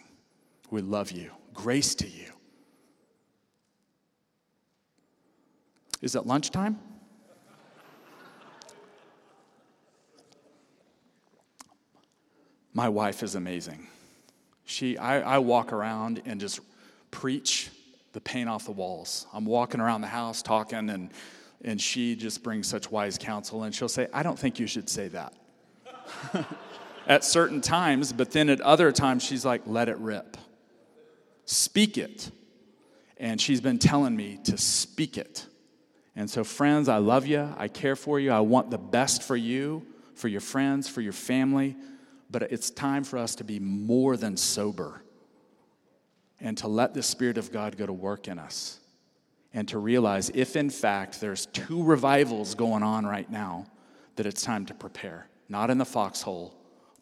We 0.71 0.81
love 0.81 1.11
you. 1.11 1.31
Grace 1.53 1.93
to 1.95 2.07
you. 2.07 2.34
Is 6.05 6.13
it 6.13 6.27
lunchtime? 6.27 6.77
My 12.75 12.87
wife 12.89 13.23
is 13.23 13.33
amazing. 13.33 13.87
She, 14.65 14.99
I, 14.99 15.35
I 15.35 15.37
walk 15.39 15.73
around 15.73 16.21
and 16.27 16.39
just 16.39 16.59
preach 17.09 17.71
the 18.13 18.21
paint 18.21 18.47
off 18.47 18.65
the 18.65 18.71
walls. 18.71 19.25
I'm 19.33 19.45
walking 19.45 19.81
around 19.81 20.01
the 20.01 20.07
house 20.07 20.43
talking 20.43 20.91
and 20.91 21.11
and 21.63 21.81
she 21.81 22.15
just 22.15 22.43
brings 22.43 22.67
such 22.67 22.91
wise 22.91 23.17
counsel 23.17 23.63
and 23.63 23.73
she'll 23.73 23.87
say 23.87 24.07
i 24.13 24.21
don't 24.21 24.37
think 24.37 24.59
you 24.59 24.67
should 24.67 24.89
say 24.89 25.07
that 25.07 25.33
at 27.07 27.23
certain 27.23 27.61
times 27.61 28.11
but 28.11 28.31
then 28.31 28.49
at 28.49 28.59
other 28.59 28.91
times 28.91 29.23
she's 29.23 29.45
like 29.45 29.61
let 29.65 29.87
it 29.87 29.97
rip 29.97 30.35
speak 31.45 31.97
it 31.97 32.29
and 33.17 33.39
she's 33.39 33.61
been 33.61 33.79
telling 33.79 34.15
me 34.15 34.37
to 34.43 34.57
speak 34.57 35.17
it 35.17 35.47
and 36.15 36.29
so 36.29 36.43
friends 36.43 36.87
i 36.89 36.97
love 36.97 37.25
you 37.25 37.49
i 37.57 37.67
care 37.67 37.95
for 37.95 38.19
you 38.19 38.31
i 38.31 38.39
want 38.39 38.69
the 38.69 38.77
best 38.77 39.23
for 39.23 39.35
you 39.35 39.85
for 40.15 40.27
your 40.27 40.41
friends 40.41 40.87
for 40.87 41.01
your 41.01 41.13
family 41.13 41.75
but 42.29 42.43
it's 42.43 42.69
time 42.69 43.03
for 43.03 43.17
us 43.17 43.35
to 43.35 43.43
be 43.43 43.59
more 43.59 44.17
than 44.17 44.35
sober 44.35 45.01
and 46.39 46.57
to 46.57 46.67
let 46.67 46.93
the 46.93 47.03
spirit 47.03 47.37
of 47.37 47.51
god 47.51 47.77
go 47.77 47.85
to 47.85 47.93
work 47.93 48.27
in 48.27 48.39
us 48.39 48.79
and 49.55 49.69
to 49.69 49.79
realize 49.79 50.29
if 50.35 50.57
in 50.57 50.69
fact 50.69 51.21
there's 51.21 51.45
two 51.47 51.81
revivals 51.81 52.53
going 52.55 52.83
on 52.83 53.05
right 53.05 53.31
now, 53.31 53.65
that 54.17 54.25
it's 54.25 54.41
time 54.41 54.65
to 54.65 54.73
prepare. 54.73 55.27
Not 55.47 55.69
in 55.69 55.77
the 55.77 55.85
foxhole, 55.85 56.53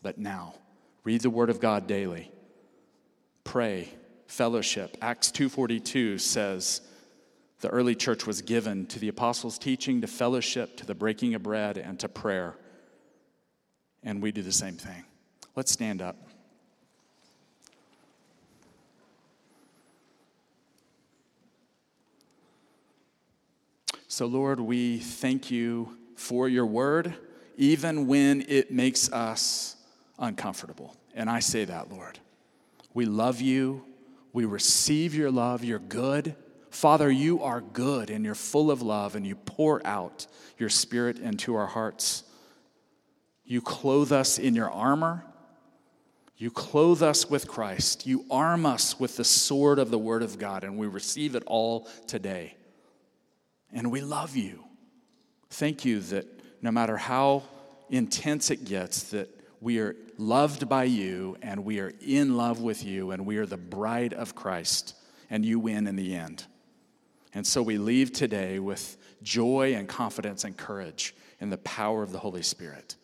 but 0.04 0.20
now. 0.20 0.54
Read 1.04 1.22
the 1.22 1.32
Word 1.32 1.50
of 1.50 1.60
God 1.60 1.88
daily. 1.88 2.32
pray, 3.44 3.90
fellowship. 4.28 4.96
Acts 5.02 5.32
2:42 5.32 6.20
says 6.20 6.82
the 7.64 7.70
early 7.70 7.96
church 7.96 8.28
was 8.28 8.42
given 8.42 8.86
to 8.88 9.00
the 9.00 9.08
apostles' 9.08 9.58
teaching, 9.58 10.02
to 10.02 10.08
fellowship, 10.08 10.76
to 10.76 10.86
the 10.86 10.94
breaking 10.94 11.34
of 11.34 11.44
bread, 11.44 11.78
and 11.78 11.98
to 11.98 12.10
prayer. 12.10 12.58
And 14.04 14.22
we 14.22 14.34
do 14.34 14.42
the 14.42 14.52
same 14.52 14.76
thing. 14.76 15.06
Let's 15.56 15.72
stand 15.72 16.02
up. 16.02 16.18
So, 24.10 24.26
Lord, 24.26 24.60
we 24.60 24.98
thank 24.98 25.50
you 25.50 25.98
for 26.18 26.50
your 26.50 26.66
word, 26.66 27.14
even 27.56 28.08
when 28.08 28.44
it 28.50 28.74
makes 28.74 29.10
us 29.14 29.78
uncomfortable. 30.20 30.98
And 31.16 31.30
I 31.30 31.40
say 31.40 31.64
that, 31.64 31.90
Lord. 31.90 32.20
We 32.94 33.06
love 33.06 33.40
you. 33.40 33.86
We 34.34 34.44
receive 34.44 35.16
your 35.16 35.32
love. 35.32 35.64
You're 35.64 35.80
good. 35.80 36.36
Father, 36.74 37.10
you 37.10 37.44
are 37.44 37.62
good 37.62 38.10
and 38.10 38.26
you're 38.26 38.36
full 38.36 38.72
of 38.72 38.82
love 38.82 39.16
and 39.16 39.26
you 39.26 39.36
pour 39.36 39.86
out 39.86 40.28
your 40.58 40.70
spirit 40.70 41.20
into 41.20 41.56
our 41.56 41.68
hearts. 41.68 42.24
You 43.46 43.62
clothe 43.62 44.12
us 44.12 44.40
in 44.40 44.56
your 44.56 44.72
armor. 44.72 45.24
You 46.36 46.50
clothe 46.52 47.04
us 47.04 47.30
with 47.30 47.48
Christ. 47.48 48.08
You 48.08 48.26
arm 48.30 48.66
us 48.66 49.00
with 49.00 49.18
the 49.18 49.24
sword 49.24 49.80
of 49.80 49.92
the 49.92 50.00
Word 50.00 50.24
of 50.24 50.40
God, 50.40 50.64
and 50.64 50.78
we 50.78 50.88
receive 50.88 51.36
it 51.36 51.44
all 51.46 51.88
today 52.08 52.58
and 53.74 53.92
we 53.92 54.02
love 54.02 54.36
you. 54.36 54.64
Thank 55.50 55.84
you 55.84 56.00
that 56.00 56.28
no 56.62 56.72
matter 56.72 56.96
how 56.96 57.44
intense 57.90 58.52
it 58.52 58.66
gets, 58.66 59.04
that 59.12 59.30
we 59.60 59.80
are 59.80 59.96
loved 60.18 60.70
by 60.70 60.86
you 60.86 61.38
and 61.42 61.66
we 61.66 61.80
are 61.80 61.92
in 62.02 62.38
love 62.38 62.62
with 62.62 62.84
you 62.84 63.12
and 63.12 63.26
we 63.26 63.38
are 63.38 63.46
the 63.46 63.58
bride 63.58 64.14
of 64.14 64.36
Christ 64.36 64.96
and 65.30 65.46
you 65.46 65.60
win 65.60 65.88
in 65.88 65.96
the 65.96 66.16
end. 66.16 66.46
And 67.34 67.46
so 67.46 67.62
we 67.62 67.78
leave 67.78 68.12
today 68.12 68.60
with 68.60 68.98
joy 69.22 69.74
and 69.76 69.88
confidence 69.88 70.44
and 70.44 70.56
courage 70.56 71.16
in 71.40 71.50
the 71.50 71.58
power 71.58 72.04
of 72.04 72.12
the 72.12 72.20
Holy 72.20 72.44
Spirit. 72.44 72.96